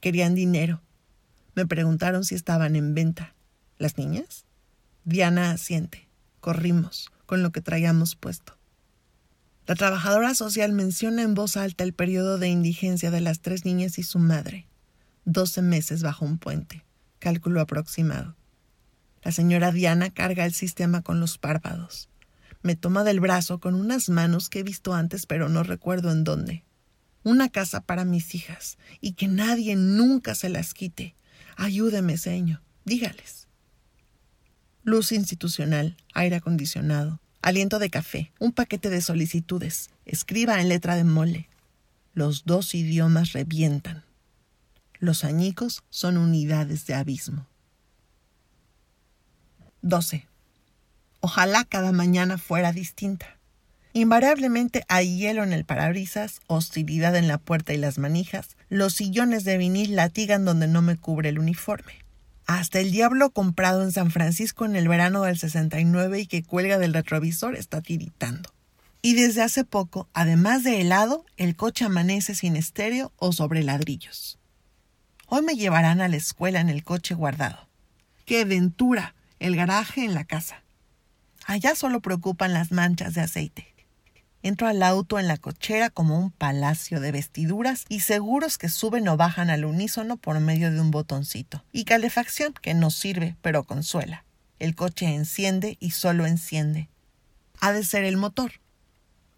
Querían 0.00 0.34
dinero. 0.34 0.82
Me 1.54 1.66
preguntaron 1.66 2.24
si 2.24 2.34
estaban 2.34 2.76
en 2.76 2.92
venta. 2.92 3.34
¿Las 3.78 3.96
niñas? 3.96 4.44
Diana 5.04 5.52
asiente. 5.52 6.06
Corrimos, 6.40 7.10
con 7.24 7.42
lo 7.42 7.50
que 7.50 7.62
traíamos 7.62 8.14
puesto. 8.14 8.58
La 9.66 9.74
trabajadora 9.74 10.34
social 10.34 10.74
menciona 10.74 11.22
en 11.22 11.32
voz 11.32 11.56
alta 11.56 11.82
el 11.82 11.94
periodo 11.94 12.36
de 12.36 12.48
indigencia 12.48 13.10
de 13.10 13.22
las 13.22 13.40
tres 13.40 13.64
niñas 13.64 13.98
y 13.98 14.02
su 14.02 14.18
madre. 14.18 14.68
Doce 15.24 15.62
meses 15.62 16.02
bajo 16.02 16.26
un 16.26 16.36
puente. 16.36 16.84
Cálculo 17.20 17.62
aproximado. 17.62 18.37
La 19.22 19.32
señora 19.32 19.72
Diana 19.72 20.10
carga 20.10 20.44
el 20.44 20.54
sistema 20.54 21.02
con 21.02 21.20
los 21.20 21.38
párpados. 21.38 22.08
Me 22.62 22.76
toma 22.76 23.04
del 23.04 23.20
brazo 23.20 23.60
con 23.60 23.74
unas 23.74 24.08
manos 24.08 24.48
que 24.48 24.60
he 24.60 24.62
visto 24.62 24.94
antes 24.94 25.26
pero 25.26 25.48
no 25.48 25.62
recuerdo 25.62 26.10
en 26.10 26.24
dónde. 26.24 26.64
Una 27.24 27.48
casa 27.48 27.80
para 27.80 28.04
mis 28.04 28.34
hijas 28.34 28.78
y 29.00 29.12
que 29.12 29.28
nadie 29.28 29.76
nunca 29.76 30.34
se 30.34 30.48
las 30.48 30.74
quite. 30.74 31.14
Ayúdeme, 31.56 32.16
señor. 32.16 32.60
Dígales. 32.84 33.48
Luz 34.82 35.12
institucional, 35.12 35.96
aire 36.14 36.36
acondicionado, 36.36 37.20
aliento 37.42 37.78
de 37.78 37.90
café, 37.90 38.32
un 38.38 38.52
paquete 38.52 38.88
de 38.88 39.02
solicitudes. 39.02 39.90
Escriba 40.06 40.60
en 40.60 40.68
letra 40.68 40.96
de 40.96 41.04
mole. 41.04 41.48
Los 42.14 42.44
dos 42.46 42.74
idiomas 42.74 43.32
revientan. 43.32 44.04
Los 44.98 45.24
añicos 45.24 45.82
son 45.90 46.16
unidades 46.16 46.86
de 46.86 46.94
abismo. 46.94 47.46
12. 49.82 50.26
Ojalá 51.20 51.64
cada 51.64 51.92
mañana 51.92 52.38
fuera 52.38 52.72
distinta. 52.72 53.38
Invariablemente 53.92 54.84
hay 54.88 55.18
hielo 55.18 55.42
en 55.42 55.52
el 55.52 55.64
parabrisas, 55.64 56.40
hostilidad 56.46 57.16
en 57.16 57.26
la 57.26 57.38
puerta 57.38 57.72
y 57.72 57.78
las 57.78 57.98
manijas, 57.98 58.56
los 58.68 58.94
sillones 58.94 59.44
de 59.44 59.58
vinil 59.58 59.96
latigan 59.96 60.44
donde 60.44 60.68
no 60.68 60.82
me 60.82 60.96
cubre 60.96 61.30
el 61.30 61.38
uniforme. 61.38 61.94
Hasta 62.46 62.80
el 62.80 62.92
diablo 62.92 63.30
comprado 63.30 63.82
en 63.82 63.92
San 63.92 64.10
Francisco 64.10 64.64
en 64.64 64.76
el 64.76 64.88
verano 64.88 65.22
del 65.22 65.38
69 65.38 66.20
y 66.20 66.26
que 66.26 66.42
cuelga 66.42 66.78
del 66.78 66.94
retrovisor 66.94 67.56
está 67.56 67.82
tiritando. 67.82 68.52
Y 69.02 69.14
desde 69.14 69.42
hace 69.42 69.64
poco, 69.64 70.08
además 70.12 70.64
de 70.64 70.80
helado, 70.80 71.24
el 71.36 71.56
coche 71.56 71.84
amanece 71.84 72.34
sin 72.34 72.56
estéreo 72.56 73.12
o 73.16 73.32
sobre 73.32 73.62
ladrillos. 73.62 74.38
Hoy 75.26 75.42
me 75.42 75.56
llevarán 75.56 76.00
a 76.00 76.08
la 76.08 76.16
escuela 76.16 76.60
en 76.60 76.68
el 76.68 76.84
coche 76.84 77.14
guardado. 77.14 77.68
¡Qué 78.24 78.44
ventura! 78.44 79.14
El 79.38 79.56
garaje 79.56 80.04
en 80.04 80.14
la 80.14 80.24
casa. 80.24 80.62
Allá 81.46 81.74
solo 81.74 82.00
preocupan 82.00 82.52
las 82.52 82.72
manchas 82.72 83.14
de 83.14 83.22
aceite. 83.22 83.74
Entro 84.42 84.68
al 84.68 84.82
auto 84.82 85.18
en 85.18 85.26
la 85.26 85.36
cochera 85.36 85.90
como 85.90 86.18
un 86.18 86.30
palacio 86.30 87.00
de 87.00 87.10
vestiduras 87.10 87.84
y 87.88 88.00
seguros 88.00 88.56
que 88.56 88.68
suben 88.68 89.08
o 89.08 89.16
bajan 89.16 89.50
al 89.50 89.64
unísono 89.64 90.16
por 90.16 90.38
medio 90.40 90.70
de 90.70 90.80
un 90.80 90.90
botoncito. 90.90 91.64
Y 91.72 91.84
calefacción 91.84 92.52
que 92.52 92.74
no 92.74 92.90
sirve, 92.90 93.36
pero 93.42 93.64
consuela. 93.64 94.24
El 94.58 94.74
coche 94.74 95.06
enciende 95.06 95.76
y 95.80 95.90
solo 95.90 96.26
enciende. 96.26 96.88
Ha 97.60 97.72
de 97.72 97.84
ser 97.84 98.04
el 98.04 98.16
motor. 98.16 98.52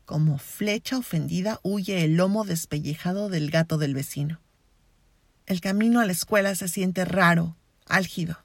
Como 0.05 0.39
flecha 0.39 0.99
ofendida 0.99 1.61
huye 1.63 2.05
el 2.05 2.17
lomo 2.17 2.45
despellejado 2.45 3.29
del 3.29 3.51
gato 3.51 3.79
del 3.79 3.95
vecino. 3.95 4.41
El 5.47 5.61
camino 5.61 6.01
a 6.01 6.07
la 6.07 6.13
escuela 6.13 6.55
se 6.55 6.69
siente 6.69 7.05
raro, 7.05 7.57
álgido 7.87 8.39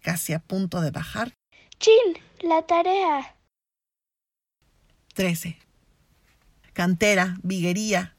casi 0.00 0.32
a 0.32 0.38
punto 0.38 0.80
de 0.80 0.90
bajar. 0.90 1.34
¡Chin! 1.78 2.18
La 2.42 2.62
tarea. 2.62 3.36
13. 5.14 5.58
Cantera, 6.72 7.38
viguería, 7.42 8.16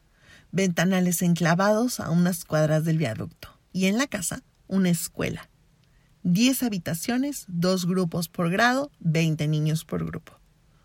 ventanales 0.51 1.21
enclavados 1.21 1.99
a 1.99 2.09
unas 2.11 2.45
cuadras 2.45 2.86
del 2.86 2.97
viaducto. 2.97 3.49
Y 3.73 3.88
en 3.88 3.97
la 3.97 4.07
casa, 4.07 4.43
una 4.67 4.89
escuela. 4.89 5.49
Diez 6.23 6.61
habitaciones, 6.61 7.45
dos 7.47 7.88
grupos 7.88 8.29
por 8.29 8.51
grado, 8.51 8.91
veinte 8.99 9.47
niños 9.47 9.86
por 9.86 10.05
grupo. 10.05 10.34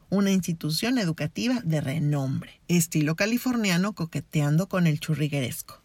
Una 0.09 0.30
institución 0.30 0.99
educativa 0.99 1.61
de 1.64 1.80
renombre, 1.80 2.61
estilo 2.68 3.16
californiano 3.16 3.92
coqueteando 3.94 4.68
con 4.68 4.86
el 4.86 5.01
churrigueresco 5.01 5.82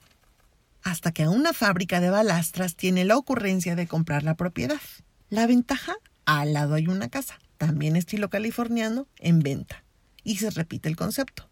hasta 0.84 1.12
que 1.12 1.28
una 1.28 1.54
fábrica 1.54 2.00
de 2.00 2.10
balastras 2.10 2.76
tiene 2.76 3.06
la 3.06 3.18
ocurrencia 3.18 3.76
de 3.76 3.88
comprar 3.88 4.24
la 4.24 4.36
propiedad. 4.36 4.82
La 5.30 5.48
ventaja, 5.48 5.94
al 6.26 6.54
lado 6.54 6.76
hay 6.76 6.88
una 6.88 7.10
casa, 7.10 7.40
también 7.58 7.96
estilo 7.96 8.30
californiano, 8.30 9.08
en 9.18 9.40
venta. 9.40 9.84
Y 10.24 10.38
se 10.38 10.50
repite 10.50 10.90
el 10.90 10.96
concepto. 10.96 11.50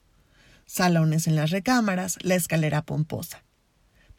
Salones 0.65 1.27
en 1.27 1.35
las 1.35 1.51
recámaras, 1.51 2.17
la 2.21 2.35
escalera 2.35 2.81
pomposa. 2.81 3.43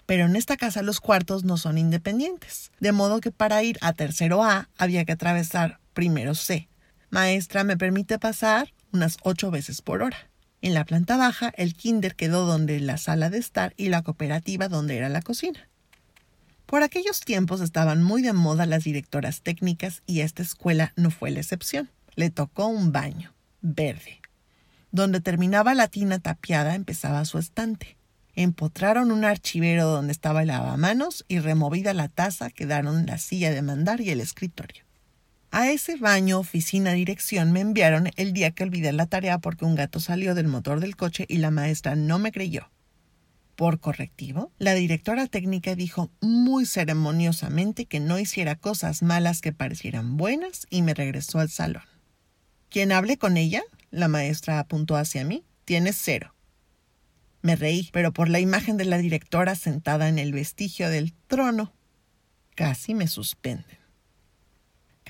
Pero 0.06 0.26
en 0.26 0.34
esta 0.34 0.56
casa 0.56 0.82
los 0.82 1.00
cuartos 1.00 1.44
no 1.44 1.56
son 1.56 1.78
independientes, 1.78 2.72
de 2.80 2.92
modo 2.92 3.20
que 3.20 3.30
para 3.30 3.62
ir 3.62 3.78
a 3.80 3.92
tercero 3.92 4.42
A 4.42 4.68
había 4.76 5.04
que 5.04 5.12
atravesar 5.12 5.78
primero 5.92 6.34
C. 6.34 6.68
Maestra, 7.10 7.64
¿me 7.64 7.76
permite 7.76 8.18
pasar? 8.18 8.72
Unas 8.92 9.18
ocho 9.22 9.50
veces 9.50 9.82
por 9.82 10.02
hora. 10.02 10.29
En 10.62 10.74
la 10.74 10.84
planta 10.84 11.16
baja, 11.16 11.52
el 11.56 11.74
kinder 11.74 12.14
quedó 12.14 12.44
donde 12.44 12.80
la 12.80 12.98
sala 12.98 13.30
de 13.30 13.38
estar 13.38 13.72
y 13.76 13.88
la 13.88 14.02
cooperativa 14.02 14.68
donde 14.68 14.96
era 14.96 15.08
la 15.08 15.22
cocina. 15.22 15.68
Por 16.66 16.82
aquellos 16.82 17.20
tiempos 17.20 17.60
estaban 17.60 18.02
muy 18.02 18.22
de 18.22 18.32
moda 18.32 18.66
las 18.66 18.84
directoras 18.84 19.40
técnicas 19.40 20.02
y 20.06 20.20
esta 20.20 20.42
escuela 20.42 20.92
no 20.96 21.10
fue 21.10 21.30
la 21.30 21.40
excepción. 21.40 21.90
Le 22.14 22.30
tocó 22.30 22.66
un 22.66 22.92
baño, 22.92 23.32
verde. 23.62 24.20
Donde 24.92 25.20
terminaba 25.20 25.74
la 25.74 25.88
tina 25.88 26.18
tapiada 26.18 26.74
empezaba 26.74 27.24
su 27.24 27.38
estante. 27.38 27.96
Empotraron 28.34 29.10
un 29.10 29.24
archivero 29.24 29.88
donde 29.88 30.12
estaba 30.12 30.42
el 30.42 30.48
lavamanos 30.48 31.24
y 31.26 31.40
removida 31.40 31.94
la 31.94 32.08
taza 32.08 32.50
quedaron 32.50 33.06
la 33.06 33.18
silla 33.18 33.50
de 33.50 33.62
mandar 33.62 34.00
y 34.00 34.10
el 34.10 34.20
escritorio. 34.20 34.84
A 35.52 35.68
ese 35.72 35.96
baño, 35.96 36.38
oficina, 36.38 36.92
dirección 36.92 37.50
me 37.50 37.58
enviaron 37.58 38.10
el 38.14 38.32
día 38.32 38.52
que 38.52 38.62
olvidé 38.62 38.92
la 38.92 39.06
tarea 39.06 39.38
porque 39.38 39.64
un 39.64 39.74
gato 39.74 39.98
salió 39.98 40.36
del 40.36 40.46
motor 40.46 40.78
del 40.78 40.94
coche 40.94 41.26
y 41.28 41.38
la 41.38 41.50
maestra 41.50 41.96
no 41.96 42.20
me 42.20 42.30
creyó. 42.30 42.70
Por 43.56 43.80
correctivo, 43.80 44.52
la 44.58 44.74
directora 44.74 45.26
técnica 45.26 45.74
dijo 45.74 46.12
muy 46.20 46.66
ceremoniosamente 46.66 47.86
que 47.86 47.98
no 47.98 48.20
hiciera 48.20 48.54
cosas 48.54 49.02
malas 49.02 49.40
que 49.40 49.52
parecieran 49.52 50.16
buenas 50.16 50.68
y 50.70 50.82
me 50.82 50.94
regresó 50.94 51.40
al 51.40 51.50
salón. 51.50 51.82
¿Quién 52.68 52.92
hable 52.92 53.18
con 53.18 53.36
ella? 53.36 53.62
La 53.90 54.06
maestra 54.06 54.60
apuntó 54.60 54.96
hacia 54.96 55.24
mí. 55.24 55.44
Tiene 55.64 55.92
cero. 55.92 56.32
Me 57.42 57.56
reí, 57.56 57.90
pero 57.92 58.12
por 58.12 58.28
la 58.28 58.38
imagen 58.38 58.76
de 58.76 58.84
la 58.84 58.98
directora 58.98 59.56
sentada 59.56 60.08
en 60.08 60.20
el 60.20 60.32
vestigio 60.32 60.90
del 60.90 61.12
trono, 61.26 61.72
casi 62.54 62.94
me 62.94 63.08
suspenden. 63.08 63.79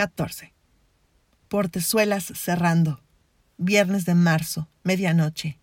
14. 0.01 0.55
Portezuelas 1.48 2.24
cerrando. 2.24 3.03
Viernes 3.59 4.07
de 4.07 4.14
marzo, 4.14 4.66
medianoche. 4.82 5.61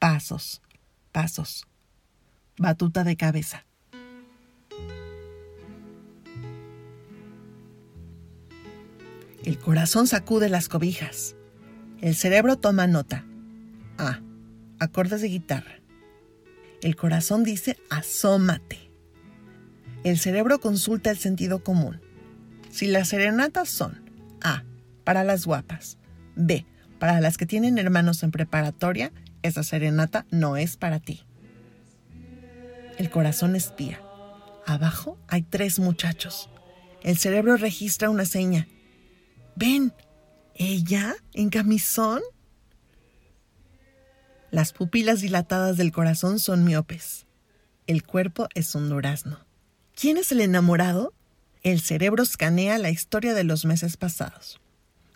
Pasos, 0.00 0.60
pasos. 1.12 1.64
Batuta 2.58 3.04
de 3.04 3.16
cabeza. 3.16 3.64
El 9.44 9.60
corazón 9.60 10.08
sacude 10.08 10.48
las 10.48 10.68
cobijas. 10.68 11.36
El 12.00 12.16
cerebro 12.16 12.56
toma 12.56 12.88
nota. 12.88 13.24
Ah, 13.98 14.18
acordes 14.80 15.20
de 15.20 15.28
guitarra. 15.28 15.78
El 16.82 16.96
corazón 16.96 17.44
dice 17.44 17.78
asómate. 17.88 18.90
El 20.02 20.18
cerebro 20.18 20.58
consulta 20.58 21.12
el 21.12 21.18
sentido 21.18 21.62
común. 21.62 22.03
Si 22.74 22.88
las 22.88 23.06
serenatas 23.06 23.68
son 23.68 24.02
A. 24.42 24.64
Para 25.04 25.22
las 25.22 25.46
guapas. 25.46 25.96
B. 26.34 26.66
Para 26.98 27.20
las 27.20 27.36
que 27.36 27.46
tienen 27.46 27.78
hermanos 27.78 28.24
en 28.24 28.32
preparatoria, 28.32 29.12
esa 29.42 29.62
serenata 29.62 30.26
no 30.32 30.56
es 30.56 30.76
para 30.76 30.98
ti. 30.98 31.22
El 32.98 33.10
corazón 33.10 33.54
espía. 33.54 34.00
Abajo 34.66 35.16
hay 35.28 35.42
tres 35.42 35.78
muchachos. 35.78 36.50
El 37.04 37.16
cerebro 37.16 37.56
registra 37.56 38.10
una 38.10 38.24
seña. 38.24 38.66
Ven, 39.54 39.92
¿ella 40.56 41.14
en 41.32 41.50
camisón? 41.50 42.22
Las 44.50 44.72
pupilas 44.72 45.20
dilatadas 45.20 45.76
del 45.76 45.92
corazón 45.92 46.40
son 46.40 46.64
miopes. 46.64 47.26
El 47.86 48.02
cuerpo 48.02 48.48
es 48.56 48.74
un 48.74 48.88
durazno. 48.88 49.38
¿Quién 49.94 50.16
es 50.16 50.32
el 50.32 50.40
enamorado? 50.40 51.14
El 51.64 51.80
cerebro 51.80 52.22
escanea 52.22 52.76
la 52.76 52.90
historia 52.90 53.32
de 53.32 53.42
los 53.42 53.64
meses 53.64 53.96
pasados. 53.96 54.60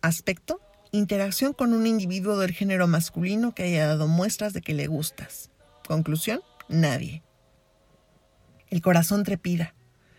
Aspecto, 0.01 0.63
interacción 0.93 1.53
con 1.53 1.75
un 1.75 1.87
individuo 1.87 2.39
del 2.39 2.53
género 2.53 2.87
masculino 2.87 3.55
que 3.55 3.65
haya 3.65 3.87
dado 3.87 4.09
muestras 4.09 4.55
de 4.55 4.63
que 4.63 4.73
le 4.73 4.87
gustas. 4.87 5.51
Conclusión, 5.87 6.41
nadie. 6.71 7.23
El 8.71 8.81
corazón 8.81 9.25
trepida. 9.25 9.75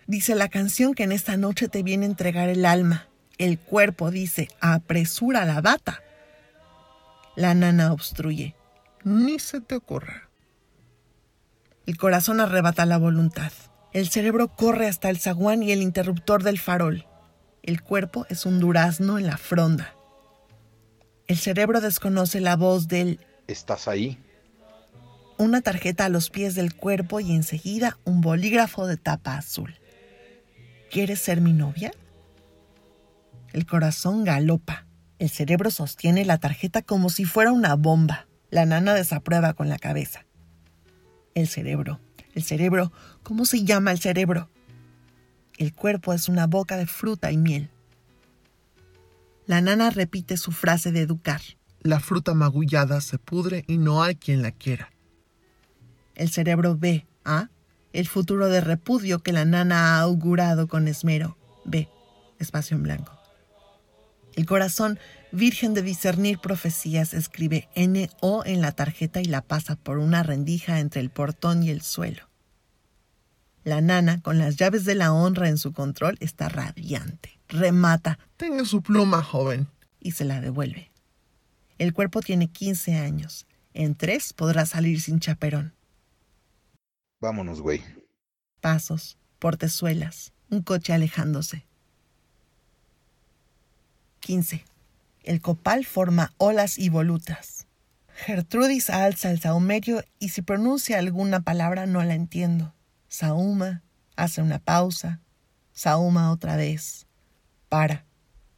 Dice 0.06 0.36
la 0.36 0.50
canción 0.50 0.94
que 0.94 1.02
en 1.02 1.14
esta 1.14 1.36
noche 1.36 1.68
te 1.68 1.82
viene 1.82 2.06
a 2.06 2.10
entregar 2.10 2.48
el 2.48 2.64
alma. 2.64 3.08
El 3.40 3.58
cuerpo 3.58 4.12
dice, 4.12 4.50
apresura 4.60 5.46
la 5.46 5.62
bata. 5.62 6.04
La 7.36 7.56
nana 7.56 7.92
obstruye. 7.92 8.54
Ni 9.04 9.40
se 9.40 9.62
te 9.62 9.74
ocurra. 9.74 10.30
El 11.88 11.98
corazón 11.98 12.40
arrebata 12.40 12.86
la 12.86 12.98
voluntad. 13.00 13.52
El 13.92 14.08
cerebro 14.10 14.50
corre 14.50 14.88
hasta 14.88 15.10
el 15.10 15.20
zaguán 15.20 15.64
y 15.64 15.72
el 15.72 15.82
interruptor 15.82 16.44
del 16.44 16.60
farol. 16.60 17.08
El 17.64 17.82
cuerpo 17.82 18.28
es 18.30 18.46
un 18.46 18.60
durazno 18.60 19.18
en 19.18 19.26
la 19.26 19.38
fronda. 19.38 19.96
El 21.28 21.38
cerebro 21.38 21.82
desconoce 21.82 22.40
la 22.40 22.56
voz 22.56 22.88
del 22.88 23.20
¿Estás 23.48 23.88
ahí? 23.88 24.20
Una 25.38 25.62
tarjeta 25.62 26.06
a 26.06 26.10
los 26.10 26.30
pies 26.30 26.54
del 26.54 26.76
cuerpo 26.76 27.20
y 27.20 27.34
enseguida 27.34 27.98
un 28.04 28.22
bolígrafo 28.22 28.86
de 28.86 28.98
tapa 28.98 29.38
azul. 29.38 29.80
¿Quieres 30.92 31.20
ser 31.20 31.42
mi 31.42 31.54
novia? 31.54 31.92
El 33.54 33.66
corazón 33.66 34.24
galopa. 34.24 34.86
El 35.18 35.30
cerebro 35.30 35.72
sostiene 35.72 36.26
la 36.26 36.38
tarjeta 36.38 36.84
como 36.84 37.10
si 37.10 37.26
fuera 37.26 37.52
una 37.52 37.76
bomba. 37.76 38.28
La 38.52 38.66
nana 38.66 38.94
desaprueba 38.94 39.54
con 39.54 39.68
la 39.68 39.80
cabeza. 39.80 40.26
El 41.34 41.48
cerebro 41.48 42.00
el 42.34 42.44
cerebro, 42.44 42.92
¿cómo 43.24 43.46
se 43.46 43.64
llama 43.64 43.92
el 43.92 44.00
cerebro? 44.00 44.50
El 45.58 45.74
cuerpo 45.74 46.14
es 46.14 46.30
una 46.30 46.48
boca 46.48 46.78
de 46.78 46.86
fruta 46.86 47.32
y 47.32 47.38
miel. 47.38 47.70
La 49.46 49.62
nana 49.62 49.90
repite 49.90 50.38
su 50.38 50.52
frase 50.52 50.92
de 50.92 51.02
educar. 51.02 51.42
La 51.82 52.00
fruta 52.00 52.34
magullada 52.34 53.02
se 53.02 53.18
pudre 53.18 53.66
y 53.68 53.78
no 53.78 54.04
hay 54.04 54.16
quien 54.16 54.42
la 54.42 54.52
quiera. 54.52 54.92
El 56.16 56.30
cerebro 56.30 56.78
ve, 56.78 57.06
¿ah? 57.26 57.50
El 57.92 58.08
futuro 58.08 58.48
de 58.48 58.62
repudio 58.62 59.20
que 59.20 59.34
la 59.34 59.46
nana 59.46 59.96
ha 59.96 60.02
augurado 60.02 60.68
con 60.68 60.88
esmero. 60.88 61.38
Ve, 61.66 61.90
espacio 62.38 62.78
en 62.78 62.84
blanco. 62.84 63.19
El 64.40 64.46
corazón, 64.46 65.00
virgen 65.34 65.74
de 65.74 65.82
discernir 65.82 66.40
profecías, 66.40 67.14
escribe 67.14 67.68
N-O 67.76 68.46
en 68.46 68.62
la 68.62 68.72
tarjeta 68.72 69.20
y 69.20 69.26
la 69.26 69.42
pasa 69.42 69.76
por 69.76 69.98
una 69.98 70.24
rendija 70.24 70.80
entre 70.80 71.02
el 71.02 71.10
portón 71.10 71.62
y 71.62 71.72
el 71.72 71.82
suelo. 71.82 72.30
La 73.66 73.82
nana, 73.82 74.22
con 74.22 74.38
las 74.38 74.56
llaves 74.56 74.86
de 74.86 74.96
la 74.96 75.12
honra 75.12 75.50
en 75.50 75.58
su 75.58 75.74
control, 75.74 76.16
está 76.22 76.48
radiante. 76.48 77.38
Remata. 77.50 78.18
Tenga 78.38 78.64
su 78.64 78.82
pluma, 78.82 79.22
joven. 79.22 79.68
Y 80.00 80.12
se 80.12 80.24
la 80.24 80.40
devuelve. 80.40 80.90
El 81.78 81.92
cuerpo 81.92 82.22
tiene 82.22 82.48
15 82.50 82.96
años. 82.96 83.46
En 83.74 83.94
tres 83.94 84.32
podrá 84.32 84.66
salir 84.66 85.02
sin 85.02 85.20
chaperón. 85.20 85.74
Vámonos, 87.20 87.60
güey. 87.60 87.84
Pasos, 88.62 89.18
portezuelas, 89.38 90.32
un 90.50 90.62
coche 90.62 90.94
alejándose. 90.94 91.68
15. 94.30 94.64
El 95.24 95.42
copal 95.42 95.86
forma 95.86 96.34
olas 96.38 96.78
y 96.78 96.90
volutas. 96.90 97.66
Gertrudis 98.14 98.92
alza 98.92 99.32
el 99.32 99.40
saumerio 99.40 100.04
y 100.20 100.30
si 100.30 100.44
pronuncia 100.44 101.00
alguna 101.00 101.40
palabra 101.40 101.88
no 101.88 102.04
la 102.04 102.14
entiendo. 102.14 102.76
Sauma, 103.08 103.82
hace 104.16 104.44
una 104.44 104.60
pausa, 104.60 105.20
Sauma 105.74 106.30
otra 106.30 106.58
vez. 106.58 107.08
Para. 107.70 108.06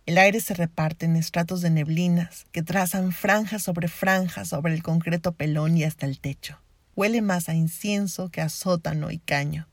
El 0.05 0.17
aire 0.17 0.41
se 0.41 0.55
reparte 0.55 1.05
en 1.05 1.15
estratos 1.15 1.61
de 1.61 1.69
neblinas 1.69 2.47
que 2.51 2.63
trazan 2.63 3.13
franjas 3.13 3.63
sobre 3.63 3.87
franjas 3.87 4.49
sobre 4.49 4.73
el 4.73 4.83
concreto 4.83 5.31
pelón 5.31 5.77
y 5.77 5.85
hasta 5.85 6.05
el 6.05 6.19
techo. 6.19 6.59
Huele 6.97 7.21
más 7.21 7.47
a 7.47 7.53
incienso 7.53 8.27
que 8.27 8.41
a 8.41 8.49
sótano 8.49 9.09
y 9.09 9.19
caño. 9.19 9.69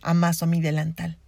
Amaso 0.00 0.46
mi 0.46 0.62
delantal. 0.62 1.18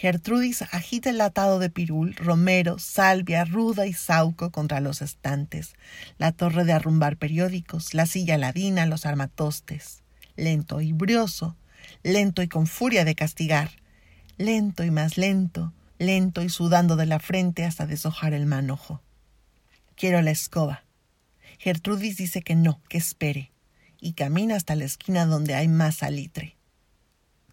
Gertrudis 0.00 0.62
agita 0.62 1.10
el 1.10 1.20
atado 1.20 1.58
de 1.58 1.68
pirul, 1.68 2.14
romero, 2.14 2.78
salvia, 2.78 3.44
ruda 3.44 3.86
y 3.86 3.92
sauco 3.92 4.50
contra 4.50 4.80
los 4.80 5.02
estantes, 5.02 5.74
la 6.16 6.32
torre 6.32 6.64
de 6.64 6.72
arrumbar 6.72 7.18
periódicos, 7.18 7.92
la 7.92 8.06
silla 8.06 8.38
ladina, 8.38 8.86
los 8.86 9.04
armatostes. 9.04 10.02
Lento 10.36 10.80
y 10.80 10.94
brioso, 10.94 11.54
lento 12.02 12.40
y 12.40 12.48
con 12.48 12.66
furia 12.66 13.04
de 13.04 13.14
castigar, 13.14 13.72
lento 14.38 14.84
y 14.84 14.90
más 14.90 15.18
lento, 15.18 15.74
lento 15.98 16.40
y 16.40 16.48
sudando 16.48 16.96
de 16.96 17.04
la 17.04 17.18
frente 17.18 17.66
hasta 17.66 17.86
deshojar 17.86 18.32
el 18.32 18.46
manojo. 18.46 19.02
Quiero 19.96 20.22
la 20.22 20.30
escoba. 20.30 20.84
Gertrudis 21.58 22.16
dice 22.16 22.40
que 22.40 22.54
no, 22.54 22.80
que 22.88 22.96
espere, 22.96 23.52
y 24.00 24.14
camina 24.14 24.56
hasta 24.56 24.76
la 24.76 24.84
esquina 24.84 25.26
donde 25.26 25.56
hay 25.56 25.68
más 25.68 25.96
salitre. 25.96 26.56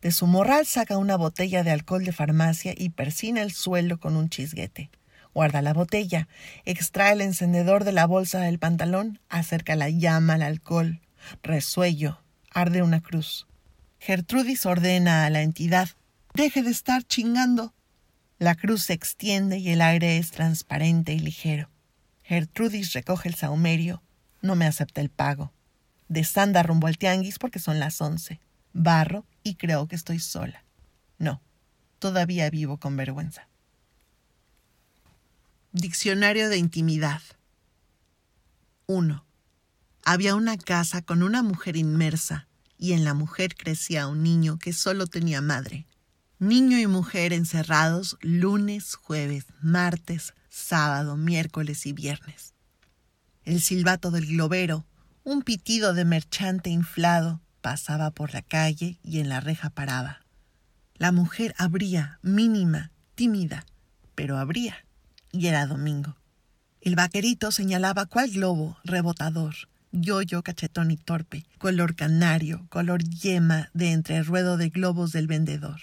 De 0.02 0.12
su 0.12 0.28
morral 0.28 0.66
saca 0.66 0.98
una 0.98 1.18
botella 1.18 1.64
de 1.64 1.72
alcohol 1.72 2.04
de 2.06 2.12
farmacia 2.12 2.74
y 2.78 2.90
persina 2.90 3.42
el 3.42 3.52
suelo 3.52 4.00
con 4.00 4.16
un 4.16 4.30
chisguete. 4.30 4.90
Guarda 5.34 5.62
la 5.62 5.74
botella, 5.74 6.28
extrae 6.66 7.14
el 7.14 7.22
encendedor 7.22 7.84
de 7.84 7.92
la 7.92 8.06
bolsa 8.06 8.40
del 8.40 8.60
pantalón, 8.60 9.20
acerca 9.30 9.76
la 9.76 9.90
llama 9.90 10.36
al 10.36 10.42
alcohol. 10.42 11.02
Resuello, 11.44 12.22
arde 12.52 12.82
una 12.82 13.02
cruz. 13.02 13.48
Gertrudis 14.00 14.66
ordena 14.66 15.26
a 15.26 15.30
la 15.30 15.42
entidad, 15.42 15.90
deje 16.34 16.62
de 16.64 16.72
estar 16.72 17.04
chingando. 17.04 17.74
La 18.40 18.56
cruz 18.56 18.84
se 18.84 18.94
extiende 18.94 19.58
y 19.58 19.70
el 19.70 19.82
aire 19.82 20.18
es 20.18 20.32
transparente 20.32 21.14
y 21.14 21.20
ligero. 21.20 21.70
Gertrudis 22.24 22.94
recoge 22.94 23.30
el 23.30 23.36
saumerio, 23.36 24.04
no 24.42 24.56
me 24.56 24.66
acepta 24.66 25.02
el 25.02 25.10
pago. 25.10 25.52
Desanda 26.08 26.64
rumbo 26.64 26.88
al 26.88 26.98
tianguis 26.98 27.40
porque 27.40 27.60
son 27.60 27.80
las 27.80 28.00
once. 28.00 28.40
Barro 28.74 29.26
y 29.48 29.56
creo 29.56 29.88
que 29.88 29.96
estoy 29.96 30.20
sola. 30.20 30.64
No, 31.18 31.42
todavía 32.00 32.50
vivo 32.50 32.78
con 32.78 32.98
vergüenza. 32.98 33.48
Diccionario 35.72 36.50
de 36.50 36.58
intimidad. 36.58 37.22
1. 38.88 39.26
Había 40.04 40.36
una 40.36 40.58
casa 40.58 41.02
con 41.02 41.24
una 41.24 41.44
mujer 41.44 41.78
inmersa 41.78 42.48
y 42.78 42.94
en 42.94 43.06
la 43.06 43.14
mujer 43.14 43.56
crecía 43.56 44.08
un 44.08 44.22
niño 44.22 44.60
que 44.60 44.74
solo 44.74 45.08
tenía 45.08 45.42
madre. 45.42 45.88
Niño 46.40 46.78
y 46.78 46.88
mujer 46.88 47.34
encerrados 47.34 48.18
lunes, 48.22 48.96
jueves, 48.96 49.46
martes, 49.62 50.34
sábado, 50.50 51.16
miércoles 51.16 51.86
y 51.86 51.94
viernes. 51.94 52.54
El 53.44 53.62
silbato 53.62 54.12
del 54.12 54.28
globero, 54.28 54.86
un 55.24 55.42
pitido 55.42 55.94
de 55.94 56.06
merchante 56.06 56.70
inflado, 56.70 57.42
pasaba 57.68 58.12
por 58.12 58.34
la 58.34 58.42
calle 58.42 58.98
y 59.04 59.20
en 59.20 59.28
la 59.28 59.42
reja 59.42 59.70
paraba. 59.70 60.22
La 60.96 61.12
mujer 61.12 61.54
abría, 61.58 62.18
mínima, 62.22 62.92
tímida, 63.14 63.66
pero 64.16 64.38
abría, 64.38 64.86
y 65.34 65.48
era 65.48 65.66
domingo. 65.66 66.16
El 66.80 66.96
vaquerito 66.96 67.52
señalaba 67.52 68.06
cuál 68.06 68.32
globo, 68.32 68.78
rebotador, 68.86 69.54
yo-yo 69.92 70.44
cachetón 70.44 70.92
y 70.92 70.96
torpe, 70.96 71.46
color 71.58 71.98
canario, 71.98 72.66
color 72.70 73.04
yema 73.04 73.70
de 73.74 73.92
entre 73.92 74.24
ruedo 74.24 74.56
de 74.56 74.70
globos 74.70 75.12
del 75.12 75.28
vendedor. 75.28 75.82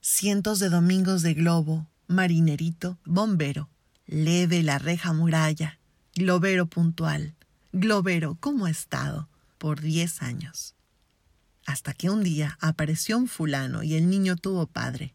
Cientos 0.00 0.58
de 0.58 0.68
domingos 0.68 1.22
de 1.22 1.34
globo, 1.34 1.86
marinerito, 2.08 2.98
bombero, 3.04 3.70
leve 4.06 4.64
la 4.64 4.80
reja 4.80 5.12
muralla, 5.12 5.78
globero 6.16 6.66
puntual, 6.66 7.36
globero 7.70 8.36
como 8.40 8.66
estado, 8.66 9.28
por 9.62 9.80
diez 9.80 10.22
años. 10.22 10.74
Hasta 11.66 11.94
que 11.94 12.10
un 12.10 12.24
día 12.24 12.58
apareció 12.60 13.16
un 13.16 13.28
fulano 13.28 13.84
y 13.84 13.94
el 13.94 14.10
niño 14.10 14.34
tuvo 14.34 14.66
padre. 14.66 15.12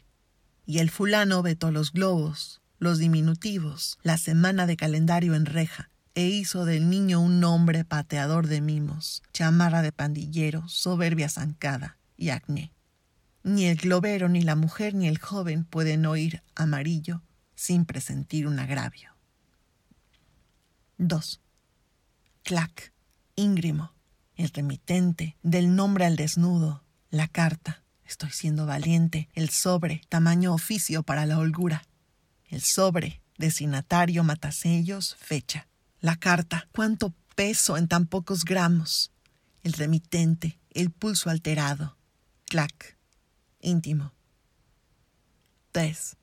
Y 0.66 0.78
el 0.78 0.89
fulano 0.89 1.41
vetó 1.41 1.70
los 1.70 1.91
globos, 1.91 2.62
los 2.80 2.98
diminutivos, 2.98 4.00
la 4.04 4.18
semana 4.18 4.66
de 4.66 4.78
calendario 4.78 5.36
en 5.36 5.45
reja, 5.45 5.89
e 6.16 6.28
hizo 6.28 6.64
del 6.64 6.89
niño 6.89 7.20
un 7.20 7.43
hombre 7.43 7.84
pateador 7.84 8.48
de 8.48 8.62
mimos, 8.62 9.22
chamarra 9.34 9.82
de 9.82 9.91
pandillero, 9.91 10.66
soberbia 10.70 11.28
zancada 11.28 11.98
y 12.16 12.30
acné. 12.30 12.72
Ni 13.43 13.66
el 13.66 13.76
globero, 13.76 14.30
ni 14.30 14.43
la 14.43 14.56
mujer, 14.56 14.95
ni 14.95 15.10
el 15.10 15.18
joven 15.18 15.66
pueden 15.66 16.06
oír 16.06 16.41
amarillo 16.56 17.22
sin 17.54 17.84
presentir 17.84 18.48
un 18.48 18.60
agravio. 18.60 19.12
2. 21.00 21.41
Clac, 22.43 22.93
íngrimo, 23.36 23.97
el 24.38 24.49
remitente, 24.49 25.35
del 25.43 25.75
nombre 25.75 26.05
al 26.05 26.15
desnudo, 26.15 26.83
la 27.09 27.27
carta, 27.27 27.83
estoy 28.05 28.29
siendo 28.29 28.65
valiente, 28.65 29.29
el 29.33 29.49
sobre, 29.49 30.01
tamaño 30.09 30.53
oficio 30.53 31.03
para 31.03 31.25
la 31.25 31.39
holgura, 31.39 31.83
el 32.45 32.61
sobre, 32.61 33.21
destinatario, 33.38 34.23
matasellos, 34.23 35.15
fecha, 35.19 35.67
la 35.99 36.15
carta, 36.15 36.69
cuánto 36.71 37.13
peso 37.35 37.77
en 37.77 37.88
tan 37.88 38.05
pocos 38.05 38.45
gramos, 38.45 39.11
el 39.63 39.73
remitente, 39.73 40.59
el 40.71 40.91
pulso 40.91 41.29
alterado, 41.29 41.97
clac, 42.45 42.97
íntimo. 43.59 44.13
3. 45.71 46.15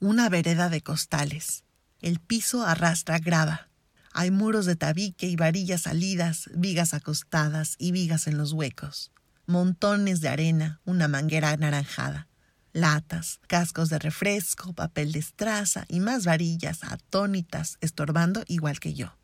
Una 0.00 0.28
vereda 0.28 0.68
de 0.68 0.80
costales. 0.82 1.64
El 2.00 2.20
piso 2.20 2.64
arrastra 2.64 3.18
grava. 3.18 3.68
Hay 4.18 4.30
muros 4.30 4.64
de 4.64 4.76
tabique 4.76 5.26
y 5.26 5.36
varillas 5.36 5.82
salidas, 5.82 6.48
vigas 6.54 6.94
acostadas 6.94 7.74
y 7.76 7.92
vigas 7.92 8.26
en 8.26 8.38
los 8.38 8.54
huecos. 8.54 9.12
Montones 9.44 10.22
de 10.22 10.30
arena, 10.30 10.80
una 10.86 11.06
manguera 11.06 11.50
anaranjada. 11.50 12.26
Latas, 12.72 13.40
cascos 13.46 13.90
de 13.90 13.98
refresco, 13.98 14.72
papel 14.72 15.12
de 15.12 15.18
estraza 15.18 15.84
y 15.86 16.00
más 16.00 16.24
varillas 16.24 16.82
atónitas 16.82 17.76
estorbando 17.82 18.42
igual 18.46 18.80
que 18.80 18.94
yo. 18.94 19.18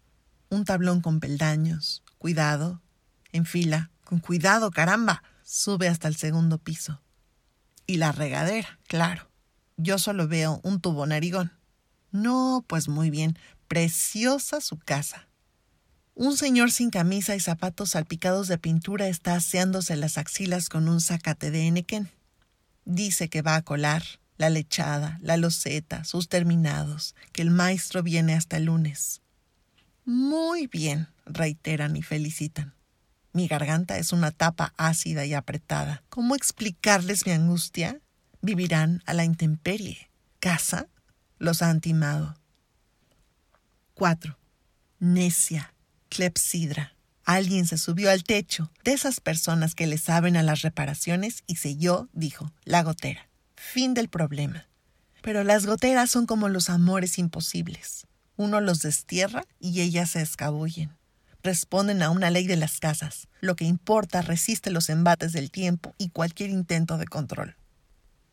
Un 0.50 0.66
tablón 0.66 1.00
con 1.00 1.20
peldaños. 1.20 2.02
Cuidado. 2.18 2.82
En 3.32 3.46
fila. 3.46 3.90
Con 4.04 4.18
cuidado, 4.18 4.70
caramba. 4.70 5.22
Sube 5.42 5.88
hasta 5.88 6.06
el 6.06 6.16
segundo 6.16 6.58
piso. 6.58 7.00
Y 7.86 7.96
la 7.96 8.12
regadera, 8.12 8.78
claro. 8.88 9.30
Yo 9.78 9.96
solo 9.96 10.28
veo 10.28 10.60
un 10.62 10.82
tubo 10.82 11.06
narigón. 11.06 11.50
No, 12.10 12.62
pues 12.68 12.88
muy 12.88 13.08
bien, 13.08 13.38
Preciosa 13.72 14.60
su 14.60 14.76
casa. 14.76 15.28
Un 16.14 16.36
señor 16.36 16.70
sin 16.70 16.90
camisa 16.90 17.34
y 17.36 17.40
zapatos 17.40 17.88
salpicados 17.92 18.46
de 18.46 18.58
pintura 18.58 19.08
está 19.08 19.34
aseándose 19.34 19.96
las 19.96 20.18
axilas 20.18 20.68
con 20.68 20.90
un 20.90 21.00
zacate 21.00 21.50
de 21.50 21.68
enequén. 21.68 22.10
Dice 22.84 23.30
que 23.30 23.40
va 23.40 23.56
a 23.56 23.62
colar 23.62 24.02
la 24.36 24.50
lechada, 24.50 25.18
la 25.22 25.38
loseta, 25.38 26.04
sus 26.04 26.28
terminados, 26.28 27.14
que 27.32 27.40
el 27.40 27.48
maestro 27.48 28.02
viene 28.02 28.34
hasta 28.34 28.58
el 28.58 28.64
lunes. 28.66 29.22
Muy 30.04 30.66
bien, 30.66 31.08
reiteran 31.24 31.96
y 31.96 32.02
felicitan. 32.02 32.74
Mi 33.32 33.48
garganta 33.48 33.96
es 33.96 34.12
una 34.12 34.32
tapa 34.32 34.74
ácida 34.76 35.24
y 35.24 35.32
apretada. 35.32 36.02
¿Cómo 36.10 36.34
explicarles 36.34 37.24
mi 37.24 37.32
angustia? 37.32 38.02
Vivirán 38.42 39.02
a 39.06 39.14
la 39.14 39.24
intemperie. 39.24 40.10
¿Casa? 40.40 40.88
Los 41.38 41.62
ha 41.62 41.70
antimado. 41.70 42.36
4. 44.02 44.36
Necia, 44.98 45.74
clepsidra. 46.08 46.96
Alguien 47.24 47.68
se 47.68 47.78
subió 47.78 48.10
al 48.10 48.24
techo, 48.24 48.72
de 48.82 48.94
esas 48.94 49.20
personas 49.20 49.76
que 49.76 49.86
le 49.86 49.96
saben 49.96 50.36
a 50.36 50.42
las 50.42 50.62
reparaciones, 50.62 51.44
y 51.46 51.54
selló, 51.54 52.08
dijo, 52.12 52.52
la 52.64 52.82
gotera. 52.82 53.28
Fin 53.54 53.94
del 53.94 54.08
problema. 54.08 54.66
Pero 55.22 55.44
las 55.44 55.66
goteras 55.66 56.10
son 56.10 56.26
como 56.26 56.48
los 56.48 56.68
amores 56.68 57.16
imposibles. 57.16 58.08
Uno 58.34 58.60
los 58.60 58.80
destierra 58.80 59.44
y 59.60 59.82
ellas 59.82 60.10
se 60.10 60.20
escabullen. 60.20 60.90
Responden 61.44 62.02
a 62.02 62.10
una 62.10 62.30
ley 62.30 62.48
de 62.48 62.56
las 62.56 62.80
casas. 62.80 63.28
Lo 63.40 63.54
que 63.54 63.66
importa 63.66 64.20
resiste 64.20 64.72
los 64.72 64.88
embates 64.88 65.32
del 65.32 65.52
tiempo 65.52 65.94
y 65.96 66.08
cualquier 66.08 66.50
intento 66.50 66.98
de 66.98 67.06
control. 67.06 67.54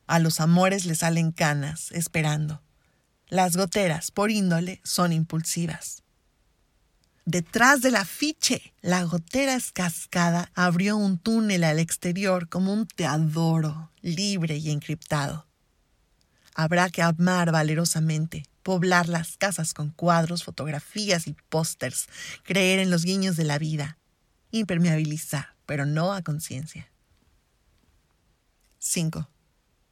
A 0.07 0.17
los 0.17 0.39
amores 0.39 0.85
les 0.85 0.97
salen 0.97 1.31
canas, 1.31 1.91
esperando. 1.91 2.63
Las 3.29 3.55
goteras, 3.55 4.09
por 4.09 4.31
índole, 4.31 4.81
son 4.83 5.13
impulsivas. 5.13 6.01
Detrás 7.25 7.81
del 7.81 7.95
afiche, 7.95 8.73
la 8.81 9.03
gotera 9.03 9.53
escascada 9.53 10.51
abrió 10.55 10.97
un 10.97 11.19
túnel 11.19 11.63
al 11.63 11.77
exterior 11.77 12.49
como 12.49 12.73
un 12.73 12.87
teadoro, 12.87 13.91
libre 14.01 14.57
y 14.57 14.71
encriptado. 14.71 15.45
Habrá 16.55 16.89
que 16.89 17.03
amar 17.03 17.51
valerosamente, 17.51 18.45
poblar 18.63 19.07
las 19.07 19.37
casas 19.37 19.75
con 19.75 19.91
cuadros, 19.91 20.43
fotografías 20.43 21.27
y 21.27 21.35
pósters, 21.49 22.07
creer 22.41 22.79
en 22.79 22.89
los 22.89 23.05
guiños 23.05 23.37
de 23.37 23.43
la 23.43 23.59
vida, 23.59 23.99
impermeabilizar, 24.49 25.53
pero 25.67 25.85
no 25.85 26.13
a 26.13 26.23
conciencia. 26.23 26.89
5. 28.79 29.29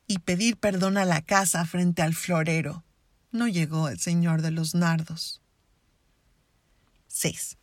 Y 0.07 0.19
pedir 0.19 0.57
perdón 0.57 0.97
a 0.97 1.05
la 1.05 1.21
casa 1.21 1.63
frente 1.67 2.01
al 2.01 2.15
florero, 2.15 2.83
no 3.31 3.47
llegó 3.47 3.89
el 3.89 3.99
señor 3.99 4.41
de 4.41 4.51
los 4.51 4.75
nardos. 4.75 5.41
6. 7.07 7.57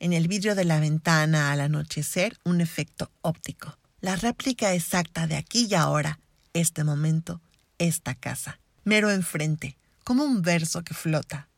En 0.00 0.12
el 0.12 0.28
vidrio 0.28 0.54
de 0.54 0.64
la 0.64 0.80
ventana 0.80 1.52
al 1.52 1.60
anochecer 1.60 2.38
un 2.44 2.60
efecto 2.60 3.10
óptico. 3.20 3.78
La 4.00 4.16
réplica 4.16 4.74
exacta 4.74 5.26
de 5.26 5.36
aquí 5.36 5.66
y 5.70 5.74
ahora, 5.74 6.18
este 6.54 6.84
momento, 6.84 7.40
esta 7.78 8.14
casa. 8.14 8.58
Mero 8.84 9.10
enfrente, 9.10 9.76
como 10.04 10.24
un 10.24 10.42
verso 10.42 10.82
que 10.82 10.94
flota. 10.94 11.48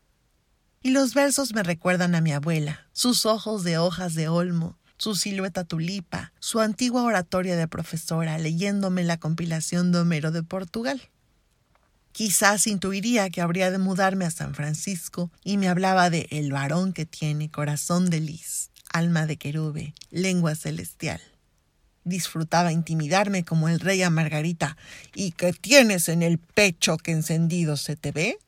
Y 0.83 0.91
los 0.91 1.15
versos 1.15 1.55
me 1.55 1.63
recuerdan 1.63 2.15
a 2.15 2.21
mi 2.21 2.33
abuela, 2.33 2.87
sus 2.93 3.25
ojos 3.25 3.65
de 3.65 3.79
hojas 3.79 4.15
de 4.15 4.29
olmo, 4.29 4.77
su 4.99 5.15
silueta 5.15 5.65
tulipa, 5.65 6.33
su 6.39 6.61
antigua 6.61 7.03
oratoria 7.03 7.57
de 7.57 7.69
profesora 7.69 8.39
leyéndome 8.39 9.05
la 9.05 9.19
compilación 9.19 9.93
de 9.93 10.01
Homero 10.01 10.31
de 10.31 10.43
Portugal. 10.43 11.01
Quizás 12.15 12.69
intuiría 12.69 13.29
que 13.29 13.41
habría 13.41 13.73
de 13.73 13.79
mudarme 13.79 14.25
a 14.25 14.31
San 14.31 14.55
Francisco 14.55 15.33
y 15.43 15.57
me 15.57 15.67
hablaba 15.67 16.11
de 16.11 16.29
el 16.31 16.53
varón 16.53 16.93
que 16.93 17.07
tiene 17.07 17.51
corazón 17.51 18.09
de 18.09 18.21
lis, 18.21 18.71
alma 18.93 19.27
de 19.27 19.37
querube, 19.37 19.95
lengua 20.13 20.55
celestial. 20.55 21.21
Disfrutaba 22.05 22.71
intimidarme 22.71 23.45
como 23.45 23.69
el 23.69 23.81
rey 23.81 24.01
a 24.05 24.11
Margarita. 24.11 24.77
¿Y 25.13 25.33
qué 25.33 25.53
tienes 25.53 26.09
en 26.09 26.23
el 26.23 26.39
pecho 26.39 26.99
que 26.99 27.11
encendido 27.11 27.77
se 27.77 27.97
te 27.97 28.13
ve? 28.13 28.39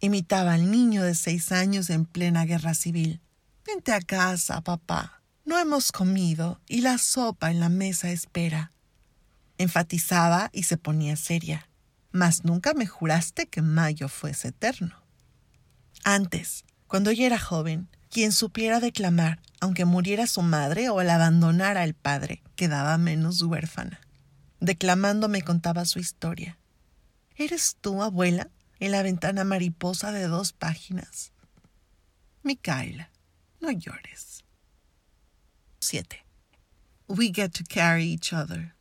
Imitaba 0.00 0.54
al 0.54 0.68
niño 0.68 1.04
de 1.04 1.14
seis 1.14 1.52
años 1.52 1.90
en 1.90 2.04
plena 2.04 2.44
guerra 2.44 2.74
civil. 2.74 3.20
Vente 3.64 3.92
a 3.92 4.00
casa, 4.00 4.62
papá. 4.62 5.22
No 5.44 5.60
hemos 5.60 5.92
comido 5.92 6.60
y 6.66 6.80
la 6.80 6.98
sopa 6.98 7.52
en 7.52 7.60
la 7.60 7.68
mesa 7.68 8.10
espera. 8.10 8.72
Enfatizaba 9.58 10.50
y 10.52 10.64
se 10.64 10.76
ponía 10.76 11.14
seria 11.14 11.68
mas 12.14 12.44
nunca 12.44 12.74
me 12.74 12.86
juraste 12.86 13.48
que 13.48 13.60
mayo 13.60 14.08
fuese 14.08 14.48
eterno. 14.48 15.02
Antes, 16.04 16.64
cuando 16.86 17.10
yo 17.10 17.26
era 17.26 17.40
joven, 17.40 17.88
quien 18.08 18.30
supiera 18.30 18.78
declamar, 18.78 19.42
aunque 19.60 19.84
muriera 19.84 20.28
su 20.28 20.40
madre 20.40 20.88
o 20.90 21.02
la 21.02 21.16
abandonara 21.16 21.82
el 21.82 21.94
padre, 21.94 22.44
quedaba 22.54 22.96
menos 22.98 23.42
huérfana. 23.42 24.00
Declamando 24.60 25.28
me 25.28 25.42
contaba 25.42 25.84
su 25.86 25.98
historia. 25.98 26.56
¿Eres 27.36 27.76
tú, 27.80 28.00
abuela? 28.00 28.48
en 28.80 28.92
la 28.92 29.02
ventana 29.02 29.44
mariposa 29.44 30.12
de 30.12 30.28
dos 30.28 30.52
páginas. 30.52 31.32
Micaela, 32.42 33.10
no 33.60 33.70
llores. 33.70 34.44
7. 35.80 36.24
We 37.08 37.30
get 37.32 37.52
to 37.54 37.64
carry 37.64 38.04
each 38.04 38.32
other. 38.32 38.73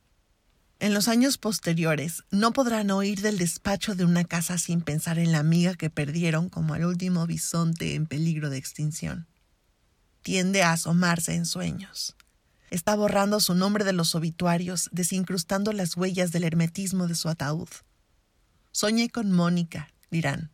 En 0.83 0.93
los 0.93 1.07
años 1.07 1.37
posteriores 1.37 2.25
no 2.29 2.51
podrán 2.51 2.91
oír 2.91 3.21
del 3.21 3.37
despacho 3.37 3.95
de 3.95 4.03
una 4.03 4.25
casa 4.25 4.57
sin 4.57 4.81
pensar 4.81 5.17
en 5.17 5.31
la 5.31 5.39
amiga 5.39 5.75
que 5.75 5.89
perdieron 5.89 6.49
como 6.49 6.75
el 6.75 6.83
último 6.83 7.25
bisonte 7.25 7.95
en 7.95 8.05
peligro 8.05 8.49
de 8.49 8.57
extinción. 8.57 9.25
Tiende 10.23 10.61
a 10.61 10.73
asomarse 10.73 11.35
en 11.35 11.45
sueños. 11.45 12.17
Está 12.69 12.97
borrando 12.97 13.39
su 13.39 13.55
nombre 13.55 13.85
de 13.85 13.93
los 13.93 14.13
obituarios, 14.13 14.89
desincrustando 14.91 15.71
las 15.71 15.95
huellas 15.95 16.33
del 16.33 16.43
hermetismo 16.43 17.07
de 17.07 17.15
su 17.15 17.29
ataúd. 17.29 17.69
Soñé 18.73 19.09
con 19.09 19.31
Mónica, 19.31 19.87
dirán. 20.11 20.51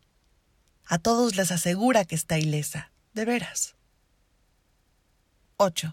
A 0.85 0.99
todos 0.99 1.37
les 1.37 1.51
asegura 1.51 2.05
que 2.05 2.13
está 2.13 2.37
ilesa, 2.37 2.91
de 3.15 3.25
veras. 3.25 3.73
8. 5.57 5.91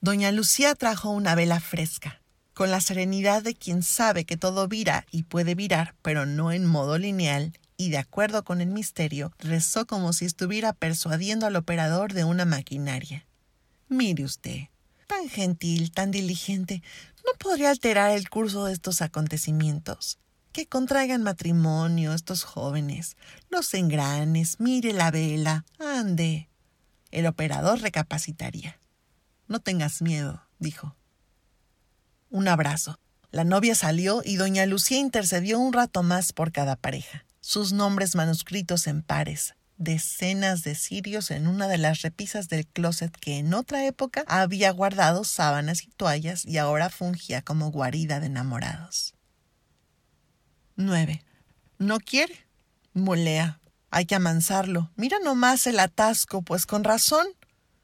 Doña 0.00 0.30
Lucía 0.30 0.76
trajo 0.76 1.10
una 1.10 1.34
vela 1.34 1.58
fresca, 1.58 2.22
con 2.58 2.72
la 2.72 2.80
serenidad 2.80 3.44
de 3.44 3.54
quien 3.54 3.84
sabe 3.84 4.24
que 4.24 4.36
todo 4.36 4.66
vira 4.66 5.06
y 5.12 5.22
puede 5.22 5.54
virar, 5.54 5.94
pero 6.02 6.26
no 6.26 6.50
en 6.50 6.66
modo 6.66 6.98
lineal, 6.98 7.56
y 7.76 7.90
de 7.90 7.98
acuerdo 7.98 8.42
con 8.42 8.60
el 8.60 8.66
misterio, 8.66 9.32
rezó 9.38 9.86
como 9.86 10.12
si 10.12 10.24
estuviera 10.24 10.72
persuadiendo 10.72 11.46
al 11.46 11.54
operador 11.54 12.14
de 12.14 12.24
una 12.24 12.46
maquinaria. 12.46 13.24
Mire 13.86 14.24
usted, 14.24 14.70
tan 15.06 15.28
gentil, 15.28 15.92
tan 15.92 16.10
diligente, 16.10 16.82
¿no 17.24 17.30
podría 17.38 17.70
alterar 17.70 18.10
el 18.10 18.28
curso 18.28 18.64
de 18.64 18.72
estos 18.72 19.02
acontecimientos? 19.02 20.18
Que 20.50 20.66
contraigan 20.66 21.22
matrimonio 21.22 22.12
estos 22.12 22.42
jóvenes, 22.42 23.16
los 23.50 23.72
engranes, 23.72 24.58
mire 24.58 24.92
la 24.92 25.12
vela, 25.12 25.64
ande. 25.78 26.48
El 27.12 27.26
operador 27.26 27.80
recapacitaría. 27.82 28.80
No 29.46 29.60
tengas 29.60 30.02
miedo, 30.02 30.42
dijo. 30.58 30.97
Un 32.30 32.48
abrazo. 32.48 32.98
La 33.30 33.44
novia 33.44 33.74
salió 33.74 34.22
y 34.24 34.36
doña 34.36 34.66
Lucía 34.66 34.98
intercedió 34.98 35.58
un 35.58 35.72
rato 35.72 36.02
más 36.02 36.32
por 36.32 36.52
cada 36.52 36.76
pareja. 36.76 37.24
Sus 37.40 37.72
nombres 37.72 38.14
manuscritos 38.14 38.86
en 38.86 39.02
pares, 39.02 39.54
decenas 39.76 40.62
de 40.64 40.74
cirios 40.74 41.30
en 41.30 41.46
una 41.46 41.68
de 41.68 41.78
las 41.78 42.02
repisas 42.02 42.48
del 42.48 42.66
closet 42.66 43.16
que 43.16 43.38
en 43.38 43.54
otra 43.54 43.86
época 43.86 44.24
había 44.26 44.70
guardado 44.70 45.24
sábanas 45.24 45.84
y 45.84 45.88
toallas 45.88 46.44
y 46.44 46.58
ahora 46.58 46.90
fungía 46.90 47.42
como 47.42 47.70
guarida 47.70 48.20
de 48.20 48.26
enamorados. 48.26 49.14
9. 50.76 51.22
¿No 51.78 51.98
quiere? 52.00 52.46
Molea. 52.92 53.60
Hay 53.90 54.04
que 54.04 54.14
amansarlo. 54.14 54.90
Mira 54.96 55.18
nomás 55.18 55.66
el 55.66 55.80
atasco, 55.80 56.42
pues 56.42 56.66
con 56.66 56.84
razón. 56.84 57.26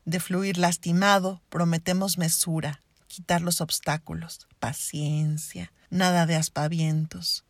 De 0.05 0.21
fluir 0.21 0.59
lastimado, 0.59 1.43
prometemos 1.49 2.19
mesura, 2.19 2.83
quitar 3.15 3.43
los 3.43 3.61
obstáculos, 3.61 4.49
paciencia, 4.59 5.73
nada 5.89 6.27
de 6.27 6.35
aspavientos. 6.35 7.45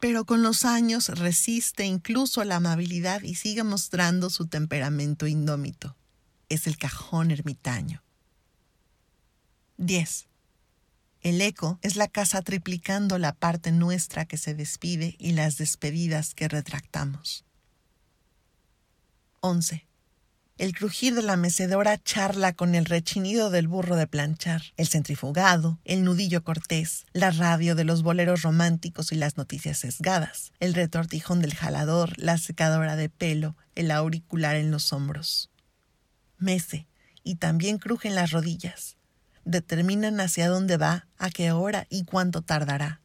Pero 0.00 0.24
con 0.24 0.42
los 0.42 0.64
años 0.64 1.10
resiste 1.10 1.84
incluso 1.84 2.42
la 2.44 2.56
amabilidad 2.56 3.20
y 3.22 3.34
sigue 3.34 3.62
mostrando 3.62 4.30
su 4.30 4.46
temperamento 4.46 5.26
indómito. 5.26 5.96
Es 6.48 6.66
el 6.66 6.78
cajón 6.78 7.30
ermitaño. 7.30 8.02
10. 9.76 10.28
El 11.20 11.40
eco 11.42 11.78
es 11.82 11.96
la 11.96 12.08
casa 12.08 12.40
triplicando 12.40 13.18
la 13.18 13.34
parte 13.34 13.70
nuestra 13.70 14.24
que 14.24 14.38
se 14.38 14.54
despide 14.54 15.14
y 15.18 15.32
las 15.32 15.58
despedidas 15.58 16.32
que 16.32 16.48
retractamos. 16.48 17.44
11. 19.40 19.86
El 20.58 20.74
crujir 20.74 21.14
de 21.14 21.22
la 21.22 21.36
mecedora 21.36 21.96
charla 22.02 22.52
con 22.52 22.74
el 22.74 22.84
rechinido 22.84 23.50
del 23.50 23.68
burro 23.68 23.96
de 23.96 24.06
planchar, 24.06 24.62
el 24.76 24.86
centrifugado, 24.86 25.78
el 25.84 26.04
nudillo 26.04 26.44
cortés, 26.44 27.06
la 27.12 27.30
radio 27.30 27.74
de 27.74 27.84
los 27.84 28.02
boleros 28.02 28.42
románticos 28.42 29.12
y 29.12 29.16
las 29.16 29.38
noticias 29.38 29.78
sesgadas, 29.78 30.52
el 30.60 30.74
retortijón 30.74 31.40
del 31.40 31.54
jalador, 31.54 32.12
la 32.18 32.36
secadora 32.36 32.96
de 32.96 33.08
pelo, 33.08 33.56
el 33.74 33.90
auricular 33.90 34.56
en 34.56 34.70
los 34.70 34.92
hombros. 34.92 35.50
Mece, 36.38 36.86
y 37.24 37.36
también 37.36 37.78
crujen 37.78 38.14
las 38.14 38.30
rodillas, 38.30 38.96
determinan 39.44 40.20
hacia 40.20 40.48
dónde 40.48 40.76
va, 40.76 41.06
a 41.18 41.30
qué 41.30 41.50
hora 41.50 41.86
y 41.88 42.04
cuánto 42.04 42.42
tardará. 42.42 43.00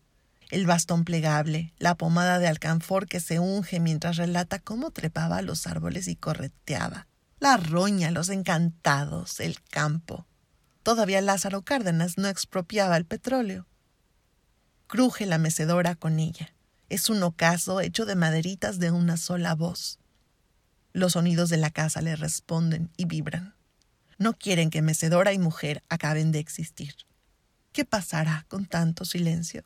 El 0.49 0.65
bastón 0.65 1.05
plegable, 1.05 1.73
la 1.77 1.95
pomada 1.95 2.39
de 2.39 2.47
alcanfor 2.47 3.07
que 3.07 3.19
se 3.19 3.39
unge 3.39 3.79
mientras 3.79 4.17
relata 4.17 4.59
cómo 4.59 4.91
trepaba 4.91 5.37
a 5.37 5.41
los 5.41 5.65
árboles 5.65 6.07
y 6.07 6.15
correteaba. 6.15 7.07
La 7.39 7.57
roña, 7.57 8.11
los 8.11 8.29
encantados, 8.29 9.39
el 9.39 9.61
campo. 9.61 10.25
Todavía 10.83 11.21
Lázaro 11.21 11.61
Cárdenas 11.63 12.17
no 12.17 12.27
expropiaba 12.27 12.97
el 12.97 13.05
petróleo. 13.05 13.67
Cruje 14.87 15.25
la 15.25 15.37
mecedora 15.37 15.95
con 15.95 16.19
ella. 16.19 16.53
Es 16.89 17.09
un 17.09 17.21
ocaso 17.23 17.81
hecho 17.81 18.05
de 18.05 18.15
maderitas 18.15 18.79
de 18.79 18.91
una 18.91 19.17
sola 19.17 19.53
voz. 19.53 19.99
Los 20.93 21.13
sonidos 21.13 21.49
de 21.49 21.57
la 21.57 21.69
casa 21.69 22.01
le 22.01 22.15
responden 22.15 22.91
y 22.97 23.05
vibran 23.05 23.57
no 24.17 24.33
quieren 24.33 24.69
que 24.69 24.81
mecedora 24.81 25.33
y 25.33 25.39
mujer 25.39 25.83
acaben 25.89 26.31
de 26.31 26.39
existir. 26.39 26.95
¿Qué 27.71 27.85
pasará 27.85 28.45
con 28.47 28.65
tanto 28.65 29.05
silencio? 29.05 29.63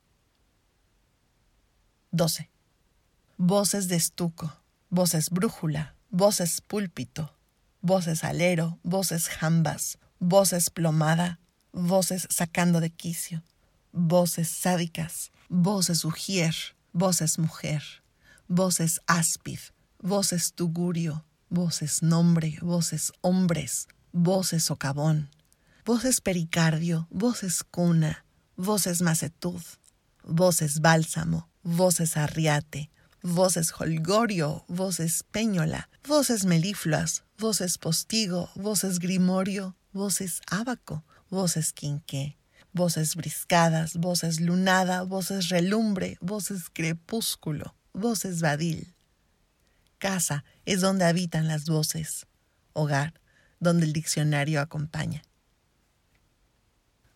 12. 2.12 2.50
Voces 3.38 3.88
de 3.88 3.96
estuco, 3.96 4.54
voces 4.90 5.30
brújula, 5.30 5.96
voces 6.10 6.60
púlpito, 6.62 7.34
voces 7.82 8.24
alero, 8.24 8.80
voces 8.84 9.28
jambas, 9.28 9.98
voces 10.20 10.70
plomada, 10.70 11.40
voces 11.74 12.28
sacando 12.30 12.80
de 12.80 12.90
quicio, 12.90 13.44
voces 13.92 14.48
sádicas, 14.48 15.32
voces 15.50 16.06
ujier, 16.06 16.56
voces 16.94 17.40
mujer, 17.40 17.84
voces 18.48 19.02
áspid, 19.08 19.60
voces 20.00 20.54
tugurio, 20.54 21.26
voces 21.50 22.02
nombre, 22.02 22.58
voces 22.62 23.12
hombres, 23.22 23.88
voces 24.12 24.64
socavón, 24.64 25.30
voces 25.86 26.22
pericardio, 26.22 27.08
voces 27.10 27.64
cuna, 27.64 28.26
voces 28.56 29.02
macetud, 29.02 29.62
voces 30.24 30.82
bálsamo, 30.82 31.50
voces 31.64 32.18
arriate, 32.18 32.90
voces 33.22 33.72
holgorio, 33.72 34.66
voces 34.68 35.24
peñola, 35.32 35.90
voces 36.08 36.46
melifluas, 36.46 37.24
voces 37.38 37.78
postigo, 37.78 38.50
voces 38.56 39.00
grimorio, 39.00 39.76
voces 39.94 40.42
abaco, 40.48 41.04
voces 41.30 41.74
quinqué, 41.74 42.38
voces 42.74 43.16
briscadas, 43.16 43.96
voces 43.98 44.40
lunada, 44.40 45.04
voces 45.04 45.50
relumbre, 45.50 46.18
voces 46.22 46.70
crepúsculo, 46.72 47.76
voces 47.94 48.42
vadil. 48.42 48.94
Casa 49.98 50.44
es 50.66 50.82
donde 50.82 51.06
habitan 51.06 51.48
las 51.48 51.66
voces. 51.66 52.26
Hogar 52.74 53.14
donde 53.60 53.86
el 53.86 53.94
diccionario 53.94 54.60
acompaña. 54.62 55.22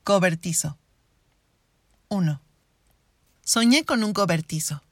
Cobertizo. 0.04 0.78
1. 2.10 2.42
Soñé 3.44 3.86
con 3.86 4.04
un 4.04 4.14
cobertizo. 4.14 4.84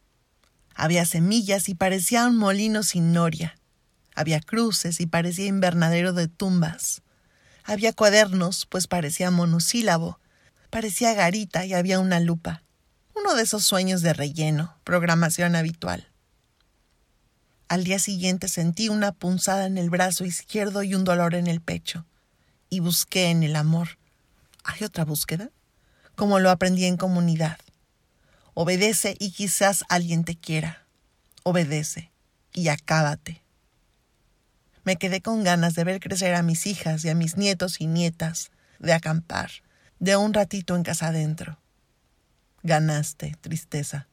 Había 0.73 1.05
semillas 1.05 1.69
y 1.69 1.75
parecía 1.75 2.25
un 2.25 2.37
molino 2.37 2.81
sin 2.81 3.13
noria. 3.13 3.55
Había 4.15 4.39
cruces 4.39 4.99
y 4.99 5.05
parecía 5.05 5.45
invernadero 5.45 6.13
de 6.13 6.27
tumbas. 6.27 7.01
Había 7.63 7.93
cuadernos, 7.93 8.65
pues 8.65 8.87
parecía 8.87 9.31
monosílabo. 9.31 10.19
Parecía 10.69 11.13
garita 11.13 11.65
y 11.65 11.73
había 11.73 11.99
una 11.99 12.19
lupa. 12.19 12.63
Uno 13.15 13.35
de 13.35 13.43
esos 13.43 13.63
sueños 13.63 14.01
de 14.01 14.13
relleno, 14.13 14.75
programación 14.83 15.55
habitual. 15.55 16.09
Al 17.67 17.83
día 17.83 17.99
siguiente 17.99 18.49
sentí 18.49 18.89
una 18.89 19.11
punzada 19.11 19.65
en 19.65 19.77
el 19.77 19.89
brazo 19.89 20.25
izquierdo 20.25 20.83
y 20.83 20.95
un 20.95 21.03
dolor 21.03 21.35
en 21.35 21.47
el 21.47 21.61
pecho. 21.61 22.05
Y 22.69 22.79
busqué 22.79 23.29
en 23.29 23.43
el 23.43 23.55
amor. 23.55 23.97
¿Hay 24.63 24.83
otra 24.83 25.05
búsqueda? 25.05 25.49
Como 26.15 26.39
lo 26.39 26.49
aprendí 26.49 26.85
en 26.85 26.97
comunidad. 26.97 27.57
Obedece 28.53 29.15
y 29.19 29.31
quizás 29.31 29.83
alguien 29.89 30.23
te 30.23 30.35
quiera. 30.35 30.85
Obedece 31.43 32.11
y 32.51 32.67
acábate. 32.67 33.42
Me 34.83 34.97
quedé 34.97 35.21
con 35.21 35.43
ganas 35.43 35.75
de 35.75 35.83
ver 35.83 35.99
crecer 35.99 36.35
a 36.35 36.43
mis 36.43 36.65
hijas 36.65 37.05
y 37.05 37.09
a 37.09 37.15
mis 37.15 37.37
nietos 37.37 37.79
y 37.79 37.87
nietas, 37.87 38.51
de 38.79 38.93
acampar, 38.93 39.51
de 39.99 40.17
un 40.17 40.33
ratito 40.33 40.75
en 40.75 40.83
casa 40.83 41.07
adentro. 41.07 41.59
Ganaste, 42.63 43.35
tristeza. 43.41 44.07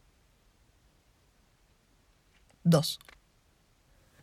2. 2.64 2.98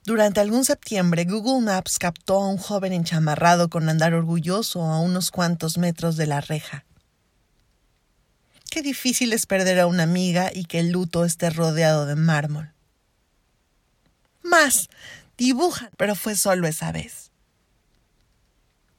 Durante 0.05 0.39
algún 0.39 0.63
septiembre, 0.63 1.25
Google 1.25 1.65
Maps 1.65 1.99
captó 1.99 2.35
a 2.35 2.47
un 2.47 2.57
joven 2.57 2.93
enchamarrado 2.93 3.69
con 3.69 3.89
andar 3.89 4.13
orgulloso 4.13 4.83
a 4.83 5.01
unos 5.01 5.31
cuantos 5.31 5.77
metros 5.77 6.15
de 6.15 6.27
la 6.27 6.39
reja. 6.39 6.85
Qué 8.69 8.81
difícil 8.81 9.33
es 9.33 9.45
perder 9.45 9.79
a 9.81 9.87
una 9.87 10.03
amiga 10.03 10.51
y 10.53 10.63
que 10.65 10.79
el 10.79 10.91
luto 10.91 11.25
esté 11.25 11.49
rodeado 11.49 12.05
de 12.05 12.15
mármol. 12.15 12.71
más. 14.43 14.89
Dibujan. 15.37 15.91
Pero 15.97 16.15
fue 16.15 16.35
solo 16.35 16.67
esa 16.67 16.91
vez. 16.91 17.31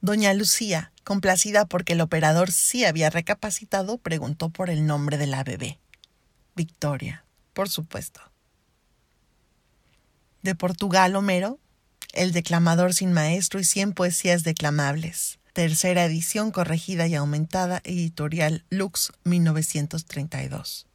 Doña 0.00 0.32
Lucía, 0.32 0.92
complacida 1.02 1.66
porque 1.66 1.94
el 1.94 2.00
operador 2.00 2.52
sí 2.52 2.84
había 2.84 3.10
recapacitado, 3.10 3.98
preguntó 3.98 4.50
por 4.50 4.70
el 4.70 4.86
nombre 4.86 5.18
de 5.18 5.26
la 5.26 5.42
bebé. 5.42 5.80
Victoria, 6.54 7.24
por 7.52 7.68
supuesto. 7.68 8.20
De 10.42 10.54
Portugal, 10.54 11.16
Homero, 11.16 11.58
El 12.14 12.32
declamador 12.32 12.94
sin 12.94 13.12
maestro 13.12 13.60
y 13.60 13.64
cien 13.64 13.92
poesías 13.92 14.42
declamables. 14.42 15.40
Tercera 15.52 16.04
edición 16.04 16.52
corregida 16.52 17.06
y 17.06 17.14
aumentada, 17.14 17.80
editorial 17.84 18.64
Lux 18.70 19.12
1932. 19.24 20.86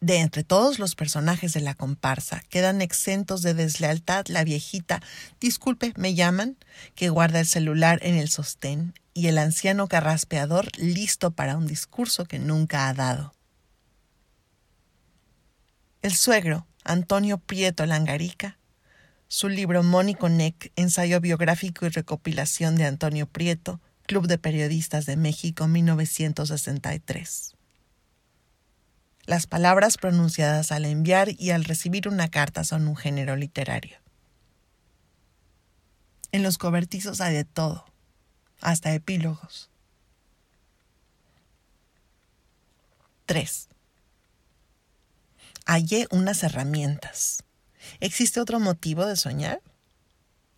De 0.00 0.16
entre 0.16 0.44
todos 0.44 0.78
los 0.78 0.94
personajes 0.94 1.52
de 1.52 1.60
la 1.60 1.74
comparsa, 1.74 2.42
quedan 2.48 2.80
exentos 2.80 3.42
de 3.42 3.52
deslealtad 3.52 4.26
la 4.28 4.44
viejita, 4.44 5.02
disculpe, 5.40 5.92
me 5.96 6.14
llaman, 6.14 6.56
que 6.94 7.10
guarda 7.10 7.40
el 7.40 7.46
celular 7.46 7.98
en 8.02 8.14
el 8.14 8.30
sostén, 8.30 8.94
y 9.12 9.26
el 9.26 9.36
anciano 9.36 9.88
carraspeador 9.88 10.68
listo 10.78 11.32
para 11.32 11.58
un 11.58 11.66
discurso 11.66 12.24
que 12.24 12.38
nunca 12.38 12.88
ha 12.88 12.94
dado. 12.94 13.34
El 16.00 16.14
suegro, 16.14 16.66
Antonio 16.82 17.36
Prieto 17.36 17.84
Langarica, 17.84 18.56
su 19.28 19.50
libro 19.50 19.82
Mónico 19.82 20.30
Neck, 20.30 20.72
ensayo 20.76 21.20
biográfico 21.20 21.84
y 21.84 21.90
recopilación 21.90 22.76
de 22.76 22.86
Antonio 22.86 23.26
Prieto, 23.26 23.82
Club 24.06 24.28
de 24.28 24.38
Periodistas 24.38 25.04
de 25.04 25.16
México, 25.16 25.68
1963. 25.68 27.54
Las 29.26 29.46
palabras 29.46 29.96
pronunciadas 29.96 30.72
al 30.72 30.84
enviar 30.84 31.28
y 31.38 31.50
al 31.50 31.64
recibir 31.64 32.08
una 32.08 32.28
carta 32.28 32.64
son 32.64 32.88
un 32.88 32.96
género 32.96 33.36
literario. 33.36 33.98
En 36.32 36.42
los 36.42 36.58
cobertizos 36.58 37.20
hay 37.20 37.34
de 37.34 37.44
todo, 37.44 37.84
hasta 38.60 38.94
epílogos. 38.94 39.70
3. 43.26 43.68
Hallé 45.66 46.06
unas 46.10 46.42
herramientas. 46.42 47.44
¿Existe 48.00 48.40
otro 48.40 48.58
motivo 48.58 49.06
de 49.06 49.16
soñar? 49.16 49.60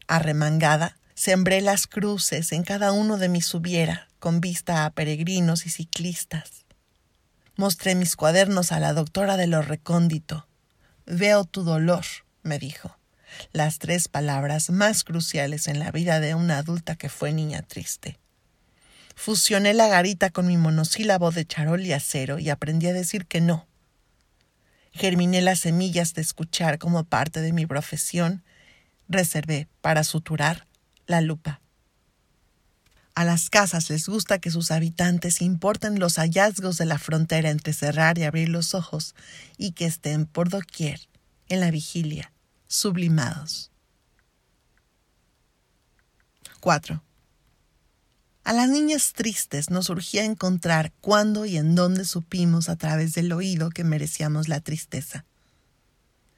Arremangada, 0.06 0.96
sembré 1.14 1.60
las 1.60 1.86
cruces 1.86 2.52
en 2.52 2.62
cada 2.62 2.92
uno 2.92 3.18
de 3.18 3.28
mis 3.28 3.52
hubiera, 3.54 4.08
con 4.18 4.40
vista 4.40 4.86
a 4.86 4.90
peregrinos 4.90 5.66
y 5.66 5.70
ciclistas 5.70 6.61
Mostré 7.56 7.94
mis 7.94 8.16
cuadernos 8.16 8.72
a 8.72 8.80
la 8.80 8.92
doctora 8.92 9.36
de 9.36 9.46
lo 9.46 9.62
recóndito. 9.62 10.46
Veo 11.06 11.44
tu 11.44 11.62
dolor, 11.64 12.04
me 12.42 12.58
dijo. 12.58 12.96
Las 13.52 13.78
tres 13.78 14.08
palabras 14.08 14.70
más 14.70 15.04
cruciales 15.04 15.68
en 15.68 15.78
la 15.78 15.90
vida 15.90 16.20
de 16.20 16.34
una 16.34 16.58
adulta 16.58 16.96
que 16.96 17.08
fue 17.08 17.32
niña 17.32 17.62
triste. 17.62 18.18
Fusioné 19.14 19.74
la 19.74 19.88
garita 19.88 20.30
con 20.30 20.46
mi 20.46 20.56
monosílabo 20.56 21.30
de 21.30 21.46
charol 21.46 21.82
y 21.82 21.92
acero 21.92 22.38
y 22.38 22.50
aprendí 22.50 22.86
a 22.88 22.92
decir 22.92 23.26
que 23.26 23.40
no. 23.40 23.66
Germiné 24.92 25.40
las 25.40 25.60
semillas 25.60 26.14
de 26.14 26.22
escuchar 26.22 26.78
como 26.78 27.04
parte 27.04 27.40
de 27.40 27.52
mi 27.52 27.66
profesión. 27.66 28.44
Reservé, 29.08 29.68
para 29.80 30.04
suturar, 30.04 30.66
la 31.06 31.20
lupa. 31.20 31.61
A 33.14 33.24
las 33.24 33.50
casas 33.50 33.90
les 33.90 34.08
gusta 34.08 34.38
que 34.38 34.50
sus 34.50 34.70
habitantes 34.70 35.42
importen 35.42 35.98
los 35.98 36.16
hallazgos 36.16 36.78
de 36.78 36.86
la 36.86 36.98
frontera 36.98 37.50
entre 37.50 37.74
cerrar 37.74 38.16
y 38.16 38.24
abrir 38.24 38.48
los 38.48 38.74
ojos 38.74 39.14
y 39.58 39.72
que 39.72 39.84
estén 39.84 40.24
por 40.24 40.48
doquier, 40.48 41.00
en 41.48 41.60
la 41.60 41.70
vigilia, 41.70 42.32
sublimados. 42.68 43.70
4. 46.60 47.02
A 48.44 48.52
las 48.54 48.68
niñas 48.70 49.12
tristes 49.12 49.68
nos 49.68 49.90
urgía 49.90 50.24
encontrar 50.24 50.92
cuándo 51.02 51.44
y 51.44 51.58
en 51.58 51.74
dónde 51.74 52.06
supimos 52.06 52.70
a 52.70 52.76
través 52.76 53.12
del 53.12 53.30
oído 53.32 53.68
que 53.70 53.84
merecíamos 53.84 54.48
la 54.48 54.60
tristeza. 54.60 55.26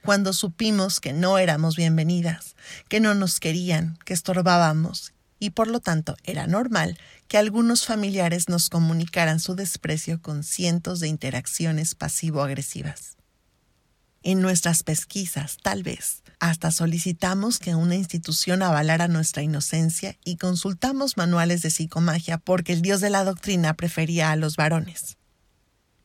Cuando 0.03 0.33
supimos 0.33 1.01
que 1.01 1.13
no 1.13 1.39
éramos 1.39 1.77
bienvenidas, 1.77 2.57
que 2.89 3.01
no 3.01 3.15
nos 3.15 3.41
querían, 3.41 3.97
que 4.05 4.13
estorbábamos 4.13 5.14
y 5.39 5.51
por 5.51 5.69
lo 5.69 5.81
tanto 5.81 6.17
era 6.25 6.47
normal 6.47 6.99
que 7.29 7.39
algunos 7.39 7.87
familiares 7.87 8.49
nos 8.49 8.71
comunicaran 8.71 9.41
su 9.41 9.55
desprecio 9.55 10.23
con 10.23 10.43
cientos 10.43 11.01
de 11.01 11.09
interacciones 11.09 11.95
pasivo-agresivas. 11.95 13.17
En 14.23 14.41
nuestras 14.41 14.83
pesquisas, 14.83 15.59
tal 15.63 15.83
vez, 15.83 16.23
hasta 16.41 16.71
solicitamos 16.71 17.59
que 17.59 17.75
una 17.75 17.95
institución 17.95 18.63
avalara 18.63 19.07
nuestra 19.07 19.43
inocencia 19.43 20.17
y 20.25 20.37
consultamos 20.37 21.19
manuales 21.19 21.61
de 21.61 21.71
psicomagia 21.71 22.39
porque 22.39 22.73
el 22.73 22.81
dios 22.81 23.03
de 23.03 23.11
la 23.11 23.25
doctrina 23.25 23.75
prefería 23.75 24.31
a 24.31 24.37
los 24.37 24.57
varones. 24.57 25.19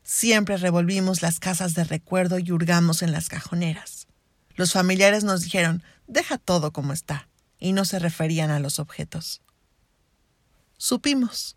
Siempre 0.02 0.58
revolvimos 0.58 1.22
las 1.22 1.40
casas 1.40 1.72
de 1.74 1.84
recuerdo 1.84 2.38
y 2.38 2.52
hurgamos 2.52 3.00
en 3.00 3.12
las 3.12 3.28
cajoneras. 3.28 4.06
Los 4.54 4.72
familiares 4.72 5.24
nos 5.24 5.42
dijeron, 5.42 5.82
deja 6.06 6.36
todo 6.36 6.72
como 6.72 6.92
está 6.92 7.29
y 7.60 7.72
no 7.72 7.84
se 7.84 7.98
referían 7.98 8.50
a 8.50 8.58
los 8.58 8.78
objetos. 8.78 9.42
Supimos 10.78 11.56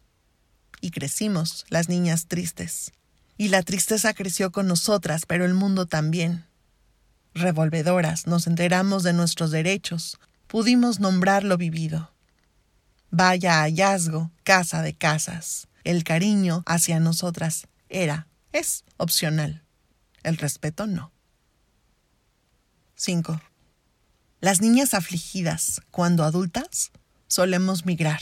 y 0.81 0.91
crecimos 0.91 1.65
las 1.69 1.87
niñas 1.87 2.27
tristes. 2.27 2.91
Y 3.37 3.47
la 3.47 3.63
tristeza 3.63 4.13
creció 4.13 4.51
con 4.51 4.67
nosotras, 4.67 5.25
pero 5.25 5.45
el 5.45 5.53
mundo 5.53 5.87
también. 5.87 6.45
Revolvedoras, 7.33 8.27
nos 8.27 8.45
enteramos 8.45 9.01
de 9.01 9.13
nuestros 9.13 9.49
derechos, 9.49 10.19
pudimos 10.47 10.99
nombrar 10.99 11.43
lo 11.43 11.57
vivido. 11.57 12.11
Vaya 13.09 13.61
hallazgo, 13.61 14.29
casa 14.43 14.81
de 14.81 14.93
casas. 14.93 15.67
El 15.83 16.03
cariño 16.03 16.63
hacia 16.65 16.99
nosotras 16.99 17.67
era, 17.89 18.27
es 18.51 18.83
opcional. 18.97 19.63
El 20.21 20.37
respeto 20.37 20.85
no. 20.85 21.11
5. 22.95 23.41
Las 24.43 24.59
niñas 24.59 24.93
afligidas, 24.93 25.79
cuando 25.89 26.25
adultas, 26.25 26.91
solemos 27.29 27.85
migrar. 27.85 28.19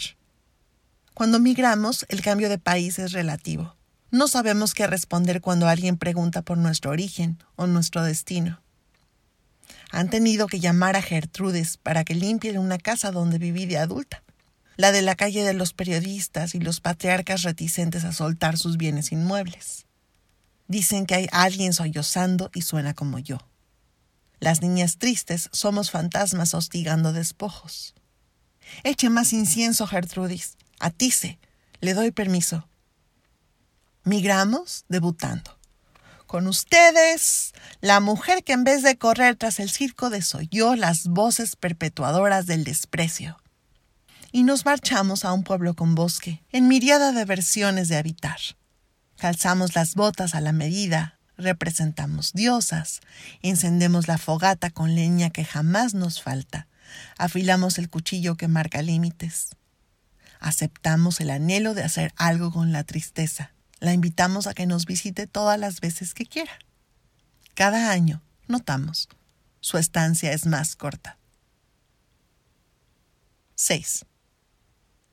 Cuando 1.16 1.40
migramos, 1.40 2.06
el 2.10 2.22
cambio 2.22 2.48
de 2.48 2.60
país 2.60 3.00
es 3.00 3.12
relativo. 3.12 3.76
No 4.12 4.28
sabemos 4.28 4.76
qué 4.76 4.86
responder 4.86 5.42
cuando 5.42 5.68
alguien 5.68 5.98
pregunta 5.98 6.44
por 6.44 6.60
nuestro 6.60 6.92
origen 6.92 7.40
o 7.56 7.66
nuestro 7.66 8.04
destino. 8.04 8.62
Han 9.90 10.12
tenido 10.12 10.46
que 10.46 10.60
llamar 10.60 10.96
a 10.96 11.02
Gertrudes 11.02 11.78
para 11.78 12.04
que 12.04 12.14
limpie 12.14 12.60
una 12.60 12.78
casa 12.78 13.10
donde 13.10 13.40
viví 13.40 13.66
de 13.66 13.80
adulta, 13.80 14.22
la 14.78 14.92
de 14.92 15.02
la 15.02 15.16
calle 15.16 15.44
de 15.44 15.56
los 15.56 15.74
periodistas 15.74 16.54
y 16.54 16.60
los 16.60 16.82
patriarcas 16.82 17.42
reticentes 17.42 18.04
a 18.04 18.14
soltar 18.14 18.60
sus 18.60 18.78
bienes 18.78 19.12
inmuebles. 19.12 19.88
Dicen 20.68 21.08
que 21.08 21.16
hay 21.16 21.28
alguien 21.32 21.74
sollozando 21.74 22.52
y 22.54 22.62
suena 22.62 22.94
como 22.94 23.18
yo. 23.18 23.40
Las 24.42 24.64
niñas 24.64 24.98
tristes 24.98 25.50
somos 25.54 25.92
fantasmas 25.92 26.56
hostigando 26.56 27.14
despojos. 27.14 27.94
Eche 28.84 29.08
más 29.10 29.34
incienso, 29.34 29.86
Gertrudis. 29.86 30.58
Atice. 30.80 31.40
Le 31.80 31.94
doy 31.94 32.10
permiso. 32.10 32.68
Migramos 34.04 34.84
debutando. 34.90 35.60
Con 36.26 36.48
ustedes, 36.48 37.54
la 37.82 38.00
mujer 38.00 38.44
que 38.44 38.54
en 38.54 38.64
vez 38.64 38.82
de 38.82 38.98
correr 38.98 39.36
tras 39.36 39.60
el 39.60 39.70
circo 39.70 40.10
desoyó 40.10 40.76
las 40.76 41.06
voces 41.06 41.56
perpetuadoras 41.56 42.48
del 42.48 42.64
desprecio. 42.64 43.38
Y 44.32 44.42
nos 44.42 44.66
marchamos 44.66 45.24
a 45.24 45.34
un 45.34 45.44
pueblo 45.44 45.76
con 45.76 45.94
bosque, 45.94 46.44
en 46.52 46.68
miriada 46.68 47.12
de 47.12 47.26
versiones 47.26 47.90
de 47.90 47.98
habitar. 47.98 48.40
Calzamos 49.18 49.76
las 49.76 49.94
botas 49.94 50.34
a 50.34 50.42
la 50.42 50.52
medida, 50.52 51.20
representamos 51.42 52.34
diosas, 52.34 53.02
encendemos 53.42 54.08
la 54.08 54.18
fogata 54.18 54.70
con 54.70 54.96
leña 54.96 55.30
que 55.30 55.46
jamás 55.46 55.94
nos 55.94 56.22
falta, 56.22 56.68
afilamos 57.18 57.78
el 57.78 57.90
cuchillo 57.90 58.36
que 58.36 58.48
marca 58.48 58.82
límites. 58.82 59.56
Aceptamos 60.40 61.22
el 61.22 61.30
anhelo 61.30 61.74
de 61.74 61.84
hacer 61.84 62.14
algo 62.18 62.52
con 62.52 62.72
la 62.72 62.84
tristeza. 62.84 63.54
La 63.80 63.94
invitamos 63.94 64.48
a 64.48 64.54
que 64.54 64.66
nos 64.66 64.86
visite 64.86 65.28
todas 65.28 65.60
las 65.60 65.82
veces 65.82 66.14
que 66.14 66.26
quiera. 66.26 66.52
Cada 67.54 67.92
año, 67.92 68.22
notamos, 68.48 69.08
su 69.60 69.78
estancia 69.78 70.32
es 70.32 70.46
más 70.46 70.76
corta. 70.76 71.18
6. 73.56 74.06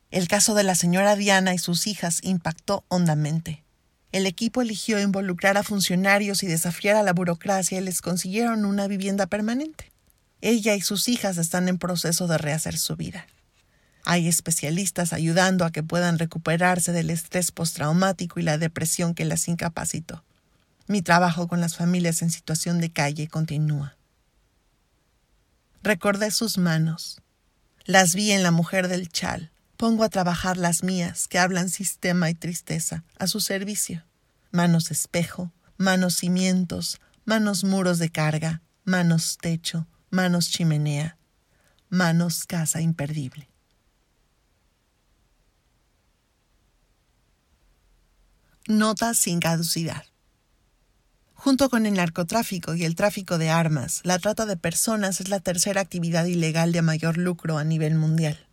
El 0.09 0.27
caso 0.27 0.55
de 0.55 0.63
la 0.63 0.73
señora 0.73 1.15
Diana 1.15 1.53
y 1.53 1.59
sus 1.59 1.85
hijas 1.85 2.19
impactó 2.23 2.83
hondamente. 2.87 3.63
El 4.11 4.25
equipo 4.25 4.61
eligió 4.61 4.99
involucrar 4.99 5.57
a 5.57 5.63
funcionarios 5.63 6.41
y 6.41 6.47
desafiar 6.47 6.95
a 6.95 7.03
la 7.03 7.13
burocracia 7.13 7.79
y 7.79 7.83
les 7.83 8.01
consiguieron 8.01 8.65
una 8.65 8.87
vivienda 8.87 9.27
permanente. 9.27 9.91
Ella 10.41 10.75
y 10.75 10.81
sus 10.81 11.07
hijas 11.07 11.37
están 11.37 11.67
en 11.67 11.77
proceso 11.77 12.27
de 12.27 12.37
rehacer 12.37 12.77
su 12.77 12.95
vida. 12.95 13.27
Hay 14.05 14.27
especialistas 14.27 15.13
ayudando 15.13 15.65
a 15.65 15.71
que 15.71 15.83
puedan 15.83 16.17
recuperarse 16.17 16.91
del 16.91 17.11
estrés 17.11 17.51
postraumático 17.51 18.39
y 18.39 18.43
la 18.43 18.57
depresión 18.57 19.13
que 19.13 19.25
las 19.25 19.47
incapacitó. 19.47 20.23
Mi 20.87 21.03
trabajo 21.03 21.47
con 21.47 21.61
las 21.61 21.75
familias 21.75 22.23
en 22.23 22.31
situación 22.31 22.79
de 22.79 22.91
calle 22.91 23.27
continúa. 23.27 23.95
Recordé 25.83 26.31
sus 26.31 26.57
manos. 26.57 27.21
Las 27.85 28.15
vi 28.15 28.31
en 28.31 28.41
la 28.41 28.51
mujer 28.51 28.87
del 28.87 29.09
chal. 29.09 29.51
Pongo 29.79 30.03
a 30.03 30.09
trabajar 30.09 30.57
las 30.57 30.83
mías, 30.83 31.29
que 31.29 31.39
hablan 31.39 31.69
sistema 31.69 32.29
y 32.29 32.33
tristeza, 32.35 33.05
a 33.17 33.27
su 33.27 33.39
servicio. 33.39 34.03
Manos 34.51 34.91
espejo, 34.91 35.53
manos 35.77 36.15
cimientos, 36.15 36.99
manos 37.23 37.63
muros 37.63 37.97
de 37.97 38.09
carga, 38.09 38.61
manos 38.83 39.37
techo, 39.39 39.87
manos 40.09 40.49
chimenea, 40.49 41.17
manos 41.87 42.43
casa 42.45 42.81
imperdible. 42.81 43.47
Nota 48.67 49.13
sin 49.13 49.39
caducidad. 49.39 50.03
Junto 51.35 51.69
con 51.69 51.85
el 51.85 51.93
narcotráfico 51.93 52.75
y 52.75 52.83
el 52.83 52.95
tráfico 52.95 53.37
de 53.37 53.49
armas, 53.49 54.01
la 54.03 54.19
trata 54.19 54.45
de 54.45 54.57
personas 54.57 55.21
es 55.21 55.29
la 55.29 55.39
tercera 55.39 55.79
actividad 55.79 56.25
ilegal 56.25 56.73
de 56.73 56.81
mayor 56.81 57.17
lucro 57.17 57.57
a 57.57 57.63
nivel 57.63 57.95
mundial. 57.95 58.48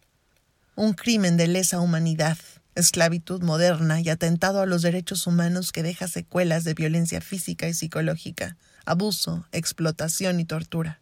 Un 0.77 0.93
crimen 0.93 1.39
de 1.39 1.49
lesa 1.49 1.81
humanidad, 1.81 2.37
esclavitud 2.75 3.43
moderna 3.43 4.03
y 4.03 4.11
atentado 4.11 4.61
a 4.61 4.67
los 4.67 4.83
derechos 4.83 5.27
humanos 5.27 5.73
que 5.73 5.83
deja 5.83 6.07
secuelas 6.07 6.65
de 6.65 6.75
violencia 6.75 7.23
física 7.23 7.67
y 7.67 7.73
psicológica, 7.73 8.59
abuso, 8.85 9.47
explotación 9.53 10.39
y 10.39 10.45
tortura. 10.45 11.01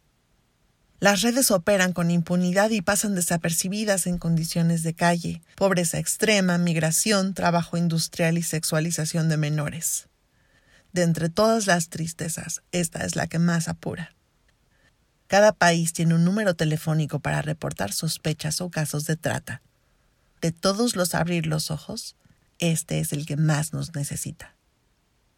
Las 1.01 1.21
redes 1.21 1.51
operan 1.51 1.91
con 1.91 2.09
impunidad 2.09 2.69
y 2.69 2.81
pasan 2.81 3.15
desapercibidas 3.15 4.07
en 4.07 4.17
condiciones 4.17 4.81
de 4.81 4.93
calle, 4.93 5.41
pobreza 5.57 5.99
extrema, 5.99 6.57
migración, 6.57 7.33
trabajo 7.33 7.75
industrial 7.75 8.37
y 8.37 8.43
sexualización 8.43 9.27
de 9.27 9.35
menores. 9.35 10.07
De 10.93 11.03
entre 11.03 11.27
todas 11.27 11.67
las 11.67 11.89
tristezas, 11.89 12.61
esta 12.71 13.03
es 13.05 13.17
la 13.17 13.27
que 13.27 13.39
más 13.39 13.67
apura. 13.67 14.15
Cada 15.27 15.51
país 15.51 15.91
tiene 15.91 16.15
un 16.15 16.23
número 16.23 16.53
telefónico 16.53 17.19
para 17.19 17.41
reportar 17.41 17.91
sospechas 17.91 18.61
o 18.61 18.69
casos 18.69 19.05
de 19.05 19.17
trata. 19.17 19.61
De 20.45 20.51
todos 20.51 20.95
los 20.95 21.15
abrir 21.15 21.47
los 21.47 21.71
ojos, 21.71 22.15
este 22.59 22.99
es 22.99 23.13
el 23.13 23.25
que 23.25 23.35
más 23.35 23.73
nos 23.73 23.95
necesita. 23.95 24.54